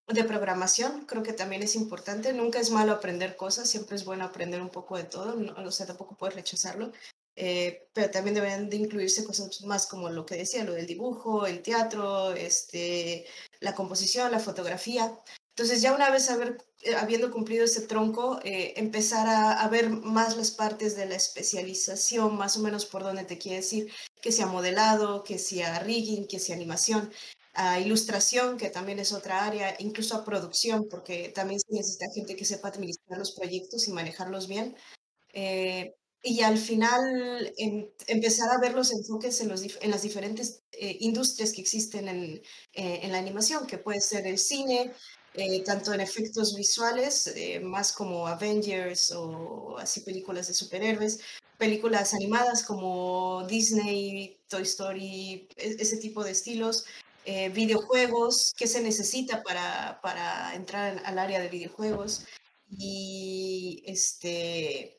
de 0.06 0.24
programación, 0.24 1.06
creo 1.06 1.22
que 1.22 1.32
también 1.32 1.62
es 1.62 1.76
importante. 1.76 2.32
Nunca 2.32 2.60
es 2.60 2.70
malo 2.70 2.92
aprender 2.92 3.36
cosas, 3.36 3.68
siempre 3.70 3.96
es 3.96 4.04
bueno 4.04 4.24
aprender 4.24 4.60
un 4.60 4.70
poco 4.70 4.96
de 4.96 5.04
todo, 5.04 5.34
no, 5.34 5.54
o 5.66 5.70
sea, 5.70 5.86
tampoco 5.86 6.16
puedes 6.16 6.36
rechazarlo. 6.36 6.92
Eh, 7.40 7.88
pero 7.92 8.10
también 8.10 8.34
deberían 8.34 8.68
de 8.68 8.78
incluirse 8.78 9.24
cosas 9.24 9.62
más 9.62 9.86
como 9.86 10.10
lo 10.10 10.26
que 10.26 10.34
decía, 10.36 10.64
lo 10.64 10.72
del 10.72 10.88
dibujo, 10.88 11.46
el 11.46 11.62
teatro, 11.62 12.32
este, 12.32 13.26
la 13.60 13.76
composición, 13.76 14.32
la 14.32 14.40
fotografía. 14.40 15.16
Entonces 15.50 15.80
ya 15.80 15.94
una 15.94 16.10
vez 16.10 16.28
haber, 16.30 16.58
eh, 16.82 16.96
habiendo 16.96 17.30
cumplido 17.30 17.64
ese 17.64 17.82
tronco, 17.82 18.40
eh, 18.42 18.74
empezar 18.76 19.28
a, 19.28 19.52
a, 19.62 19.68
ver 19.68 19.88
más 19.88 20.36
las 20.36 20.50
partes 20.50 20.96
de 20.96 21.06
la 21.06 21.14
especialización, 21.14 22.36
más 22.36 22.56
o 22.56 22.60
menos 22.60 22.86
por 22.86 23.04
donde 23.04 23.22
te 23.22 23.38
quiere 23.38 23.58
decir, 23.58 23.92
que 24.20 24.32
sea 24.32 24.46
modelado, 24.46 25.22
que 25.22 25.38
sea 25.38 25.78
rigging, 25.78 26.26
que 26.26 26.40
sea 26.40 26.56
animación, 26.56 27.12
a 27.54 27.78
ilustración, 27.78 28.56
que 28.58 28.70
también 28.70 28.98
es 28.98 29.12
otra 29.12 29.44
área, 29.46 29.76
incluso 29.78 30.16
a 30.16 30.24
producción, 30.24 30.88
porque 30.88 31.28
también 31.28 31.60
se 31.60 31.72
necesita 31.72 32.06
gente 32.12 32.34
que 32.34 32.44
sepa 32.44 32.68
administrar 32.68 33.16
los 33.18 33.30
proyectos 33.30 33.86
y 33.86 33.92
manejarlos 33.92 34.48
bien. 34.48 34.76
Eh, 35.32 35.94
y 36.22 36.42
al 36.42 36.58
final 36.58 37.52
em, 37.56 37.88
empezar 38.06 38.50
a 38.50 38.58
ver 38.58 38.74
los 38.74 38.92
enfoques 38.92 39.40
en, 39.40 39.48
los 39.48 39.62
en 39.80 39.90
las 39.90 40.02
diferentes 40.02 40.62
eh, 40.72 40.96
industrias 41.00 41.52
que 41.52 41.60
existen 41.60 42.08
en, 42.08 42.42
eh, 42.74 43.00
en, 43.02 43.12
la 43.12 43.18
animación, 43.18 43.66
que 43.66 43.78
puede 43.78 44.00
ser 44.00 44.26
el 44.26 44.38
cine, 44.38 44.92
eh, 45.34 45.62
tanto 45.62 45.92
en 45.92 46.00
efectos 46.00 46.56
visuales, 46.56 47.32
más 47.62 47.92
como 47.92 48.26
Avengers 48.26 49.12
o 49.12 49.76
así 49.78 50.00
películas 50.00 50.48
de 50.48 50.54
superhéroes, 50.54 51.20
películas 51.56 52.14
animadas 52.14 52.64
como 52.64 53.46
Disney, 53.46 54.40
Toy 54.48 54.62
Story, 54.62 55.48
e, 55.56 55.76
ese 55.78 55.98
tipo 55.98 56.24
de 56.24 56.32
estilos, 56.32 56.84
videojuegos, 57.52 58.54
qué 58.56 58.66
se 58.66 58.80
necesita 58.80 59.42
para, 59.42 60.00
para 60.02 60.54
entrar 60.54 61.02
al 61.04 61.18
área 61.18 61.40
de 61.40 61.48
videojuegos 61.48 62.24
y 62.70 63.82
este 63.86 64.97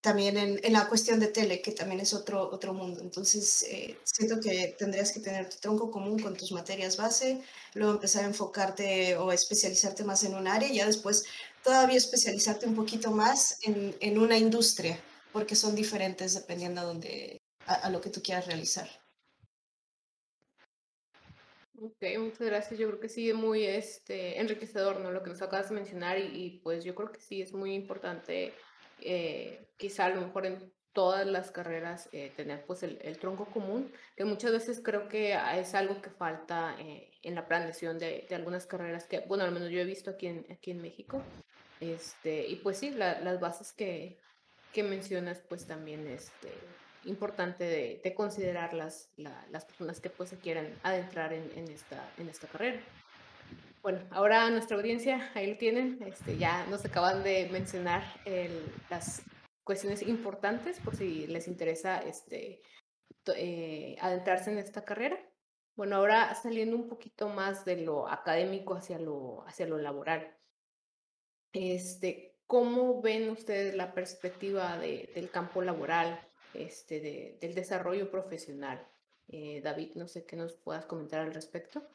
también 0.00 0.36
en, 0.36 0.60
en, 0.62 0.72
la 0.72 0.88
cuestión 0.88 1.18
de 1.18 1.26
tele, 1.26 1.60
que 1.60 1.72
también 1.72 2.00
es 2.00 2.14
otro, 2.14 2.48
otro 2.50 2.72
mundo. 2.72 3.00
Entonces, 3.00 3.64
eh, 3.64 3.98
siento 4.04 4.40
que 4.40 4.76
tendrías 4.78 5.12
que 5.12 5.20
tener 5.20 5.48
tu 5.48 5.56
tronco 5.56 5.90
común 5.90 6.20
con 6.20 6.36
tus 6.36 6.52
materias 6.52 6.96
base, 6.96 7.42
luego 7.74 7.94
empezar 7.94 8.24
a 8.24 8.28
enfocarte 8.28 9.16
o 9.16 9.32
especializarte 9.32 10.04
más 10.04 10.22
en 10.24 10.34
un 10.34 10.46
área 10.46 10.68
y 10.68 10.76
ya 10.76 10.86
después 10.86 11.24
todavía 11.64 11.96
especializarte 11.96 12.66
un 12.66 12.76
poquito 12.76 13.10
más 13.10 13.58
en, 13.62 13.94
en 14.00 14.18
una 14.18 14.38
industria, 14.38 15.00
porque 15.32 15.56
son 15.56 15.74
diferentes 15.74 16.34
dependiendo 16.34 16.80
a, 16.80 16.84
donde, 16.84 17.40
a, 17.66 17.90
lo 17.90 18.00
que 18.00 18.10
tú 18.10 18.22
quieras 18.22 18.46
realizar. 18.46 18.88
Ok, 21.80 22.02
muchas 22.18 22.40
gracias. 22.40 22.78
Yo 22.78 22.88
creo 22.88 23.00
que 23.00 23.08
sí 23.08 23.30
es 23.30 23.36
muy 23.36 23.64
este, 23.64 24.40
enriquecedor 24.40 25.00
¿no? 25.00 25.10
lo 25.10 25.22
que 25.22 25.30
nos 25.30 25.42
acabas 25.42 25.68
de 25.68 25.76
mencionar 25.76 26.18
y, 26.18 26.30
y 26.34 26.50
pues 26.60 26.84
yo 26.84 26.94
creo 26.94 27.10
que 27.10 27.20
sí 27.20 27.42
es 27.42 27.52
muy 27.52 27.74
importante 27.74 28.54
eh, 29.00 29.68
quizá 29.76 30.06
a 30.06 30.10
lo 30.10 30.20
mejor 30.20 30.46
en 30.46 30.72
todas 30.92 31.26
las 31.26 31.50
carreras 31.52 32.08
eh, 32.12 32.32
tener 32.36 32.64
pues 32.66 32.82
el, 32.82 33.18
tronco 33.18 33.46
común, 33.46 33.92
que 34.16 34.24
muchas 34.24 34.50
veces 34.50 34.80
creo 34.82 35.08
que 35.08 35.38
es 35.54 35.74
algo 35.74 36.02
que 36.02 36.10
falta 36.10 36.74
eh, 36.80 37.12
en 37.22 37.34
la 37.34 37.46
planeación 37.46 37.98
de, 37.98 38.26
de, 38.28 38.34
algunas 38.34 38.66
carreras 38.66 39.06
que, 39.06 39.20
bueno, 39.20 39.44
al 39.44 39.52
menos 39.52 39.70
yo 39.70 39.78
he 39.78 39.84
visto 39.84 40.10
aquí 40.10 40.26
en, 40.26 40.46
aquí 40.50 40.72
en 40.72 40.82
México. 40.82 41.22
Este, 41.80 42.48
y 42.48 42.56
pues 42.56 42.78
sí, 42.78 42.90
las 42.90 43.38
bases 43.38 43.72
que, 43.72 44.18
que, 44.72 44.82
mencionas, 44.82 45.40
pues 45.48 45.66
también 45.66 46.08
este, 46.08 46.52
importante 47.04 47.62
de, 47.62 48.00
de 48.02 48.14
considerar 48.14 48.74
las, 48.74 49.10
las 49.16 49.64
personas 49.66 50.00
que 50.00 50.10
pues 50.10 50.30
se 50.30 50.38
quieran 50.38 50.74
adentrar 50.82 51.32
en, 51.32 51.48
en, 51.54 51.70
esta, 51.70 52.10
en 52.18 52.28
esta 52.28 52.48
carrera. 52.48 52.80
Bueno, 53.82 54.06
ahora 54.10 54.50
nuestra 54.50 54.76
audiencia, 54.76 55.30
ahí 55.34 55.52
lo 55.52 55.56
tienen, 55.56 56.02
este, 56.02 56.36
ya 56.36 56.66
nos 56.66 56.84
acaban 56.84 57.22
de 57.22 57.48
mencionar 57.50 58.02
las 58.90 59.22
cuestiones 59.62 60.02
importantes 60.02 60.80
por 60.80 60.96
si 60.96 61.26
les 61.26 61.46
interesa 61.46 61.98
este, 61.98 62.60
eh, 63.36 63.96
adentrarse 64.00 64.50
en 64.50 64.58
esta 64.58 64.84
carrera. 64.84 65.18
Bueno, 65.76 65.96
ahora 65.96 66.34
saliendo 66.34 66.74
un 66.74 66.88
poquito 66.88 67.28
más 67.28 67.64
de 67.64 67.76
lo 67.76 68.08
académico 68.08 68.74
hacia 68.74 68.98
lo, 68.98 69.46
hacia 69.46 69.66
lo 69.66 69.78
laboral. 69.78 70.36
Este, 71.52 72.36
¿Cómo 72.46 73.00
ven 73.00 73.30
ustedes 73.30 73.74
la 73.74 73.94
perspectiva 73.94 74.76
de, 74.78 75.12
del 75.14 75.30
campo 75.30 75.62
laboral, 75.62 76.20
este, 76.54 77.00
de, 77.00 77.38
del 77.40 77.54
desarrollo 77.54 78.10
profesional? 78.10 78.84
Eh, 79.28 79.60
David, 79.62 79.92
no 79.94 80.08
sé 80.08 80.24
qué 80.24 80.34
nos 80.34 80.54
puedas 80.54 80.86
comentar 80.86 81.20
al 81.20 81.34
respecto. 81.34 81.86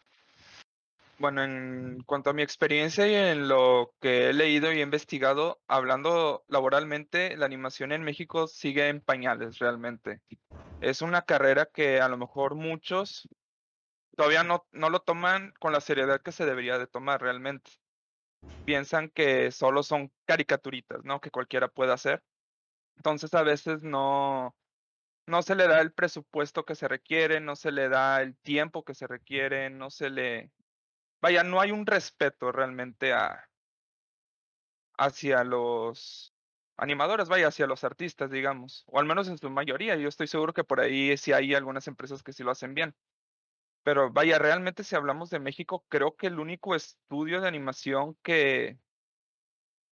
Bueno, 1.20 1.44
en 1.44 2.04
cuanto 2.06 2.32
a 2.32 2.34
mi 2.34 2.42
experiencia 2.42 3.08
y 3.08 3.16
en 3.16 3.48
lo 3.48 3.94
que 4.02 4.30
he 4.30 4.34
leído 4.34 4.74
y 4.74 4.82
investigado, 4.82 5.62
hablando 5.68 6.44
laboralmente, 6.48 7.38
la 7.38 7.46
animación 7.46 7.92
en 7.92 8.04
México 8.04 8.48
sigue 8.48 8.90
en 8.90 9.00
pañales 9.00 9.60
realmente. 9.60 10.22
Es 10.82 11.02
una 11.02 11.22
carrera 11.22 11.68
que 11.72 12.02
a 12.02 12.10
lo 12.10 12.18
mejor 12.18 12.56
muchos 12.56 13.30
todavía 14.16 14.44
no, 14.44 14.66
no 14.72 14.90
lo 14.90 15.02
toman 15.02 15.54
con 15.60 15.72
la 15.72 15.82
seriedad 15.82 16.22
que 16.22 16.32
se 16.32 16.46
debería 16.46 16.78
de 16.78 16.88
tomar 16.88 17.22
realmente. 17.22 17.72
piensan 18.66 19.10
que 19.10 19.52
solo 19.52 19.84
son 19.84 20.12
caricaturitas, 20.26 21.04
¿no? 21.04 21.22
Que 21.22 21.32
cualquiera 21.32 21.68
puede 21.68 21.94
hacer. 21.94 22.24
Entonces 22.98 23.34
a 23.34 23.44
veces 23.44 23.84
no, 23.84 24.56
no 25.28 25.42
se 25.42 25.56
le 25.56 25.68
da 25.68 25.82
el 25.82 25.94
presupuesto 25.94 26.66
que 26.66 26.76
se 26.76 26.88
requiere, 26.88 27.40
no 27.40 27.56
se 27.56 27.72
le 27.72 27.90
da 27.90 28.22
el 28.22 28.36
tiempo 28.38 28.84
que 28.84 28.96
se 28.96 29.08
requiere, 29.08 29.70
no 29.70 29.90
se 29.90 30.10
le... 30.10 30.52
Vaya, 31.24 31.42
no 31.46 31.62
hay 31.62 31.72
un 31.72 31.86
respeto 31.86 32.52
realmente 32.52 33.14
hacia 34.98 35.46
los 35.46 36.36
animadores, 36.76 37.30
vaya, 37.30 37.48
hacia 37.48 37.66
los 37.66 37.86
artistas, 37.86 38.30
digamos, 38.30 38.84
o 38.88 39.00
al 39.00 39.06
menos 39.06 39.30
en 39.30 39.38
su 39.38 39.50
mayoría. 39.50 39.96
Yo 39.96 40.10
estoy 40.10 40.28
seguro 40.28 40.52
que 40.52 40.66
por 40.66 40.82
ahí 40.82 41.16
sí 41.16 41.32
hay 41.32 41.56
algunas 41.56 41.88
empresas 41.88 42.24
que 42.24 42.34
sí 42.34 42.44
lo 42.44 42.52
hacen 42.52 42.74
bien. 42.74 42.94
Pero 43.84 44.12
vaya, 44.12 44.38
realmente 44.38 44.84
si 44.84 44.98
hablamos 44.98 45.30
de 45.30 45.40
México, 45.40 45.86
creo 45.88 46.18
que 46.18 46.28
el 46.28 46.40
único 46.40 46.76
estudio 46.76 47.40
de 47.40 47.48
animación 47.48 48.18
que 48.22 48.78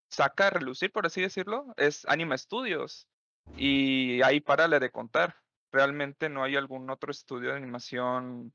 saca 0.09 0.47
a 0.47 0.49
relucir, 0.49 0.91
por 0.91 1.05
así 1.05 1.21
decirlo, 1.21 1.73
es 1.77 2.05
Anima 2.09 2.37
Studios. 2.37 3.07
Y 3.55 4.21
ahí 4.23 4.41
párale 4.41 4.81
de 4.81 4.91
contar. 4.91 5.37
Realmente 5.71 6.27
no 6.27 6.43
hay 6.43 6.57
algún 6.57 6.89
otro 6.89 7.09
estudio 7.09 7.51
de 7.51 7.57
animación 7.57 8.53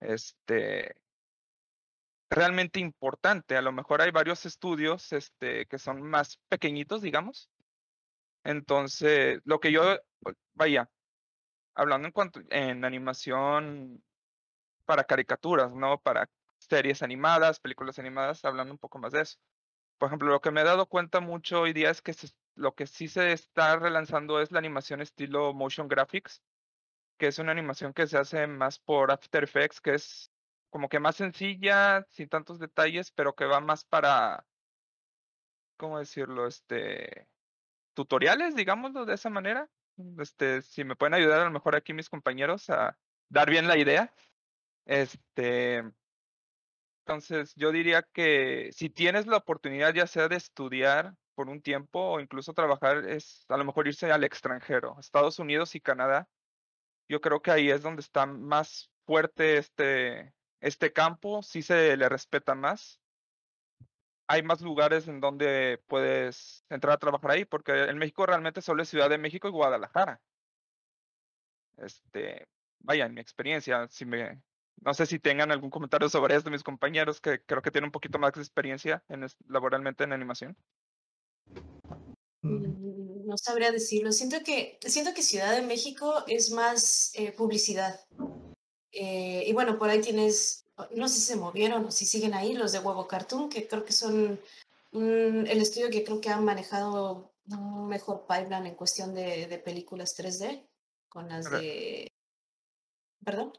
este, 0.00 0.94
realmente 2.30 2.80
importante. 2.80 3.56
A 3.56 3.62
lo 3.62 3.72
mejor 3.72 4.02
hay 4.02 4.10
varios 4.10 4.46
estudios 4.46 5.12
este, 5.12 5.66
que 5.66 5.78
son 5.78 6.02
más 6.02 6.38
pequeñitos, 6.48 7.02
digamos. 7.02 7.50
Entonces, 8.44 9.40
lo 9.44 9.60
que 9.60 9.72
yo, 9.72 9.82
vaya, 10.54 10.90
hablando 11.74 12.06
en 12.08 12.12
cuanto 12.12 12.40
en 12.50 12.84
animación 12.84 14.02
para 14.84 15.04
caricaturas, 15.04 15.74
¿no? 15.74 16.00
Para 16.00 16.28
series 16.58 17.02
animadas, 17.02 17.60
películas 17.60 17.98
animadas, 17.98 18.44
hablando 18.44 18.72
un 18.72 18.78
poco 18.78 18.98
más 18.98 19.12
de 19.12 19.22
eso. 19.22 19.38
Por 19.98 20.08
ejemplo, 20.08 20.28
lo 20.28 20.40
que 20.40 20.50
me 20.50 20.60
he 20.60 20.64
dado 20.64 20.86
cuenta 20.86 21.20
mucho 21.20 21.62
hoy 21.62 21.72
día 21.72 21.90
es 21.90 22.02
que 22.02 22.14
lo 22.54 22.74
que 22.74 22.86
sí 22.86 23.08
se 23.08 23.32
está 23.32 23.76
relanzando 23.76 24.40
es 24.40 24.52
la 24.52 24.58
animación 24.58 25.00
estilo 25.00 25.54
motion 25.54 25.88
graphics, 25.88 26.42
que 27.18 27.28
es 27.28 27.38
una 27.38 27.52
animación 27.52 27.92
que 27.92 28.06
se 28.06 28.18
hace 28.18 28.46
más 28.46 28.78
por 28.78 29.10
After 29.10 29.44
Effects, 29.44 29.80
que 29.80 29.94
es 29.94 30.30
como 30.76 30.90
que 30.90 31.00
más 31.00 31.16
sencilla, 31.16 32.06
sin 32.10 32.28
tantos 32.28 32.58
detalles, 32.58 33.10
pero 33.10 33.34
que 33.34 33.46
va 33.46 33.60
más 33.60 33.86
para, 33.86 34.44
¿cómo 35.78 35.98
decirlo? 35.98 36.46
Este, 36.46 37.30
tutoriales, 37.94 38.54
digámoslo 38.54 39.06
de 39.06 39.14
esa 39.14 39.30
manera. 39.30 39.70
Este, 40.18 40.60
si 40.60 40.84
me 40.84 40.94
pueden 40.94 41.14
ayudar 41.14 41.40
a 41.40 41.44
lo 41.46 41.50
mejor 41.50 41.76
aquí 41.76 41.94
mis 41.94 42.10
compañeros 42.10 42.68
a 42.68 42.98
dar 43.30 43.48
bien 43.48 43.66
la 43.66 43.78
idea. 43.78 44.12
Este, 44.84 45.82
entonces 47.06 47.54
yo 47.56 47.72
diría 47.72 48.02
que 48.02 48.68
si 48.74 48.90
tienes 48.90 49.26
la 49.26 49.38
oportunidad 49.38 49.94
ya 49.94 50.06
sea 50.06 50.28
de 50.28 50.36
estudiar 50.36 51.14
por 51.34 51.48
un 51.48 51.62
tiempo 51.62 52.00
o 52.00 52.20
incluso 52.20 52.52
trabajar, 52.52 53.08
es 53.08 53.46
a 53.48 53.56
lo 53.56 53.64
mejor 53.64 53.88
irse 53.88 54.12
al 54.12 54.24
extranjero, 54.24 54.98
Estados 55.00 55.38
Unidos 55.38 55.74
y 55.74 55.80
Canadá. 55.80 56.28
Yo 57.08 57.22
creo 57.22 57.40
que 57.40 57.50
ahí 57.50 57.70
es 57.70 57.80
donde 57.80 58.02
está 58.02 58.26
más 58.26 58.90
fuerte 59.06 59.56
este, 59.56 60.35
este 60.60 60.92
campo, 60.92 61.42
sí 61.42 61.62
se 61.62 61.96
le 61.96 62.08
respeta 62.08 62.54
más. 62.54 63.00
Hay 64.28 64.42
más 64.42 64.60
lugares 64.60 65.06
en 65.08 65.20
donde 65.20 65.82
puedes 65.86 66.64
entrar 66.68 66.94
a 66.94 66.98
trabajar 66.98 67.30
ahí, 67.30 67.44
porque 67.44 67.84
en 67.84 67.98
México 67.98 68.26
realmente 68.26 68.60
solo 68.60 68.82
es 68.82 68.88
Ciudad 68.88 69.08
de 69.08 69.18
México 69.18 69.48
y 69.48 69.52
Guadalajara. 69.52 70.20
Este, 71.76 72.48
vaya, 72.80 73.08
mi 73.08 73.20
experiencia, 73.20 73.86
si 73.88 74.04
me, 74.04 74.42
no 74.82 74.94
sé 74.94 75.06
si 75.06 75.18
tengan 75.18 75.50
algún 75.50 75.70
comentario 75.70 76.08
sobre 76.08 76.36
esto 76.36 76.50
mis 76.50 76.62
compañeros, 76.62 77.20
que 77.20 77.42
creo 77.44 77.62
que 77.62 77.70
tienen 77.70 77.88
un 77.88 77.92
poquito 77.92 78.18
más 78.18 78.32
de 78.32 78.40
experiencia 78.40 79.02
en, 79.08 79.26
laboralmente 79.48 80.04
en 80.04 80.12
animación. 80.12 80.56
Mm, 82.42 83.26
no 83.26 83.36
sabría 83.36 83.72
decirlo. 83.72 84.12
Siento 84.12 84.38
que, 84.44 84.78
siento 84.82 85.14
que 85.14 85.22
Ciudad 85.22 85.54
de 85.56 85.62
México 85.62 86.24
es 86.26 86.50
más 86.50 87.12
eh, 87.14 87.32
publicidad. 87.32 88.00
Eh, 88.98 89.44
y 89.46 89.52
bueno, 89.52 89.78
por 89.78 89.90
ahí 89.90 90.00
tienes, 90.00 90.64
no 90.92 91.06
sé 91.06 91.16
si 91.16 91.20
se 91.20 91.36
movieron 91.36 91.84
o 91.84 91.90
si 91.90 92.06
siguen 92.06 92.32
ahí 92.32 92.54
los 92.54 92.72
de 92.72 92.78
Huevo 92.78 93.06
Cartoon, 93.06 93.50
que 93.50 93.68
creo 93.68 93.84
que 93.84 93.92
son 93.92 94.40
el 94.92 95.60
estudio 95.60 95.90
que 95.90 96.02
creo 96.02 96.22
que 96.22 96.30
han 96.30 96.44
manejado 96.44 97.30
un 97.50 97.88
mejor 97.88 98.26
pipeline 98.26 98.66
en 98.66 98.74
cuestión 98.74 99.14
de, 99.14 99.46
de 99.46 99.58
películas 99.58 100.18
3D 100.18 100.66
con 101.10 101.28
las 101.28 101.50
de... 101.50 102.10
¿Perdón? 103.22 103.52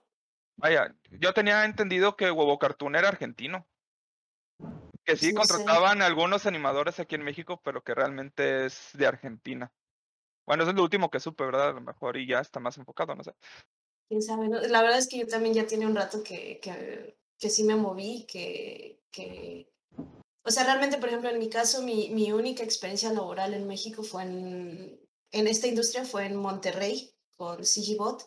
Vaya, 0.55 0.95
yo 1.11 1.33
tenía 1.33 1.63
entendido 1.65 2.15
que 2.15 2.31
Huevo 2.31 2.57
Cartoon 2.57 2.95
era 2.95 3.09
argentino. 3.09 3.67
Que 5.03 5.15
sí, 5.15 5.35
contrataban 5.35 6.01
algunos 6.01 6.47
animadores 6.47 6.99
aquí 6.99 7.13
en 7.13 7.23
México, 7.23 7.61
pero 7.63 7.83
que 7.83 7.93
realmente 7.93 8.65
es 8.65 8.89
de 8.93 9.05
Argentina. 9.05 9.71
Bueno, 10.47 10.63
eso 10.63 10.71
es 10.71 10.75
lo 10.75 10.83
último 10.83 11.11
que 11.11 11.19
supe, 11.19 11.45
¿verdad? 11.45 11.69
A 11.69 11.73
lo 11.73 11.81
mejor 11.81 12.17
y 12.17 12.25
ya 12.25 12.39
está 12.39 12.59
más 12.59 12.77
enfocado, 12.77 13.13
no 13.13 13.23
sé. 13.23 13.33
Quién 14.07 14.21
sabe, 14.21 14.47
La 14.69 14.81
verdad 14.81 14.99
es 14.99 15.07
que 15.07 15.17
yo 15.17 15.27
también 15.27 15.53
ya 15.53 15.67
tiene 15.67 15.85
un 15.85 15.95
rato 15.95 16.23
que, 16.23 16.59
que, 16.61 17.17
que 17.37 17.49
sí 17.49 17.63
me 17.63 17.75
moví, 17.75 18.25
que, 18.27 19.01
que... 19.11 19.69
O 20.43 20.51
sea, 20.51 20.63
realmente, 20.63 20.97
por 20.97 21.09
ejemplo, 21.09 21.29
en 21.29 21.39
mi 21.39 21.49
caso, 21.49 21.81
mi, 21.81 22.09
mi 22.09 22.31
única 22.31 22.63
experiencia 22.63 23.11
laboral 23.11 23.53
en 23.53 23.67
México 23.67 24.03
fue 24.03 24.23
en, 24.23 24.99
en 25.31 25.47
esta 25.47 25.67
industria, 25.67 26.05
fue 26.05 26.25
en 26.25 26.37
Monterrey, 26.37 27.11
con 27.35 27.65
Sigibot. 27.65 28.25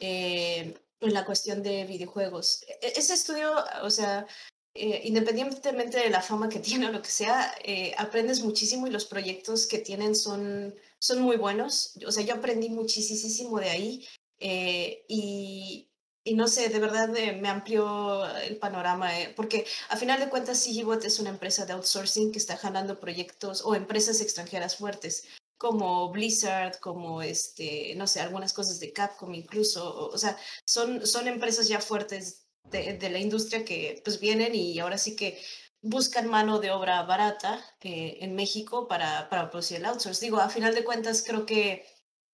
Eh, 0.00 0.74
en 1.00 1.14
la 1.14 1.24
cuestión 1.24 1.62
de 1.62 1.84
videojuegos. 1.84 2.62
E, 2.68 2.86
e, 2.86 2.92
ese 2.96 3.14
estudio, 3.14 3.52
o 3.82 3.90
sea, 3.90 4.26
eh, 4.74 5.02
independientemente 5.04 5.98
de 5.98 6.10
la 6.10 6.22
fama 6.22 6.48
que 6.48 6.60
tiene 6.68 6.86
o 6.88 6.92
lo 6.92 7.02
que 7.02 7.10
sea, 7.10 7.54
eh, 7.64 7.94
aprendes 7.98 8.42
muchísimo 8.42 8.86
y 8.86 8.90
los 8.90 9.06
proyectos 9.06 9.66
que 9.66 9.78
tienen 9.78 10.14
son, 10.14 10.74
son 10.98 11.22
muy 11.22 11.36
buenos. 11.36 11.94
O 12.06 12.12
sea, 12.12 12.24
yo 12.24 12.34
aprendí 12.34 12.68
muchísimo 12.70 13.58
de 13.60 13.70
ahí 13.70 14.06
eh, 14.40 15.04
y, 15.08 15.90
y, 16.24 16.34
no 16.34 16.48
sé, 16.48 16.68
de 16.68 16.78
verdad 16.80 17.08
me 17.08 17.48
amplió 17.48 18.26
el 18.38 18.58
panorama, 18.58 19.10
porque 19.36 19.66
a 19.88 19.96
final 19.96 20.18
de 20.20 20.28
cuentas 20.28 20.64
CGBot 20.64 21.04
es 21.04 21.20
una 21.20 21.30
empresa 21.30 21.66
de 21.66 21.74
outsourcing 21.74 22.32
que 22.32 22.38
está 22.38 22.56
jalando 22.56 22.98
proyectos 22.98 23.62
o 23.64 23.74
empresas 23.74 24.20
extranjeras 24.20 24.76
fuertes 24.76 25.24
como 25.60 26.10
Blizzard, 26.10 26.78
como 26.80 27.20
este, 27.20 27.94
no 27.96 28.06
sé, 28.06 28.20
algunas 28.20 28.54
cosas 28.54 28.80
de 28.80 28.94
Capcom 28.94 29.34
incluso, 29.34 30.08
o, 30.08 30.16
sea, 30.16 30.38
son, 30.64 31.06
son 31.06 31.28
empresas 31.28 31.68
ya 31.68 31.80
fuertes 31.82 32.46
de, 32.64 32.94
de, 32.94 33.10
la 33.10 33.18
industria 33.18 33.62
que 33.62 34.00
pues 34.02 34.18
vienen 34.20 34.54
y 34.54 34.78
ahora 34.78 34.96
sí 34.96 35.16
que 35.16 35.38
buscan 35.82 36.28
mano 36.28 36.60
de 36.60 36.70
obra 36.70 37.02
barata 37.02 37.62
eh, 37.82 38.16
en 38.20 38.34
México 38.34 38.88
para, 38.88 39.28
para 39.28 39.50
producir 39.50 39.76
el 39.78 39.84
outsource. 39.86 40.24
Digo, 40.24 40.38
a 40.38 40.48
final 40.48 40.74
de 40.74 40.84
cuentas 40.84 41.22
creo 41.26 41.44
que 41.44 41.84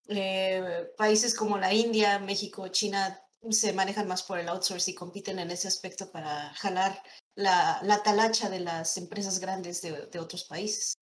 eh, 0.09 0.93
países 0.97 1.35
como 1.35 1.59
la 1.59 1.73
India, 1.73 2.19
México, 2.19 2.69
China 2.69 3.21
se 3.51 3.73
manejan 3.73 4.09
más 4.09 4.23
por 4.23 4.39
el 4.39 4.49
outsource 4.49 4.91
y 4.91 4.95
compiten 4.95 5.39
en 5.39 5.51
ese 5.51 5.69
aspecto 5.69 6.11
para 6.11 6.53
jalar 6.55 7.01
la, 7.37 7.79
la 7.83 8.03
talacha 8.03 8.49
de 8.51 8.61
las 8.61 8.97
empresas 8.97 9.39
grandes 9.39 9.83
de, 9.83 10.07
de 10.07 10.19
otros 10.19 10.45
países. 10.45 10.95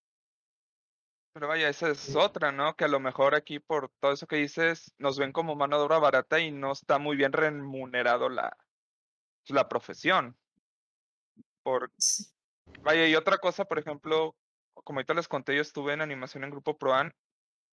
Pero 1.33 1.49
vaya, 1.49 1.69
esa 1.69 1.91
es 1.91 2.15
otra, 2.15 2.53
¿no? 2.53 2.77
Que 2.77 2.85
a 2.85 2.89
lo 2.89 3.01
mejor 3.01 3.35
aquí 3.35 3.59
por 3.59 3.91
todo 4.01 4.13
eso 4.13 4.27
que 4.27 4.37
dices, 4.37 4.93
nos 4.99 5.19
ven 5.19 5.33
como 5.33 5.57
mano 5.57 5.79
de 5.79 5.85
obra 5.85 5.99
barata 5.99 6.39
y 6.39 6.53
no 6.53 6.73
está 6.73 6.99
muy 6.99 7.17
bien 7.17 7.33
remunerado 7.33 8.29
la, 8.29 8.57
la 9.49 9.69
profesión. 9.69 10.37
Por... 11.63 11.91
Vaya, 12.83 13.09
y 13.09 13.17
otra 13.17 13.39
cosa, 13.39 13.65
por 13.65 13.79
ejemplo, 13.79 14.37
como 14.75 14.99
ahorita 14.99 15.15
les 15.15 15.27
conté, 15.27 15.57
yo 15.57 15.63
estuve 15.63 15.93
en 15.93 16.03
animación 16.03 16.45
en 16.45 16.51
Grupo 16.51 16.79
Proan. 16.79 17.13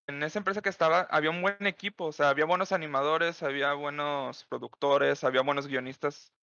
En 0.07 0.21
esa 0.23 0.39
empresa 0.39 0.61
que 0.61 0.69
estaba, 0.69 1.01
había 1.01 1.29
un 1.29 1.41
buen 1.41 1.65
equipo, 1.67 2.05
o 2.05 2.11
sea, 2.11 2.29
había 2.29 2.45
buenos 2.45 2.71
animadores, 2.71 3.43
había 3.43 3.73
buenos 3.73 4.45
productores, 4.45 5.23
había 5.23 5.41
buenos 5.41 5.67
guionistas 5.67 6.33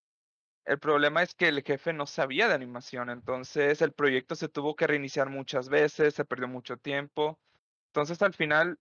el 0.68 0.78
problema 0.78 1.22
es 1.22 1.34
que 1.34 1.48
el 1.48 1.62
jefe 1.62 1.94
no 1.94 2.06
sabía 2.06 2.46
de 2.46 2.52
animación, 2.54 3.08
entonces 3.08 3.80
el 3.80 3.92
proyecto 3.92 4.34
se 4.34 4.50
tuvo 4.50 4.76
que 4.76 4.86
reiniciar 4.86 5.30
muchas 5.30 5.70
veces, 5.70 6.14
se 6.14 6.26
perdió 6.26 6.46
mucho 6.46 6.76
tiempo. 6.76 7.40
Entonces 7.86 8.20
al 8.20 8.34
final, 8.34 8.78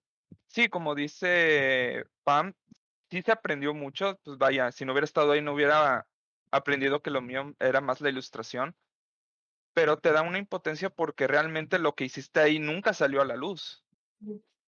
sí, 0.48 0.68
como 0.68 0.96
dice 0.96 2.04
Pam, 2.26 2.54
sí 3.10 3.22
se 3.22 3.32
aprendió 3.32 3.74
mucho, 3.74 4.20
pues 4.26 4.38
vaya, 4.38 4.70
si 4.74 4.84
no 4.84 4.92
hubiera 4.92 5.06
estado 5.06 5.32
ahí 5.32 5.42
no 5.42 5.54
hubiera 5.54 6.06
aprendido 6.52 7.02
que 7.02 7.10
lo 7.10 7.22
mío 7.22 7.56
era 7.58 7.80
más 7.80 8.02
la 8.02 8.10
ilustración, 8.10 8.76
pero 9.74 9.98
te 9.98 10.12
da 10.12 10.24
una 10.24 10.40
impotencia 10.40 10.90
porque 10.90 11.26
realmente 11.26 11.80
lo 11.80 11.96
que 11.96 12.04
hiciste 12.04 12.42
ahí 12.42 12.60
nunca 12.60 12.92
salió 12.94 13.22
a 13.22 13.26
la 13.26 13.38
luz. 13.38 13.86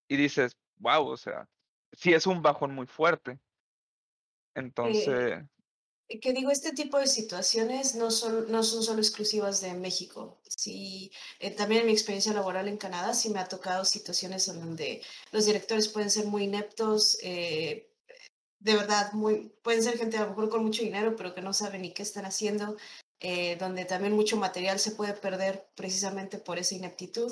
Y 0.09 0.17
dices, 0.17 0.57
wow, 0.77 1.07
o 1.07 1.17
sea, 1.17 1.47
sí 1.93 2.13
es 2.13 2.27
un 2.27 2.41
bajón 2.41 2.75
muy 2.75 2.87
fuerte. 2.87 3.31
Eh, 3.31 3.37
entonces 4.55 5.45
que 6.21 6.33
digo, 6.33 6.49
este 6.49 6.73
tipo 6.73 6.97
de 6.97 7.05
situaciones 7.07 7.95
no 7.95 8.09
son, 8.09 8.51
no 8.51 8.63
son 8.63 8.81
solo 8.83 8.99
exclusivas 8.99 9.61
de 9.61 9.73
México. 9.75 10.41
Sí, 10.47 11.11
eh, 11.39 11.51
también 11.51 11.81
en 11.81 11.87
mi 11.87 11.93
experiencia 11.93 12.33
laboral 12.33 12.67
en 12.67 12.77
Canadá 12.77 13.13
sí 13.13 13.29
me 13.29 13.39
ha 13.39 13.47
tocado 13.47 13.85
situaciones 13.85 14.47
en 14.47 14.59
donde 14.59 15.03
los 15.31 15.45
directores 15.45 15.87
pueden 15.87 16.09
ser 16.09 16.25
muy 16.25 16.45
ineptos, 16.45 17.19
eh, 17.21 17.91
de 18.59 18.75
verdad, 18.75 19.13
muy, 19.13 19.53
pueden 19.63 19.83
ser 19.83 19.97
gente 19.97 20.17
a 20.17 20.23
lo 20.23 20.29
mejor 20.29 20.49
con 20.49 20.63
mucho 20.63 20.83
dinero, 20.83 21.15
pero 21.15 21.33
que 21.35 21.41
no 21.41 21.53
saben 21.53 21.83
ni 21.83 21.93
qué 21.93 22.03
están 22.03 22.25
haciendo. 22.25 22.77
eh, 23.21 23.57
donde 23.57 23.85
también 23.85 24.13
mucho 24.15 24.37
material 24.37 24.79
se 24.79 24.91
puede 24.91 25.13
perder 25.13 25.69
precisamente 25.75 26.37
por 26.39 26.57
esa 26.59 26.75
ineptitud, 26.75 27.31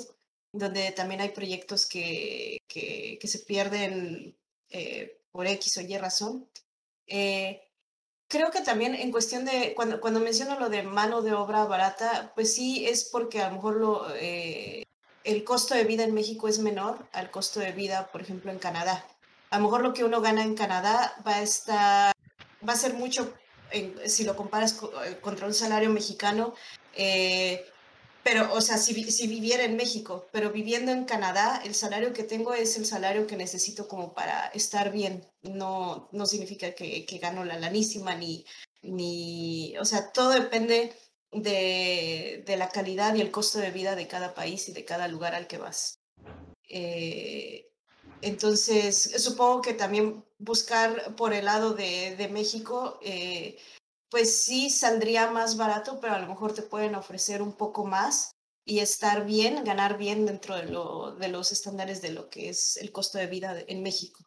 donde 0.52 0.92
también 0.92 1.20
hay 1.20 1.30
proyectos 1.30 1.86
que, 1.86 2.58
que, 2.66 3.18
se 3.22 3.40
pierden 3.40 4.36
eh, 4.70 5.20
por 5.30 5.46
X 5.46 5.78
o 5.78 5.80
Y 5.82 5.96
razón. 5.98 6.48
Eh, 7.06 7.62
creo 8.28 8.50
que 8.50 8.60
también 8.60 8.94
en 8.94 9.10
cuestión 9.10 9.44
de, 9.44 9.74
cuando, 9.74 10.00
cuando 10.00 10.20
menciono 10.20 10.58
lo 10.58 10.68
de 10.68 10.82
mano 10.82 11.22
de 11.22 11.32
obra 11.32 11.64
barata, 11.64 12.32
pues 12.34 12.54
sí 12.54 12.86
es 12.86 13.04
porque 13.04 13.40
a 13.40 13.48
lo 13.48 13.56
mejor 13.56 13.76
lo, 13.76 14.06
el 14.14 15.44
costo 15.44 15.74
de 15.74 15.84
vida 15.84 16.04
en 16.04 16.14
México 16.14 16.48
es 16.48 16.58
menor 16.58 17.08
al 17.12 17.30
costo 17.30 17.60
de 17.60 17.72
vida, 17.72 18.10
por 18.10 18.22
ejemplo, 18.22 18.50
en 18.50 18.58
Canadá. 18.58 19.06
A 19.50 19.58
lo 19.58 19.64
mejor 19.64 19.82
lo 19.82 19.94
que 19.94 20.04
uno 20.04 20.20
gana 20.20 20.42
en 20.42 20.54
Canadá 20.54 21.14
va 21.26 21.36
a 21.36 21.42
estar, 21.42 22.12
va 22.66 22.72
a 22.72 22.76
ser 22.76 22.94
mucho 22.94 23.34
si 24.06 24.24
lo 24.24 24.36
comparas 24.36 24.80
eh, 25.04 25.18
contra 25.20 25.46
un 25.46 25.54
salario 25.54 25.90
mexicano, 25.90 26.54
eh, 26.94 27.64
pero, 28.30 28.52
o 28.52 28.60
sea, 28.60 28.76
si, 28.76 29.10
si, 29.10 29.26
viviera 29.26 29.64
en 29.64 29.74
México, 29.76 30.28
pero 30.32 30.52
viviendo 30.52 30.92
en 30.92 31.06
Canadá, 31.06 31.62
el 31.64 31.74
salario 31.74 32.12
que 32.12 32.24
tengo 32.24 32.52
es 32.52 32.76
el 32.76 32.84
salario 32.84 33.26
que 33.26 33.38
necesito 33.38 33.88
como 33.88 34.12
para 34.12 34.48
estar 34.48 34.92
bien. 34.92 35.26
No, 35.40 36.10
no 36.12 36.26
significa 36.26 36.74
que, 36.74 37.06
que 37.06 37.16
gano 37.16 37.42
la 37.46 37.58
lanísima, 37.58 38.14
ni, 38.14 38.44
ni, 38.82 39.74
o 39.78 39.84
sea, 39.86 40.12
todo 40.12 40.32
depende 40.32 40.92
de, 41.32 42.42
de, 42.44 42.56
la 42.58 42.68
calidad 42.68 43.14
y 43.14 43.22
el 43.22 43.30
costo 43.30 43.60
de 43.60 43.70
vida 43.70 43.96
de 43.96 44.08
cada 44.08 44.34
país 44.34 44.68
y 44.68 44.72
de 44.72 44.84
cada 44.84 45.08
lugar 45.08 45.34
al 45.34 45.46
que 45.46 45.56
vas. 45.56 45.98
Eh, 46.68 47.70
entonces, 48.20 49.22
supongo 49.22 49.62
que 49.62 49.72
también 49.72 50.22
buscar 50.38 51.16
por 51.16 51.32
el 51.32 51.46
lado 51.46 51.72
de, 51.72 52.14
de 52.16 52.28
México, 52.28 52.98
eh, 53.02 53.56
pues 54.10 54.42
sí 54.42 54.70
saldría 54.70 55.30
más 55.30 55.56
barato, 55.56 56.00
pero 56.00 56.14
a 56.14 56.18
lo 56.18 56.26
mejor 56.26 56.54
te 56.54 56.62
pueden 56.62 56.94
ofrecer 56.94 57.42
un 57.42 57.52
poco 57.52 57.84
más 57.84 58.32
y 58.64 58.80
estar 58.80 59.24
bien, 59.24 59.64
ganar 59.64 59.96
bien 59.96 60.26
dentro 60.26 60.56
de, 60.56 60.66
lo, 60.66 61.12
de 61.16 61.28
los 61.28 61.52
estándares 61.52 62.02
de 62.02 62.10
lo 62.10 62.28
que 62.28 62.50
es 62.50 62.76
el 62.76 62.92
costo 62.92 63.18
de 63.18 63.26
vida 63.26 63.56
en 63.66 63.82
México. 63.82 64.24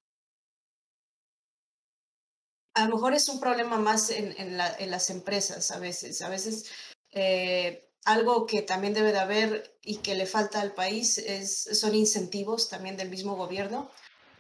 A 2.73 2.87
lo 2.87 2.95
mejor 2.95 3.13
es 3.13 3.27
un 3.27 3.39
problema 3.39 3.77
más 3.77 4.09
en, 4.09 4.33
en, 4.37 4.57
la, 4.57 4.73
en 4.77 4.89
las 4.91 5.09
empresas 5.09 5.71
a 5.71 5.79
veces. 5.79 6.21
A 6.21 6.29
veces 6.29 6.65
eh, 7.11 7.91
algo 8.05 8.45
que 8.45 8.61
también 8.61 8.93
debe 8.93 9.11
de 9.11 9.19
haber 9.19 9.77
y 9.81 9.97
que 9.97 10.15
le 10.15 10.25
falta 10.25 10.61
al 10.61 10.73
país 10.73 11.17
es, 11.17 11.63
son 11.79 11.93
incentivos 11.95 12.69
también 12.69 12.97
del 12.97 13.09
mismo 13.09 13.35
gobierno. 13.35 13.91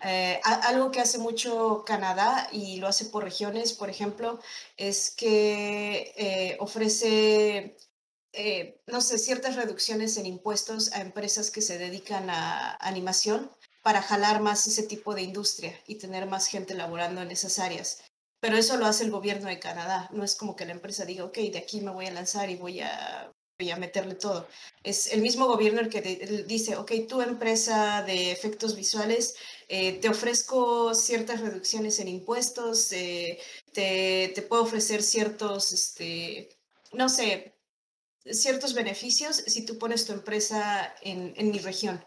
Eh, 0.03 0.39
algo 0.43 0.89
que 0.91 0.99
hace 0.99 1.19
mucho 1.19 1.83
Canadá 1.85 2.47
y 2.51 2.77
lo 2.77 2.87
hace 2.87 3.05
por 3.05 3.23
regiones, 3.23 3.73
por 3.73 3.89
ejemplo, 3.89 4.39
es 4.77 5.11
que 5.11 6.13
eh, 6.17 6.57
ofrece, 6.59 7.77
eh, 8.33 8.81
no 8.87 9.01
sé, 9.01 9.19
ciertas 9.19 9.55
reducciones 9.55 10.17
en 10.17 10.25
impuestos 10.25 10.91
a 10.93 11.01
empresas 11.01 11.51
que 11.51 11.61
se 11.61 11.77
dedican 11.77 12.29
a 12.29 12.77
animación 12.81 13.51
para 13.83 14.01
jalar 14.01 14.41
más 14.41 14.65
ese 14.67 14.83
tipo 14.83 15.13
de 15.13 15.21
industria 15.23 15.79
y 15.87 15.95
tener 15.95 16.25
más 16.25 16.47
gente 16.47 16.73
laborando 16.73 17.21
en 17.21 17.31
esas 17.31 17.59
áreas. 17.59 18.03
Pero 18.39 18.57
eso 18.57 18.77
lo 18.77 18.87
hace 18.87 19.03
el 19.03 19.11
gobierno 19.11 19.49
de 19.49 19.59
Canadá. 19.59 20.09
No 20.11 20.23
es 20.23 20.35
como 20.35 20.55
que 20.55 20.65
la 20.65 20.71
empresa 20.71 21.05
diga, 21.05 21.25
ok, 21.25 21.37
de 21.37 21.59
aquí 21.59 21.81
me 21.81 21.91
voy 21.91 22.07
a 22.07 22.11
lanzar 22.11 22.49
y 22.49 22.55
voy 22.55 22.81
a 22.81 23.30
a 23.69 23.77
meterle 23.77 24.15
todo. 24.15 24.47
Es 24.83 25.13
el 25.13 25.21
mismo 25.21 25.45
gobierno 25.47 25.81
el 25.81 25.89
que 25.89 26.01
dice, 26.47 26.75
ok, 26.77 26.91
tu 27.07 27.21
empresa 27.21 28.01
de 28.03 28.31
efectos 28.31 28.75
visuales, 28.75 29.35
eh, 29.67 29.99
te 29.99 30.09
ofrezco 30.09 30.95
ciertas 30.95 31.41
reducciones 31.41 31.99
en 31.99 32.07
impuestos, 32.07 32.91
eh, 32.93 33.39
te, 33.73 34.31
te, 34.33 34.41
puedo 34.41 34.63
ofrecer 34.63 35.03
ciertos, 35.03 35.71
este, 35.71 36.49
no 36.93 37.09
sé, 37.09 37.55
ciertos 38.25 38.73
beneficios 38.73 39.37
si 39.37 39.65
tú 39.65 39.77
pones 39.77 40.05
tu 40.05 40.13
empresa 40.13 40.95
en, 41.01 41.33
en 41.37 41.51
mi 41.51 41.59
región 41.59 42.03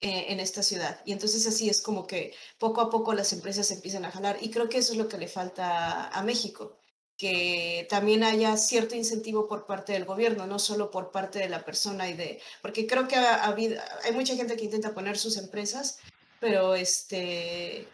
eh, 0.00 0.26
en 0.32 0.40
esta 0.40 0.62
ciudad. 0.62 1.00
Y 1.06 1.12
entonces 1.12 1.46
así 1.46 1.70
es 1.70 1.80
como 1.80 2.06
que 2.06 2.34
poco 2.58 2.80
a 2.82 2.90
poco 2.90 3.14
las 3.14 3.32
empresas 3.32 3.70
empiezan 3.70 4.04
a 4.04 4.10
jalar. 4.10 4.36
Y 4.40 4.50
creo 4.50 4.68
que 4.68 4.78
eso 4.78 4.92
es 4.92 4.98
lo 4.98 5.08
que 5.08 5.18
le 5.18 5.28
falta 5.28 6.08
a 6.08 6.22
México 6.22 6.78
que 7.24 7.86
también 7.88 8.22
haya 8.22 8.54
cierto 8.58 8.94
incentivo 8.94 9.48
por 9.48 9.64
parte 9.64 9.94
del 9.94 10.04
gobierno, 10.04 10.46
no 10.46 10.58
solo 10.58 10.90
por 10.90 11.10
parte 11.10 11.38
de 11.38 11.48
la 11.48 11.64
persona 11.64 12.10
y 12.10 12.12
de, 12.12 12.38
porque 12.60 12.86
creo 12.86 13.08
que 13.08 13.16
ha, 13.16 13.44
habido, 13.44 13.80
hay 14.04 14.12
mucha 14.12 14.36
gente 14.36 14.54
que 14.58 14.64
intenta 14.64 14.92
poner 14.92 15.16
sus 15.16 15.38
empresas, 15.38 16.00
pero 16.38 16.74
este, 16.74 17.88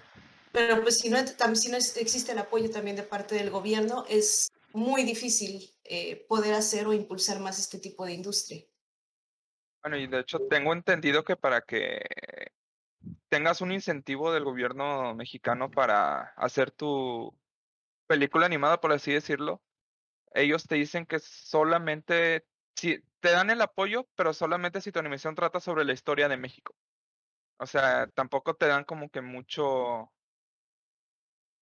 pero 0.51 0.83
pues 0.83 0.99
si 0.99 1.11
no, 1.11 1.19
si 1.55 1.71
no 1.71 1.77
existe 1.77 2.33
el 2.33 2.39
apoyo 2.39 2.71
también 2.71 2.97
de 2.97 3.05
parte 3.05 3.37
del 3.37 3.51
gobierno, 3.51 4.05
es 4.09 4.51
muy 4.73 5.05
difícil 5.05 5.71
eh, 5.85 6.27
poder 6.29 6.55
hacer 6.55 6.89
o 6.89 6.93
impulsar 6.93 7.39
más 7.39 7.61
este 7.61 7.79
tipo 7.79 8.05
de 8.05 8.15
industria. 8.15 8.65
Bueno, 9.81 9.97
y 9.97 10.09
de 10.09 10.19
hecho 10.19 10.41
tengo 10.49 10.73
entendido 10.73 11.23
que 11.23 11.37
para 11.37 11.61
que 11.61 12.01
tengas 13.29 13.61
un 13.61 13.71
incentivo 13.71 14.33
del 14.33 14.43
gobierno 14.43 15.15
mexicano 15.15 15.71
para 15.71 16.33
hacer 16.35 16.73
tu 16.73 17.33
película 18.11 18.47
animada, 18.47 18.81
por 18.81 18.91
así 18.91 19.13
decirlo, 19.13 19.63
ellos 20.35 20.67
te 20.67 20.75
dicen 20.75 21.07
que 21.07 21.21
solamente, 21.21 22.45
si 22.75 23.01
te 23.21 23.31
dan 23.31 23.51
el 23.51 23.63
apoyo, 23.63 24.09
pero 24.17 24.33
solamente 24.33 24.81
si 24.81 24.91
tu 24.91 24.99
animación 24.99 25.37
trata 25.37 25.61
sobre 25.61 25.85
la 25.85 25.93
historia 25.93 26.29
de 26.29 26.37
México. 26.37 26.75
O 27.59 27.67
sea, 27.67 28.09
tampoco 28.09 28.55
te 28.55 28.67
dan 28.67 28.83
como 28.83 29.11
que 29.11 29.21
mucho, 29.21 29.63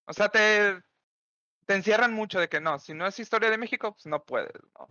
o 0.07 0.13
sea, 0.13 0.31
te, 0.31 0.81
te 1.67 1.75
encierran 1.75 2.15
mucho 2.15 2.41
de 2.41 2.49
que 2.49 2.63
no, 2.63 2.79
si 2.79 2.95
no 2.95 3.07
es 3.07 3.19
historia 3.19 3.51
de 3.51 3.59
México, 3.59 3.93
pues 3.93 4.07
no 4.07 4.25
puedes, 4.25 4.55
¿no? 4.79 4.89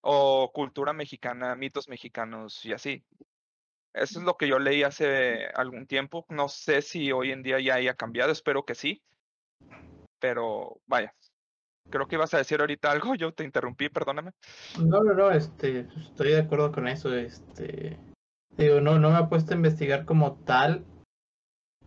O 0.00 0.52
cultura 0.52 0.92
mexicana, 0.92 1.56
mitos 1.56 1.88
mexicanos 1.88 2.64
y 2.64 2.72
así. 2.72 3.04
Eso 3.94 4.20
es 4.20 4.24
lo 4.24 4.36
que 4.36 4.46
yo 4.46 4.60
leí 4.60 4.84
hace 4.84 5.46
algún 5.54 5.88
tiempo. 5.88 6.24
No 6.28 6.48
sé 6.48 6.82
si 6.82 7.10
hoy 7.10 7.32
en 7.32 7.42
día 7.42 7.58
ya 7.58 7.74
haya 7.76 7.94
cambiado, 7.94 8.30
espero 8.30 8.64
que 8.64 8.76
sí 8.76 9.02
pero 10.24 10.80
vaya. 10.86 11.14
Creo 11.90 12.08
que 12.08 12.14
ibas 12.14 12.32
a 12.32 12.38
decir 12.38 12.58
ahorita 12.58 12.90
algo, 12.90 13.14
yo 13.14 13.34
te 13.34 13.44
interrumpí, 13.44 13.90
perdóname. 13.90 14.30
No, 14.82 15.02
no, 15.02 15.12
no, 15.12 15.30
este, 15.30 15.86
estoy 15.98 16.30
de 16.30 16.38
acuerdo 16.38 16.72
con 16.72 16.88
eso, 16.88 17.14
este, 17.14 17.98
digo, 18.56 18.80
no, 18.80 18.98
no 18.98 19.10
me 19.10 19.20
he 19.20 19.24
puesto 19.24 19.52
a 19.52 19.56
investigar 19.56 20.06
como 20.06 20.36
tal, 20.46 20.86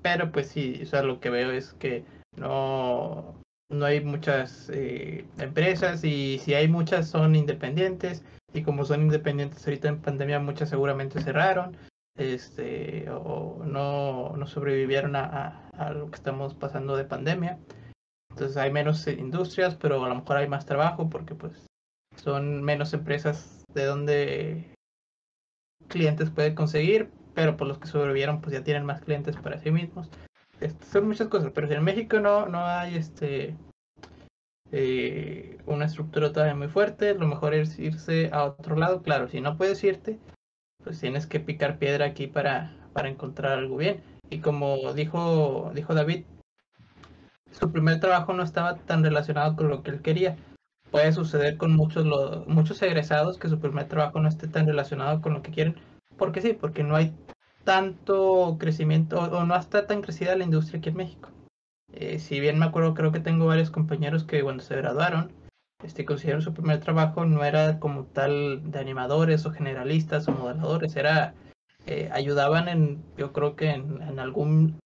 pero 0.04 0.32
pues 0.32 0.50
sí, 0.50 0.82
o 0.84 0.86
sea, 0.86 1.02
lo 1.02 1.20
que 1.20 1.32
veo 1.32 1.50
es 1.50 1.74
que 1.74 2.06
no, 2.36 3.42
no 3.72 3.86
hay 3.88 4.02
muchas 4.02 4.70
eh, 4.72 5.26
empresas 5.40 6.04
y 6.04 6.38
si 6.38 6.54
hay 6.54 6.68
muchas 6.68 7.10
son 7.10 7.36
independientes 7.36 8.24
y 8.54 8.62
como 8.62 8.86
son 8.86 9.02
independientes 9.02 9.66
ahorita 9.66 9.88
en 9.88 10.02
pandemia 10.04 10.40
muchas 10.40 10.70
seguramente 10.70 11.24
cerraron, 11.24 11.76
este, 12.16 13.10
o 13.10 13.64
no, 13.66 14.38
no 14.38 14.46
sobrevivieron 14.46 15.16
a, 15.16 15.70
a 15.76 15.90
lo 15.90 16.12
que 16.12 16.18
estamos 16.18 16.54
pasando 16.54 16.96
de 16.96 17.06
pandemia. 17.06 17.58
Entonces 18.38 18.58
hay 18.58 18.72
menos 18.72 19.08
industrias, 19.08 19.74
pero 19.74 20.06
a 20.06 20.10
lo 20.10 20.14
mejor 20.14 20.38
hay 20.38 20.48
más 20.48 20.68
trabajo 20.68 21.10
porque 21.10 21.34
pues 21.34 21.66
son 22.16 22.62
menos 22.62 22.94
empresas 22.94 23.66
de 23.74 23.86
donde 23.86 24.76
clientes 25.88 26.30
pueden 26.30 26.54
conseguir, 26.54 27.10
pero 27.34 27.58
por 27.58 27.66
los 27.66 27.80
que 27.80 27.88
sobrevivieron 27.88 28.40
pues 28.40 28.54
ya 28.54 28.64
tienen 28.64 28.86
más 28.86 29.02
clientes 29.02 29.36
para 29.38 29.58
sí 29.58 29.72
mismos. 29.72 30.12
Este, 30.62 30.86
son 30.86 31.08
muchas 31.08 31.30
cosas, 31.30 31.52
pero 31.52 31.68
si 31.68 31.74
en 31.74 31.84
México 31.84 32.20
no, 32.20 32.46
no 32.46 32.64
hay 32.64 32.96
este 32.96 33.56
eh, 34.72 35.58
una 35.66 35.86
estructura 35.86 36.32
todavía 36.32 36.54
muy 36.54 36.68
fuerte, 36.68 37.16
lo 37.16 37.26
mejor 37.26 37.56
es 37.56 37.80
irse 37.80 38.30
a 38.32 38.44
otro 38.44 38.76
lado. 38.76 39.02
Claro, 39.02 39.30
si 39.30 39.42
no 39.42 39.58
puedes 39.58 39.84
irte, 39.84 40.20
pues 40.84 41.00
tienes 41.00 41.26
que 41.26 41.40
picar 41.40 41.80
piedra 41.80 42.06
aquí 42.06 42.28
para, 42.28 42.78
para 42.94 43.10
encontrar 43.10 43.54
algo 43.54 43.78
bien. 43.78 44.04
Y 44.30 44.42
como 44.42 44.94
dijo, 44.94 45.72
dijo 45.74 45.96
David, 45.96 46.26
su 47.60 47.72
primer 47.72 48.00
trabajo 48.00 48.34
no 48.34 48.44
estaba 48.44 48.76
tan 48.76 49.04
relacionado 49.04 49.56
con 49.56 49.68
lo 49.68 49.82
que 49.82 49.92
él 49.92 50.02
quería. 50.02 50.38
Puede 50.92 51.12
suceder 51.12 51.58
con 51.58 51.76
muchos, 51.76 52.06
muchos 52.48 52.82
egresados 52.82 53.38
que 53.38 53.50
su 53.50 53.60
primer 53.60 53.88
trabajo 53.88 54.20
no 54.20 54.30
esté 54.30 54.48
tan 54.48 54.68
relacionado 54.68 55.22
con 55.22 55.34
lo 55.34 55.42
que 55.42 55.52
quieren. 55.52 55.76
Porque 56.18 56.42
sí, 56.42 56.54
porque 56.54 56.84
no 56.84 56.96
hay 56.96 57.14
tanto 57.64 58.58
crecimiento 58.60 59.20
o, 59.20 59.44
no 59.44 59.56
está 59.56 59.88
tan 59.88 60.02
crecida 60.02 60.36
la 60.36 60.46
industria 60.46 60.80
aquí 60.80 60.90
en 60.90 60.96
México. 60.96 61.30
Eh, 61.94 62.20
si 62.20 62.40
bien 62.40 62.60
me 62.60 62.66
acuerdo, 62.66 62.94
creo 62.94 63.12
que 63.12 63.20
tengo 63.20 63.48
varios 63.48 63.72
compañeros 63.72 64.24
que 64.24 64.44
cuando 64.44 64.64
se 64.64 64.76
graduaron, 64.76 65.32
este, 65.84 66.06
consiguieron 66.06 66.42
su 66.42 66.54
primer 66.54 66.80
trabajo, 66.80 67.26
no 67.26 67.44
era 67.44 67.80
como 67.80 68.06
tal 68.06 68.72
de 68.72 68.80
animadores 68.80 69.46
o 69.46 69.52
generalistas 69.52 70.28
o 70.28 70.32
modeladores, 70.32 70.96
era, 70.96 71.34
eh, 71.86 72.10
ayudaban 72.14 72.68
en, 72.68 73.04
yo 73.18 73.34
creo 73.34 73.56
que 73.56 73.72
en 73.72 74.20
algún 74.20 74.80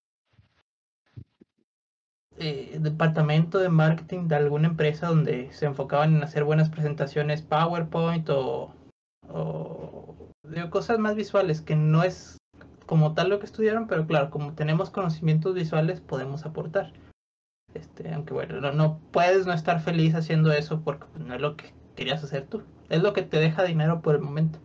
eh, 2.43 2.79
departamento 2.79 3.59
de 3.59 3.69
marketing 3.69 4.27
de 4.27 4.35
alguna 4.35 4.69
empresa 4.69 5.05
donde 5.05 5.51
se 5.53 5.67
enfocaban 5.67 6.15
en 6.15 6.23
hacer 6.23 6.43
buenas 6.43 6.71
presentaciones 6.71 7.43
PowerPoint 7.43 8.27
o, 8.31 8.73
cosas 10.71 10.97
más 10.97 11.15
visuales 11.15 11.61
que 11.61 11.75
no 11.75 12.03
es 12.03 12.37
como 12.87 13.13
tal 13.13 13.29
lo 13.29 13.37
que 13.37 13.45
estudiaron, 13.45 13.85
pero 13.85 14.07
claro, 14.07 14.31
como 14.31 14.53
tenemos 14.53 14.89
conocimientos 14.89 15.53
visuales 15.53 16.01
podemos 16.01 16.43
aportar. 16.43 16.93
Este, 17.75 18.11
aunque 18.11 18.33
bueno, 18.33 18.71
no, 18.71 18.99
puedes 19.11 19.45
no 19.45 19.53
estar 19.53 19.79
feliz 19.79 20.15
haciendo 20.15 20.51
eso 20.51 20.81
porque 20.81 21.05
pues, 21.13 21.23
no 21.23 21.35
es 21.35 21.41
lo 21.41 21.55
que 21.55 21.75
querías 21.95 22.23
hacer 22.23 22.47
tú. 22.47 22.63
Es 22.89 23.03
lo 23.03 23.13
que 23.13 23.21
te 23.21 23.37
deja 23.37 23.63
dinero 23.63 24.01
por 24.01 24.15
el 24.15 24.21
momento. 24.21 24.57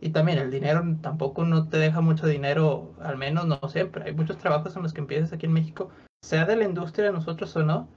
Y 0.00 0.10
también 0.10 0.38
el 0.38 0.50
dinero 0.50 0.82
tampoco 1.00 1.44
no 1.44 1.68
te 1.68 1.78
deja 1.78 2.00
mucho 2.00 2.26
dinero, 2.26 2.96
al 3.00 3.16
menos 3.16 3.46
no 3.46 3.60
siempre. 3.68 4.02
Hay 4.06 4.12
muchos 4.12 4.38
trabajos 4.38 4.74
en 4.74 4.82
los 4.82 4.92
que 4.92 5.00
empiezas 5.00 5.32
aquí 5.32 5.46
en 5.46 5.52
México, 5.52 5.92
sea 6.22 6.44
de 6.44 6.56
la 6.56 6.64
industria 6.64 7.06
de 7.06 7.12
nosotros 7.12 7.54
o 7.56 7.62
no, 7.62 7.88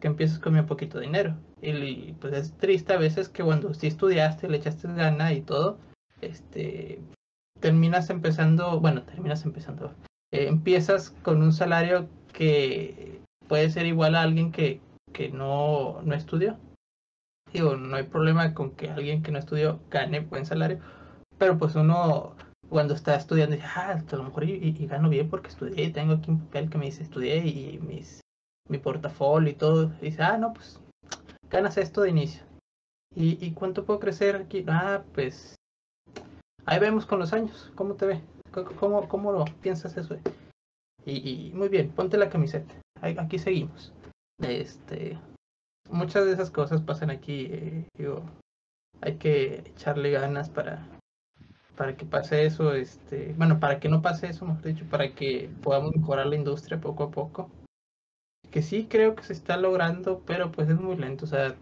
que 0.00 0.08
empiezas 0.08 0.38
con 0.38 0.54
muy 0.54 0.62
poquito 0.62 0.98
dinero. 0.98 1.36
Y, 1.62 2.12
pues 2.14 2.34
es 2.34 2.52
triste 2.56 2.92
a 2.92 2.98
veces 2.98 3.28
que 3.28 3.42
cuando 3.42 3.72
sí 3.74 3.86
estudiaste, 3.86 4.48
le 4.48 4.56
echaste 4.56 4.88
gana 4.94 5.32
y 5.32 5.42
todo, 5.42 5.78
este, 6.20 7.00
terminas 7.60 8.10
empezando, 8.10 8.80
bueno, 8.80 9.02
terminas 9.02 9.44
empezando, 9.44 9.94
eh, 10.32 10.48
empiezas 10.48 11.10
con 11.22 11.42
un 11.42 11.52
salario 11.52 12.08
que 12.32 13.20
puede 13.46 13.70
ser 13.70 13.86
igual 13.86 14.14
a 14.14 14.22
alguien 14.22 14.52
que, 14.52 14.80
que 15.12 15.28
no, 15.30 16.00
no 16.02 16.14
estudió. 16.14 16.58
Digo, 17.52 17.76
no 17.76 17.96
hay 17.96 18.04
problema 18.04 18.54
con 18.54 18.72
que 18.72 18.90
alguien 18.90 19.22
que 19.22 19.32
no 19.32 19.38
estudió 19.38 19.80
gane 19.90 20.20
buen 20.20 20.46
salario, 20.46 20.78
pero 21.36 21.58
pues 21.58 21.74
uno 21.74 22.36
cuando 22.70 22.94
está 22.94 23.16
estudiando 23.16 23.56
dice, 23.56 23.68
ah, 23.68 24.00
a 24.10 24.16
lo 24.16 24.22
mejor 24.22 24.44
y, 24.44 24.86
gano 24.86 25.08
bien 25.08 25.28
porque 25.28 25.48
estudié, 25.48 25.90
tengo 25.90 26.14
aquí 26.14 26.30
un 26.30 26.40
papel 26.46 26.70
que 26.70 26.78
me 26.78 26.86
dice 26.86 27.02
estudié 27.02 27.38
y 27.38 27.78
mis, 27.80 28.20
mi 28.68 28.78
portafolio 28.78 29.50
y 29.50 29.54
todo. 29.56 29.92
Y 30.00 30.06
dice, 30.06 30.22
ah, 30.22 30.38
no, 30.38 30.54
pues 30.54 30.80
ganas 31.50 31.76
esto 31.76 32.02
de 32.02 32.10
inicio. 32.10 32.42
¿Y, 33.14 33.44
¿Y 33.44 33.52
cuánto 33.52 33.84
puedo 33.84 33.98
crecer 33.98 34.36
aquí? 34.36 34.64
Ah, 34.68 35.02
pues 35.14 35.56
ahí 36.64 36.78
vemos 36.78 37.06
con 37.06 37.18
los 37.18 37.32
años, 37.32 37.72
¿cómo 37.74 37.94
te 37.94 38.06
ve? 38.06 38.20
¿Cómo, 38.78 39.08
cómo 39.08 39.32
lo 39.32 39.44
piensas 39.60 39.96
eso? 39.96 40.16
Y, 41.04 41.48
y 41.48 41.52
muy 41.52 41.68
bien, 41.68 41.90
ponte 41.90 42.16
la 42.16 42.30
camiseta. 42.30 42.74
Aquí 43.00 43.38
seguimos. 43.38 43.92
Este, 44.40 45.18
muchas 45.90 46.24
de 46.24 46.32
esas 46.32 46.50
cosas 46.50 46.82
pasan 46.82 47.10
aquí. 47.10 47.48
Eh, 47.50 47.86
hay 49.00 49.16
que 49.16 49.64
echarle 49.66 50.10
ganas 50.10 50.50
para, 50.50 50.86
para 51.80 51.96
que 51.96 52.04
pase 52.04 52.44
eso, 52.44 52.74
este, 52.74 53.32
bueno, 53.38 53.58
para 53.58 53.80
que 53.80 53.88
no 53.88 54.02
pase 54.02 54.26
eso, 54.26 54.44
mejor 54.44 54.64
dicho, 54.64 54.84
para 54.90 55.14
que 55.14 55.48
podamos 55.62 55.96
mejorar 55.96 56.26
la 56.26 56.36
industria 56.36 56.78
poco 56.78 57.04
a 57.04 57.10
poco. 57.10 57.50
Que 58.50 58.60
sí 58.60 58.86
creo 58.86 59.14
que 59.14 59.22
se 59.22 59.32
está 59.32 59.56
logrando, 59.56 60.20
pero 60.26 60.52
pues 60.52 60.68
es 60.68 60.78
muy 60.78 60.96
lento, 60.96 61.24
o 61.24 61.28
sea, 61.28 61.56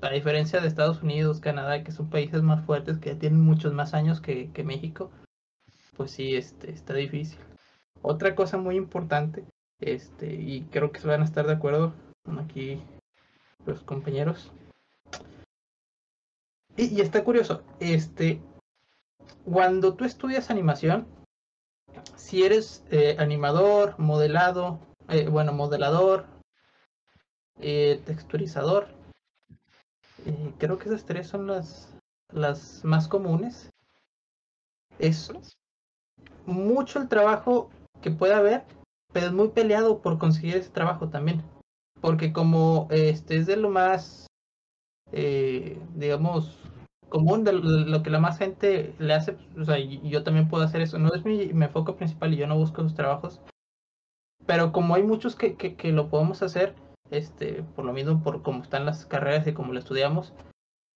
a 0.00 0.10
diferencia 0.10 0.60
de 0.60 0.68
Estados 0.68 1.02
Unidos, 1.02 1.40
Canadá, 1.40 1.82
que 1.82 1.90
son 1.90 2.08
países 2.08 2.40
más 2.40 2.64
fuertes, 2.64 2.98
que 2.98 3.12
ya 3.12 3.18
tienen 3.18 3.40
muchos 3.40 3.72
más 3.72 3.94
años 3.94 4.20
que, 4.20 4.48
México, 4.64 5.10
pues 5.96 6.12
sí, 6.12 6.36
este, 6.36 6.70
está 6.70 6.94
difícil. 6.94 7.40
Otra 8.00 8.36
cosa 8.36 8.58
muy 8.58 8.76
importante, 8.76 9.44
este, 9.80 10.36
y 10.36 10.68
creo 10.70 10.92
que 10.92 11.00
se 11.00 11.08
van 11.08 11.22
a 11.22 11.24
estar 11.24 11.48
de 11.48 11.54
acuerdo 11.54 11.94
aquí 12.40 12.80
los 13.66 13.82
compañeros. 13.82 14.52
Y, 16.76 16.94
y 16.96 17.00
está 17.00 17.24
curioso, 17.24 17.64
este, 17.80 18.40
cuando 19.44 19.94
tú 19.94 20.04
estudias 20.04 20.50
animación, 20.50 21.06
si 22.16 22.44
eres 22.44 22.84
eh, 22.90 23.16
animador, 23.18 23.98
modelado, 23.98 24.80
eh, 25.08 25.28
bueno, 25.28 25.52
modelador, 25.52 26.26
eh, 27.60 28.02
texturizador, 28.04 28.88
creo 30.58 30.78
que 30.78 30.88
esas 30.88 31.06
tres 31.06 31.26
son 31.26 31.46
las, 31.46 31.96
las 32.32 32.84
más 32.84 33.08
comunes. 33.08 33.70
Es 34.98 35.32
mucho 36.44 37.00
el 37.00 37.08
trabajo 37.08 37.70
que 38.02 38.10
puede 38.10 38.34
haber, 38.34 38.64
pero 39.12 39.26
es 39.26 39.32
muy 39.32 39.48
peleado 39.48 40.02
por 40.02 40.18
conseguir 40.18 40.56
ese 40.56 40.70
trabajo 40.70 41.08
también. 41.08 41.42
Porque 42.00 42.32
como 42.32 42.88
este 42.90 43.38
es 43.38 43.46
de 43.46 43.56
lo 43.56 43.70
más, 43.70 44.26
digamos, 45.94 46.67
común 47.08 47.44
de 47.44 47.52
lo 47.52 48.02
que 48.02 48.10
la 48.10 48.20
más 48.20 48.38
gente 48.38 48.94
le 48.98 49.14
hace, 49.14 49.36
o 49.58 49.64
sea, 49.64 49.78
yo 49.78 50.22
también 50.24 50.48
puedo 50.48 50.64
hacer 50.64 50.80
eso. 50.80 50.98
No 50.98 51.12
es 51.14 51.24
mi, 51.24 51.52
mi 51.52 51.66
enfoque 51.66 51.92
principal 51.92 52.34
y 52.34 52.36
yo 52.36 52.46
no 52.46 52.56
busco 52.56 52.82
esos 52.82 52.94
trabajos. 52.94 53.40
Pero 54.46 54.72
como 54.72 54.94
hay 54.94 55.02
muchos 55.02 55.36
que, 55.36 55.56
que, 55.56 55.76
que, 55.76 55.92
lo 55.92 56.08
podemos 56.08 56.42
hacer, 56.42 56.74
este, 57.10 57.62
por 57.74 57.84
lo 57.84 57.92
mismo, 57.92 58.22
por 58.22 58.42
cómo 58.42 58.62
están 58.62 58.86
las 58.86 59.06
carreras 59.06 59.46
y 59.46 59.52
como 59.52 59.72
lo 59.72 59.78
estudiamos, 59.78 60.32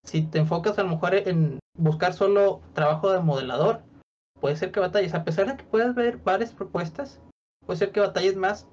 si 0.04 0.22
te 0.22 0.38
enfocas 0.38 0.78
a 0.78 0.82
lo 0.82 0.90
mejor 0.90 1.14
en 1.14 1.58
buscar 1.76 2.12
solo 2.14 2.60
trabajo 2.72 3.10
de 3.12 3.20
modelador, 3.20 3.82
puede 4.40 4.56
ser 4.56 4.72
que 4.72 4.80
batalles, 4.80 5.14
a 5.14 5.24
pesar 5.24 5.46
de 5.46 5.56
que 5.56 5.64
puedas 5.64 5.94
ver 5.94 6.18
varias 6.18 6.52
propuestas, 6.52 7.20
puede 7.66 7.78
ser 7.78 7.92
que 7.92 8.00
batalles 8.00 8.36
más 8.36 8.66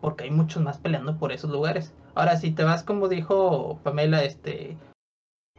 porque 0.00 0.24
hay 0.24 0.30
muchos 0.30 0.62
más 0.62 0.78
peleando 0.78 1.18
por 1.18 1.32
esos 1.32 1.50
lugares. 1.50 1.92
Ahora, 2.14 2.36
si 2.36 2.52
te 2.52 2.64
vas, 2.64 2.82
como 2.82 3.08
dijo 3.08 3.78
Pamela, 3.82 4.24
este, 4.24 4.78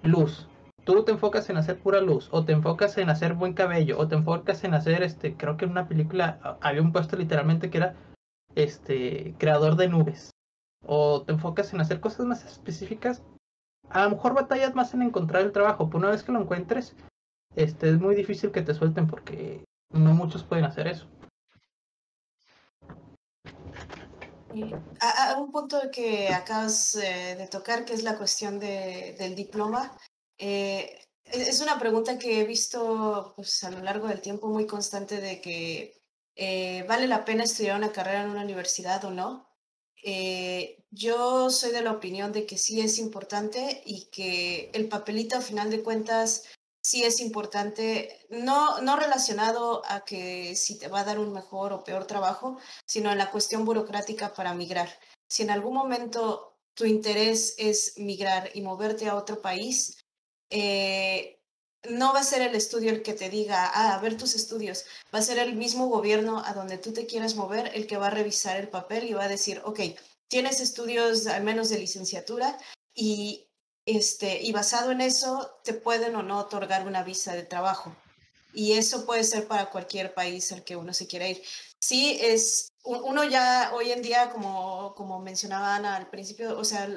luz, 0.04 0.48
tú 0.84 1.04
te 1.04 1.12
enfocas 1.12 1.50
en 1.50 1.58
hacer 1.58 1.80
pura 1.80 2.02
luz, 2.02 2.30
o 2.32 2.46
te 2.46 2.54
enfocas 2.54 2.98
en 2.98 3.10
hacer 3.10 3.34
buen 3.34 3.54
cabello, 3.54 3.98
o 4.00 4.08
te 4.08 4.16
enfocas 4.16 4.64
en 4.64 4.74
hacer, 4.74 5.04
este, 5.04 5.36
creo 5.36 5.58
que 5.58 5.66
en 5.66 5.72
una 5.72 5.88
película 5.88 6.58
había 6.62 6.82
un 6.82 6.92
puesto 6.92 7.16
literalmente 7.16 7.70
que 7.70 7.78
era, 7.78 7.96
este, 8.56 9.36
creador 9.38 9.76
de 9.76 9.90
nubes, 9.90 10.32
o 10.86 11.24
te 11.24 11.32
enfocas 11.32 11.74
en 11.74 11.82
hacer 11.82 12.00
cosas 12.00 12.26
más 12.26 12.44
específicas, 12.46 13.24
a 13.90 14.06
lo 14.06 14.12
mejor 14.12 14.34
batallas 14.34 14.74
más 14.74 14.94
en 14.94 15.04
encontrar 15.04 15.44
el 15.44 15.52
trabajo, 15.52 15.88
pero 15.88 16.00
una 16.00 16.12
vez 16.12 16.24
que 16.24 16.32
lo 16.32 16.42
encuentres, 16.42 16.96
este, 17.56 17.90
es 17.90 18.00
muy 18.00 18.16
difícil 18.16 18.52
que 18.52 18.62
te 18.62 18.74
suelten 18.74 19.08
porque 19.08 19.66
no 19.92 20.14
muchos 20.14 20.44
pueden 20.44 20.66
hacer 20.66 20.88
eso. 20.88 21.08
A, 25.00 25.40
un 25.40 25.52
punto 25.52 25.80
que 25.92 26.30
acabas 26.34 26.96
eh, 26.96 27.36
de 27.38 27.48
tocar, 27.48 27.86
que 27.86 27.94
es 27.94 28.04
la 28.04 28.18
cuestión 28.18 28.60
de, 28.60 29.16
del 29.18 29.34
diploma, 29.34 29.98
eh, 30.42 31.00
es 31.26 31.62
una 31.62 31.78
pregunta 31.80 32.18
que 32.18 32.42
he 32.42 32.46
visto 32.46 33.34
pues, 33.36 33.64
a 33.64 33.70
lo 33.70 33.80
largo 33.80 34.08
del 34.08 34.22
tiempo 34.22 34.48
muy 34.48 34.66
constante 34.66 35.22
de 35.22 35.40
que 35.40 36.02
eh, 36.36 36.84
vale 36.88 37.08
la 37.08 37.26
pena 37.26 37.44
estudiar 37.44 37.78
una 37.78 37.92
carrera 37.92 38.24
en 38.24 38.32
una 38.32 38.44
universidad 38.44 39.06
o 39.06 39.12
no. 39.12 39.48
Eh, 40.04 40.84
yo 40.90 41.52
soy 41.52 41.72
de 41.72 41.84
la 41.84 41.92
opinión 41.92 42.32
de 42.32 42.48
que 42.48 42.58
sí 42.58 42.82
es 42.82 42.98
importante 42.98 43.84
y 43.86 44.10
que 44.10 44.72
el 44.74 44.90
papelito 44.90 45.38
a 45.38 45.42
final 45.42 45.70
de 45.70 45.84
cuentas 45.84 46.46
sí 46.82 47.04
es 47.04 47.20
importante, 47.20 48.26
no, 48.32 48.82
no 48.82 48.96
relacionado 48.96 49.84
a 49.86 50.04
que 50.04 50.56
si 50.56 50.80
te 50.80 50.88
va 50.88 51.02
a 51.02 51.04
dar 51.06 51.20
un 51.20 51.32
mejor 51.32 51.72
o 51.72 51.84
peor 51.84 52.08
trabajo, 52.08 52.58
sino 52.88 53.12
en 53.12 53.20
la 53.20 53.30
cuestión 53.30 53.64
burocrática 53.64 54.34
para 54.34 54.56
migrar. 54.56 54.90
Si 55.30 55.44
en 55.44 55.52
algún 55.52 55.76
momento 55.76 56.58
tu 56.74 56.86
interés 56.86 57.54
es 57.60 57.94
migrar 57.98 58.50
y 58.56 58.62
moverte 58.62 59.08
a 59.08 59.16
otro 59.16 59.40
país, 59.40 60.02
eh, 60.52 61.40
no 61.90 62.14
va 62.14 62.20
a 62.20 62.24
ser 62.24 62.42
el 62.42 62.56
estudio 62.56 62.92
el 62.92 63.02
que 63.02 63.14
te 63.14 63.30
diga, 63.30 63.72
ah, 63.74 63.96
a 63.96 64.00
ver 64.00 64.18
tus 64.18 64.36
estudios, 64.36 64.86
va 65.14 65.20
a 65.20 65.24
ser 65.24 65.40
el 65.40 65.56
mismo 65.56 65.88
gobierno 65.88 66.44
a 66.46 66.54
donde 66.54 66.78
tú 66.78 66.94
te 66.94 67.08
quieras 67.08 67.36
mover 67.36 67.72
el 67.74 67.88
que 67.88 67.98
va 67.98 68.08
a 68.08 68.12
revisar 68.12 68.58
el 68.58 68.70
papel 68.70 69.06
y 69.06 69.14
va 69.14 69.24
a 69.24 69.30
decir, 69.30 69.62
ok, 69.66 69.80
tienes 70.28 70.60
estudios 70.60 71.26
al 71.28 71.44
menos 71.44 71.70
de 71.70 71.80
licenciatura 71.80 72.58
y, 72.94 73.48
este, 73.86 74.42
y 74.42 74.52
basado 74.52 74.92
en 74.92 75.02
eso 75.02 75.60
te 75.64 75.74
pueden 75.74 76.16
o 76.16 76.22
no 76.22 76.40
otorgar 76.40 76.86
una 76.86 77.04
visa 77.04 77.34
de 77.34 77.44
trabajo. 77.44 77.96
Y 78.54 78.74
eso 78.74 79.06
puede 79.06 79.24
ser 79.24 79.48
para 79.48 79.70
cualquier 79.70 80.14
país 80.14 80.52
al 80.52 80.64
que 80.64 80.76
uno 80.76 80.94
se 80.94 81.08
quiera 81.08 81.28
ir. 81.28 81.42
Sí, 81.80 82.18
es, 82.22 82.74
uno 82.84 83.24
ya 83.24 83.72
hoy 83.74 83.92
en 83.92 84.02
día, 84.02 84.30
como, 84.30 84.94
como 84.96 85.20
mencionaban 85.20 85.86
al 85.86 86.10
principio, 86.10 86.58
o 86.58 86.66
sea, 86.66 86.90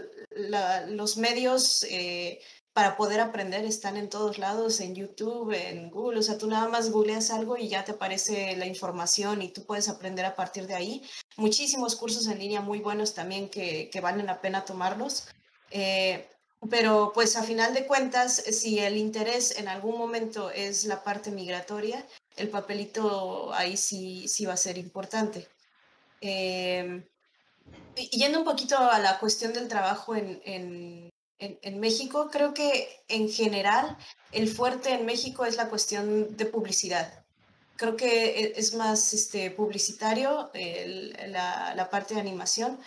los 0.88 1.16
medios 1.16 1.84
eh, 1.88 2.40
para 2.74 2.96
poder 2.96 3.20
aprender 3.20 3.64
están 3.64 3.96
en 3.96 4.10
todos 4.10 4.36
lados, 4.38 4.80
en 4.80 4.96
YouTube, 4.96 5.52
en 5.52 5.90
Google, 5.90 6.18
o 6.18 6.22
sea, 6.22 6.36
tú 6.36 6.48
nada 6.48 6.68
más 6.68 6.90
googleas 6.90 7.30
algo 7.30 7.56
y 7.56 7.68
ya 7.68 7.84
te 7.84 7.92
aparece 7.92 8.56
la 8.56 8.66
información 8.66 9.42
y 9.42 9.48
tú 9.48 9.64
puedes 9.64 9.88
aprender 9.88 10.24
a 10.24 10.34
partir 10.34 10.66
de 10.66 10.74
ahí. 10.74 11.02
Muchísimos 11.36 11.94
cursos 11.94 12.26
en 12.26 12.40
línea 12.40 12.60
muy 12.60 12.80
buenos 12.80 13.14
también 13.14 13.48
que, 13.48 13.88
que 13.90 14.00
valen 14.00 14.26
la 14.26 14.40
pena 14.40 14.64
tomarlos. 14.64 15.28
Eh, 15.70 16.28
pero 16.68 17.12
pues 17.14 17.36
a 17.36 17.44
final 17.44 17.74
de 17.74 17.86
cuentas, 17.86 18.34
si 18.34 18.80
el 18.80 18.96
interés 18.96 19.56
en 19.56 19.68
algún 19.68 19.96
momento 19.96 20.50
es 20.50 20.84
la 20.84 21.04
parte 21.04 21.30
migratoria, 21.30 22.04
el 22.36 22.48
papelito 22.48 23.54
ahí 23.54 23.76
sí, 23.76 24.26
sí 24.26 24.46
va 24.46 24.54
a 24.54 24.56
ser 24.56 24.78
importante. 24.78 25.46
Eh, 26.20 27.06
yendo 28.10 28.38
un 28.40 28.44
poquito 28.44 28.76
a 28.78 28.98
la 28.98 29.20
cuestión 29.20 29.52
del 29.52 29.68
trabajo 29.68 30.16
en, 30.16 30.42
en 30.44 31.13
en, 31.38 31.80
México, 31.80 32.28
creo 32.30 32.54
que 32.54 33.04
en 33.08 33.28
general 33.28 33.96
el 34.32 34.48
fuerte 34.48 34.92
en 34.92 35.04
México 35.04 35.44
es 35.44 35.56
la 35.56 35.68
cuestión 35.68 36.36
de 36.36 36.46
publicidad. 36.46 37.24
Creo 37.76 37.96
que 37.96 38.40
e, 38.40 38.52
es 38.56 38.74
más 38.74 39.12
este, 39.12 39.50
publicitario 39.50 40.50
la, 40.54 41.74
la, 41.74 41.90
parte 41.90 42.14
de 42.14 42.20
animación. 42.20 42.78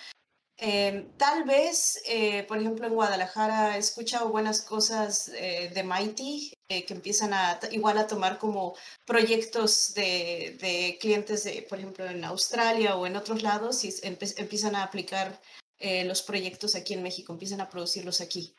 Em, 0.60 1.08
tal 1.18 1.43
vez, 1.43 2.02
eh, 2.08 2.43
por 2.48 2.58
ejemplo, 2.58 2.88
en 2.88 2.95
Guadalajara 2.95 3.76
he 3.76 3.80
escuchado 3.80 4.30
buenas 4.30 4.62
cosas 4.62 5.30
eh, 5.36 5.70
de 5.74 5.84
Mighty, 5.84 6.52
eh, 6.70 6.84
que 6.84 6.95
empiezan 6.95 7.32
a 7.34 7.60
igual 7.72 8.00
a 8.00 8.08
tomar 8.08 8.39
como 8.39 8.76
proyectos 9.06 9.93
de, 9.93 10.58
de, 10.60 10.98
clientes, 11.00 11.43
de, 11.43 11.62
por 11.70 11.78
ejemplo, 11.78 12.06
en 12.06 12.24
Australia 12.26 12.95
o 12.95 13.06
en 13.06 13.18
otros 13.18 13.43
lados, 13.43 13.84
y 13.84 13.93
empiezan 14.02 14.76
a 14.76 14.84
aplicar 14.84 15.39
eh, 15.80 16.03
los 16.05 16.23
proyectos 16.23 16.75
aquí 16.75 16.93
en 16.93 17.03
México, 17.03 17.34
empiezan 17.34 17.61
a 17.61 17.69
producirlos 17.69 18.21
aquí. 18.21 18.55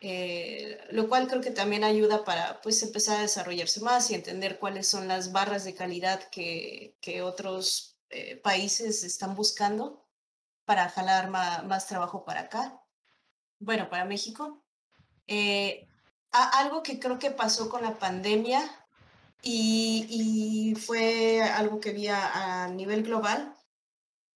eh, 0.00 0.78
lo 0.90 1.08
cual 1.08 1.28
creo 1.28 1.40
que 1.40 1.50
también 1.50 1.82
ayuda 1.84 2.24
para 2.24 2.60
pues 2.62 2.82
empezar 2.82 3.18
a 3.18 3.22
desarrollarse 3.22 3.80
más 3.80 4.10
y 4.10 4.14
entender 4.14 4.58
cuáles 4.58 4.86
son 4.88 5.08
las 5.08 5.32
barras 5.32 5.64
de 5.64 5.74
calidad 5.74 6.28
que, 6.30 6.94
que 7.00 7.22
otros 7.22 7.96
eh, 8.10 8.36
países 8.36 9.02
están 9.04 9.34
buscando 9.34 10.04
para 10.66 10.90
jalar 10.90 11.30
más, 11.30 11.86
trabajo 11.88 12.24
para 12.24 12.42
acá, 12.42 12.82
bueno, 13.60 13.88
para 13.88 14.04
México. 14.04 14.62
Algo 16.32 16.82
que 16.82 16.98
creo 16.98 17.18
que 17.18 17.30
pasó 17.30 17.68
con 17.70 17.82
la 17.82 17.98
pandemia 17.98 18.60
y, 19.42 20.74
fue 20.86 21.42
algo 21.42 21.80
que 21.80 21.92
vi 21.92 22.08
a 22.08 22.68
nivel 22.68 23.02
global 23.04 23.53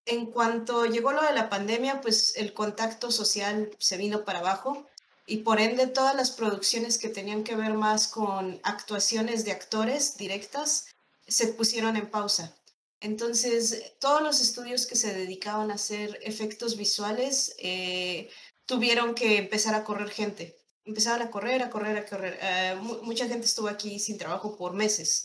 en 0.09 0.27
cuanto 0.27 0.87
llegó 0.87 1.13
lo 1.13 1.23
de 1.23 1.33
la 1.33 1.49
pandemia, 1.49 2.01
pues 2.01 2.35
el 2.37 2.53
contacto 2.53 3.11
social 3.11 3.71
se 3.79 3.97
vino 3.97 4.25
para 4.25 4.41
abajo 4.41 4.87
y 5.27 5.39
por 5.39 5.61
ende 5.61 5.87
todas 5.87 6.17
las 6.17 6.31
producciones 6.31 6.99
que 6.99 7.11
tenían 7.11 7.45
que 7.45 7.55
ver 7.55 7.75
más 7.75 8.09
con 8.09 8.61
actuaciones 8.63 9.45
de 9.45 9.53
actores 9.53 10.17
directas 10.17 10.87
se 11.27 11.49
pusieron 11.49 11.97
en 11.97 12.11
pausa. 12.11 12.55
Entonces, 13.01 13.93
todos 14.01 14.23
los 14.23 14.41
estudios 14.41 14.87
que 14.87 14.97
se 14.97 15.15
dedicaban 15.15 15.71
a 15.71 15.75
hacer 15.75 16.19
efectos 16.23 16.77
visuales 16.77 17.55
eh, 17.59 18.31
tuvieron 18.67 19.15
que 19.15 19.37
empezar 19.37 19.75
a 19.75 19.85
correr 19.85 20.11
gente. 20.11 20.57
Empezaron 20.85 21.27
a 21.27 21.31
correr, 21.31 21.63
a 21.63 21.71
correr, 21.71 21.99
a 21.99 22.07
correr. 22.07 22.39
Eh, 22.41 22.77
mucha 23.03 23.29
gente 23.29 23.47
estuvo 23.47 23.69
aquí 23.69 23.99
sin 23.99 24.17
trabajo 24.17 24.57
por 24.57 24.73
meses, 24.73 25.23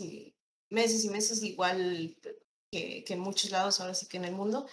meses 0.69 1.05
y 1.05 1.09
meses, 1.09 1.41
igual 1.41 2.15
que, 2.73 3.13
en 3.13 3.19
muchos 3.19 3.51
lados, 3.51 3.79
ahora 3.79 3.93
sí 3.93 4.07
que 4.07 4.17
en 4.17 4.25
el 4.25 4.33
mundo 4.33 4.67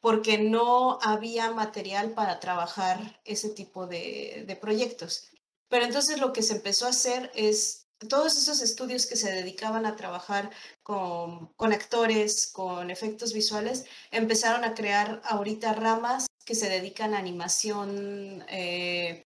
porque 0.00 0.38
no 0.38 1.00
había 1.02 1.50
material 1.50 2.12
para 2.12 2.38
trabajar 2.38 3.20
ese 3.24 3.48
tipo 3.48 3.88
de, 3.88 4.56
proyectos. 4.60 5.30
Pero 5.68 5.84
entonces 5.84 6.20
lo 6.20 6.32
que 6.32 6.42
se 6.42 6.54
empezó 6.54 6.86
a 6.86 6.90
hacer 6.90 7.32
es 7.34 7.88
todos 8.08 8.36
esos 8.36 8.60
estudios 8.60 9.06
que 9.06 9.16
se 9.16 9.32
dedicaban 9.32 9.84
a 9.84 9.96
trabajar 9.96 10.50
con, 10.84 11.50
actores, 11.58 12.46
con 12.46 12.90
efectos 12.90 13.32
visuales, 13.32 13.86
empezaron 14.12 14.62
a 14.62 14.74
crear 14.74 15.20
ahorita 15.24 15.72
ramas 15.72 16.26
que 16.44 16.54
se 16.54 16.68
dedican 16.68 17.12
a 17.12 17.18
animación 17.18 18.44
eh, 18.48 19.24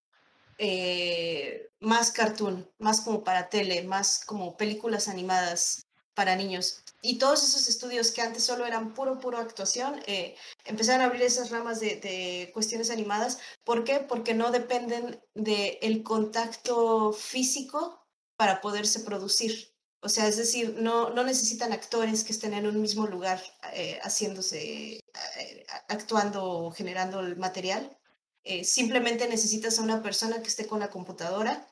eh, 0.56 1.68
más 1.80 2.10
cartoon, 2.10 2.70
más 2.78 3.02
como 3.02 3.22
para 3.22 3.50
tele, 3.50 3.82
más 3.82 4.24
como 4.24 4.56
películas 4.56 5.08
animadas 5.08 5.82
para 6.20 6.36
niños. 6.36 6.82
Y 7.00 7.16
todos 7.16 7.42
esos 7.42 7.66
estudios 7.66 8.10
que 8.10 8.20
antes 8.20 8.44
solo 8.44 8.66
eran 8.66 8.92
puro, 8.92 9.18
puro 9.18 9.38
actuación, 9.38 10.02
eh, 10.06 10.36
empezaron 10.66 11.00
a 11.00 11.06
abrir 11.06 11.22
esas 11.22 11.48
ramas 11.48 11.80
de, 11.80 12.50
cuestiones 12.52 12.90
animadas. 12.90 13.38
¿Por 13.64 13.84
qué? 13.84 14.00
Porque 14.00 14.34
no 14.34 14.50
dependen 14.50 15.18
del 15.32 16.02
contacto 16.02 17.14
físico 17.14 18.06
para 18.36 18.60
poderse 18.60 19.00
producir. 19.00 19.72
O 20.02 20.10
sea, 20.10 20.28
es 20.28 20.36
decir, 20.36 20.76
no, 20.78 21.08
no 21.08 21.24
necesitan 21.24 21.72
actores 21.72 22.22
que 22.22 22.32
estén 22.32 22.52
en 22.52 22.66
un 22.66 22.82
mismo 22.82 23.06
lugar 23.06 23.40
eh, 23.72 23.98
haciéndose, 24.02 24.98
eh, 24.98 25.66
actuando 25.88 26.44
o 26.44 26.70
generando 26.70 27.20
el 27.20 27.36
material. 27.38 27.96
simplemente 28.62 29.26
necesitas 29.26 29.78
a 29.78 29.82
una 29.82 30.02
persona 30.02 30.42
que 30.42 30.48
esté 30.48 30.66
con 30.66 30.80
la 30.80 30.90
computadora 30.90 31.66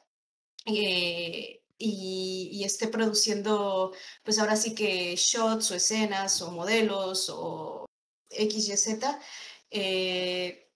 y, 1.79 2.65
esté 2.65 2.89
produciendo, 2.89 3.93
pues 4.25 4.39
ahora 4.39 4.57
sí 4.57 4.75
que 4.75 5.17
shots 5.17 5.71
o 5.71 5.75
escenas 5.77 6.43
o 6.43 6.51
modelos 6.51 7.31
o 7.31 7.87
X, 8.31 8.69
Y, 8.69 8.77
Z. 8.77 9.21
Eh, 9.71 10.71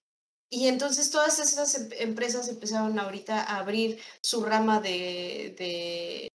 y 0.49 0.67
entonces 0.67 1.09
todas 1.11 1.39
esas 1.39 1.75
em, 1.75 1.89
empresas 1.99 2.47
empezaron 2.49 2.97
ahorita 2.99 3.43
a 3.43 3.59
abrir 3.59 3.99
su 4.21 4.43
rama 4.45 4.79
de, 4.79 6.29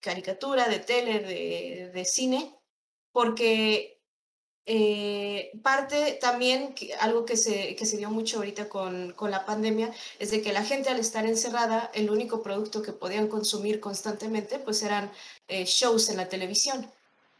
caricatura, 0.00 0.68
de 0.68 0.78
tele, 0.80 1.90
de 1.92 2.04
cine, 2.04 2.54
porque 3.12 3.95
eh, 4.68 5.52
parte 5.62 6.18
también, 6.20 6.74
algo 6.98 7.24
que 7.24 7.36
se, 7.36 7.76
que 7.76 7.86
se 7.86 7.98
dio 7.98 8.10
mucho 8.10 8.38
ahorita 8.38 8.68
con, 8.68 9.12
con, 9.12 9.30
la 9.30 9.46
pandemia, 9.46 9.94
es 10.18 10.32
de 10.32 10.42
que 10.42 10.52
la 10.52 10.64
gente 10.64 10.88
al 10.88 10.98
estar 10.98 11.24
encerrada, 11.24 11.90
el 11.94 12.10
único 12.10 12.42
producto 12.42 12.82
que 12.82 12.92
podían 12.92 13.28
consumir 13.28 13.78
constantemente, 13.78 14.58
pues 14.58 14.82
eran 14.82 15.12
eh, 15.46 15.64
shows 15.66 16.08
en 16.08 16.16
la 16.16 16.28
televisión, 16.28 16.90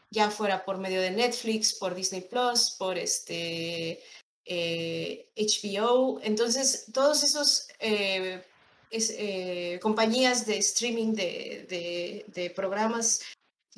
ya 0.09 0.31
fuera 0.31 0.63
por 0.63 0.77
medio 0.77 1.01
de 1.01 1.11
Netflix, 1.11 1.73
por 1.73 1.95
Disney 1.95 2.21
Plus, 2.21 2.71
por 2.71 2.97
este 2.97 4.01
HBO. 4.45 6.19
Eh, 6.19 6.21
Entonces, 6.23 6.85
todos 6.93 7.23
esos 7.23 7.67
compañías 9.81 10.45
de 10.45 10.57
streaming 10.59 11.13
de, 11.13 11.65
de, 11.69 12.25
de 12.27 12.49
programas, 12.51 13.21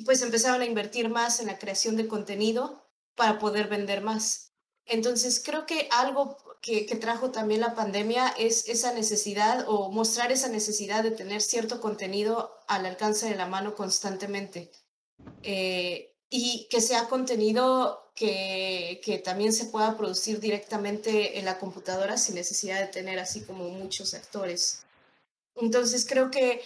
pues 0.04 0.22
empezaron 0.22 0.60
a 0.60 0.66
invertir 0.66 1.08
más 1.08 1.40
en 1.40 1.48
la 1.48 1.58
creación 1.58 1.96
de 1.96 2.06
contenido 2.06 2.89
para 3.14 3.38
poder 3.38 3.68
vender 3.68 4.02
más. 4.02 4.52
Entonces, 4.86 5.42
creo 5.44 5.66
que 5.66 5.88
algo 5.90 6.36
que, 6.60 6.84
trajo 7.00 7.30
también 7.30 7.60
la 7.60 7.74
pandemia 7.74 8.28
es 8.38 8.68
esa 8.68 8.92
necesidad 8.92 9.64
o 9.68 9.90
mostrar 9.90 10.32
esa 10.32 10.48
necesidad 10.48 11.02
de 11.02 11.12
tener 11.12 11.40
cierto 11.40 11.80
contenido 11.80 12.58
al 12.66 12.86
alcance 12.86 13.28
de 13.28 13.36
la 13.36 13.46
mano 13.46 13.74
constantemente. 13.74 14.70
Eh, 15.42 16.14
y 16.28 16.68
que 16.70 16.80
sea 16.80 17.08
contenido 17.08 18.12
que, 18.14 19.00
que, 19.04 19.18
también 19.18 19.52
se 19.52 19.66
pueda 19.66 19.96
producir 19.96 20.40
directamente 20.40 21.38
en 21.38 21.44
la 21.44 21.58
computadora 21.58 22.16
sin 22.18 22.36
necesidad 22.36 22.80
de 22.80 22.86
tener 22.86 23.18
así 23.18 23.42
como 23.42 23.68
muchos 23.68 24.14
actores. 24.14 24.84
Entonces 25.56 26.06
creo 26.06 26.30
que 26.30 26.62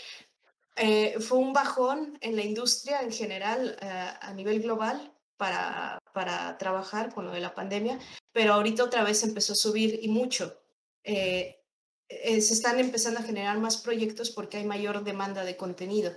eh, 0.76 1.16
fue 1.20 1.38
un 1.38 1.52
bajón 1.52 2.18
en 2.20 2.36
la 2.36 2.42
industria 2.42 3.00
en 3.00 3.12
general 3.12 3.76
eh, 3.80 3.86
a 4.20 4.32
nivel 4.34 4.60
global 4.60 5.13
para, 5.36 5.98
para 6.12 6.56
trabajar 6.58 7.12
con 7.14 7.26
lo 7.26 7.32
de 7.32 7.40
la 7.40 7.54
pandemia, 7.54 7.98
pero 8.32 8.54
ahorita 8.54 8.84
otra 8.84 9.04
vez 9.04 9.22
empezó 9.22 9.52
a 9.52 9.56
subir 9.56 9.98
y 10.02 10.08
mucho. 10.08 10.60
Eh, 11.02 11.60
eh, 12.08 12.40
se 12.40 12.54
están 12.54 12.78
empezando 12.78 13.20
a 13.20 13.24
generar 13.24 13.58
más 13.58 13.78
proyectos 13.78 14.30
porque 14.30 14.58
hay 14.58 14.64
mayor 14.64 15.04
demanda 15.04 15.44
de 15.44 15.56
contenido. 15.56 16.12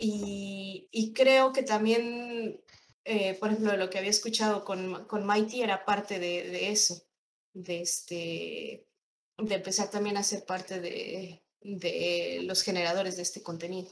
Y, 0.00 1.12
creo 1.14 1.52
que 1.52 1.62
también, 1.64 2.62
eh, 3.04 3.34
por 3.34 3.50
ejemplo, 3.50 3.76
lo 3.76 3.90
que 3.90 3.98
había 3.98 4.10
escuchado 4.10 4.64
con, 4.64 5.06
con 5.06 5.26
Mighty 5.26 5.62
era 5.62 5.84
parte 5.84 6.20
de, 6.20 6.48
de 6.50 6.70
eso, 6.70 7.02
de, 7.52 7.80
este, 7.80 8.86
de 9.38 9.54
empezar 9.54 9.90
también 9.90 10.16
a 10.16 10.22
ser 10.22 10.44
parte 10.44 10.80
de, 10.80 11.42
de 11.60 12.40
los 12.44 12.62
generadores 12.62 13.16
de 13.16 13.22
este 13.22 13.42
contenido. 13.42 13.90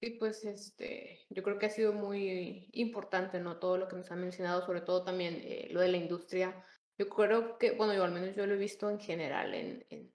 Sí, 0.00 0.10
pues 0.10 0.44
este, 0.44 1.26
yo 1.28 1.42
creo 1.42 1.58
que 1.58 1.66
ha 1.66 1.70
sido 1.70 1.92
muy 1.92 2.68
importante, 2.72 3.40
¿no? 3.40 3.58
Todo 3.58 3.78
lo 3.78 3.88
que 3.88 3.96
nos 3.96 4.10
ha 4.12 4.16
mencionado, 4.16 4.64
sobre 4.64 4.80
todo 4.80 5.02
también 5.04 5.40
eh, 5.42 5.68
lo 5.72 5.80
de 5.80 5.88
la 5.88 5.96
industria. 5.96 6.64
Yo 6.96 7.08
creo 7.08 7.58
que, 7.58 7.72
bueno, 7.72 7.94
yo 7.94 8.04
al 8.04 8.12
menos 8.12 8.36
yo 8.36 8.46
lo 8.46 8.54
he 8.54 8.58
visto 8.58 8.88
en 8.90 9.00
general, 9.00 9.54
en, 9.54 10.14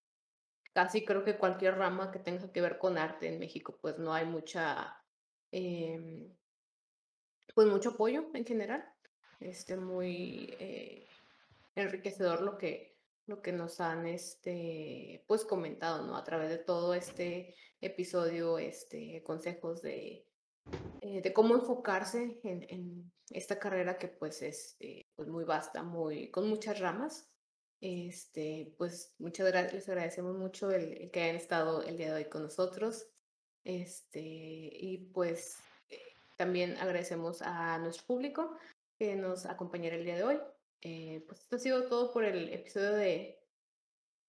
casi 0.73 1.03
creo 1.05 1.25
que 1.25 1.37
cualquier 1.37 1.75
rama 1.77 2.11
que 2.11 2.19
tenga 2.19 2.51
que 2.51 2.61
ver 2.61 2.77
con 2.77 2.97
arte 2.97 3.27
en 3.27 3.39
México, 3.39 3.77
pues 3.81 3.97
no 3.99 4.13
hay 4.13 4.25
mucha, 4.25 5.03
em, 5.51 6.33
pues 7.53 7.67
mucho 7.67 7.89
apoyo 7.91 8.29
en 8.33 8.45
general. 8.45 8.85
Este, 9.41 9.75
muy 9.75 10.55
eh, 10.59 11.07
enriquecedor 11.75 12.41
lo 12.41 12.57
que, 12.57 12.92
lo 13.25 13.41
que 13.41 13.51
nos 13.51 13.79
han 13.79 14.05
este, 14.05 15.23
pues 15.27 15.45
comentado, 15.45 16.05
¿no? 16.05 16.17
A 16.17 16.23
través 16.23 16.49
de 16.49 16.57
todo 16.57 16.93
este 16.93 17.55
episodio, 17.81 18.57
este, 18.57 19.23
consejos 19.23 19.81
de, 19.81 20.25
eh, 21.01 21.21
de 21.21 21.33
cómo 21.33 21.55
enfocarse 21.55 22.39
en, 22.43 22.65
en, 22.69 23.11
esta 23.29 23.57
carrera 23.57 23.97
que 23.97 24.09
pues 24.09 24.41
es 24.41 24.75
eh, 24.79 25.07
pues 25.15 25.27
muy 25.27 25.43
vasta, 25.43 25.81
muy, 25.81 26.29
con 26.29 26.47
muchas 26.47 26.79
ramas. 26.79 27.29
Este, 27.81 28.73
pues 28.77 29.13
muchas 29.17 29.47
gracias, 29.47 29.73
les 29.73 29.89
agradecemos 29.89 30.37
mucho 30.37 30.71
el, 30.71 31.09
que 31.11 31.21
hayan 31.21 31.35
estado 31.35 31.83
el 31.83 31.97
día 31.97 32.07
de 32.07 32.23
hoy 32.23 32.29
con 32.29 32.43
nosotros. 32.43 33.07
Este, 33.63 34.19
y 34.21 35.09
pues 35.13 35.57
eh, 35.89 35.99
también 36.37 36.77
agradecemos 36.77 37.41
a 37.41 37.77
nuestro 37.79 38.05
público 38.05 38.55
que 38.97 39.15
nos 39.15 39.45
acompañara 39.45 39.95
el 39.95 40.05
día 40.05 40.15
de 40.15 40.23
hoy. 40.23 40.39
Eh, 40.83 41.23
pues 41.27 41.41
esto 41.41 41.55
ha 41.55 41.59
sido 41.59 41.87
todo 41.87 42.11
por 42.11 42.25
el 42.25 42.49
episodio 42.49 42.91
de, 42.91 43.39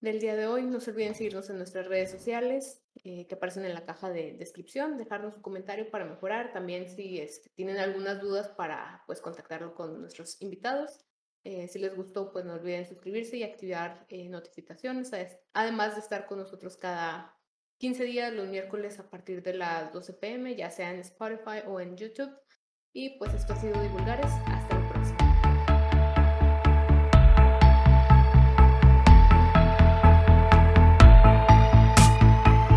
del 0.01 0.21
día 0.21 0.37
de 0.37 0.47
hoy. 0.47 0.63
No 0.63 0.81
se 0.81 0.93
olviden 0.93 1.15
seguirnos 1.15 1.51
en 1.51 1.57
nuestras 1.59 1.87
redes 1.87 2.11
sociales 2.11 2.83
eh, 3.03 3.27
que 3.27 3.35
aparecen 3.35 3.65
en 3.65 3.75
la 3.75 3.85
caja 3.85 4.11
de 4.11 4.35
descripción, 4.35 4.97
dejarnos 4.97 5.37
un 5.37 5.43
comentario 5.43 5.91
para 5.91 6.05
mejorar. 6.05 6.53
También 6.53 6.89
si 6.89 7.21
este, 7.21 7.51
tienen 7.51 7.79
algunas 7.79 8.21
dudas 8.21 8.49
para 8.49 9.03
pues, 9.07 9.21
contactarlo 9.21 9.75
con 9.75 10.01
nuestros 10.01 10.41
invitados. 10.41 11.05
Eh, 11.43 11.69
si 11.69 11.79
les 11.79 11.95
gustó, 11.95 12.33
pues 12.33 12.45
no 12.45 12.55
olviden 12.55 12.87
suscribirse 12.87 13.37
y 13.37 13.43
activar 13.43 14.07
notificaciones, 14.31 15.11
además 15.53 15.95
de 15.95 16.01
estar 16.01 16.25
con 16.25 16.39
nosotros 16.39 16.79
cada 16.79 17.37
15 17.79 18.05
días, 18.05 18.33
los 18.33 18.49
miércoles 18.49 18.99
a 18.99 19.11
partir 19.11 19.43
de 19.43 19.53
las 19.53 19.93
12 19.93 20.15
pm, 20.15 20.57
ya 20.57 20.71
sea 20.71 20.91
en 20.91 21.01
Spotify 21.01 21.61
o 21.67 21.81
en 21.81 21.99
YouTube. 21.99 22.35
Y 22.95 23.19
pues 23.19 23.35
esto 23.35 23.53
ha 23.53 23.57
sido 23.57 23.79
Divulgares. 23.83 24.31
Hasta 24.47 24.64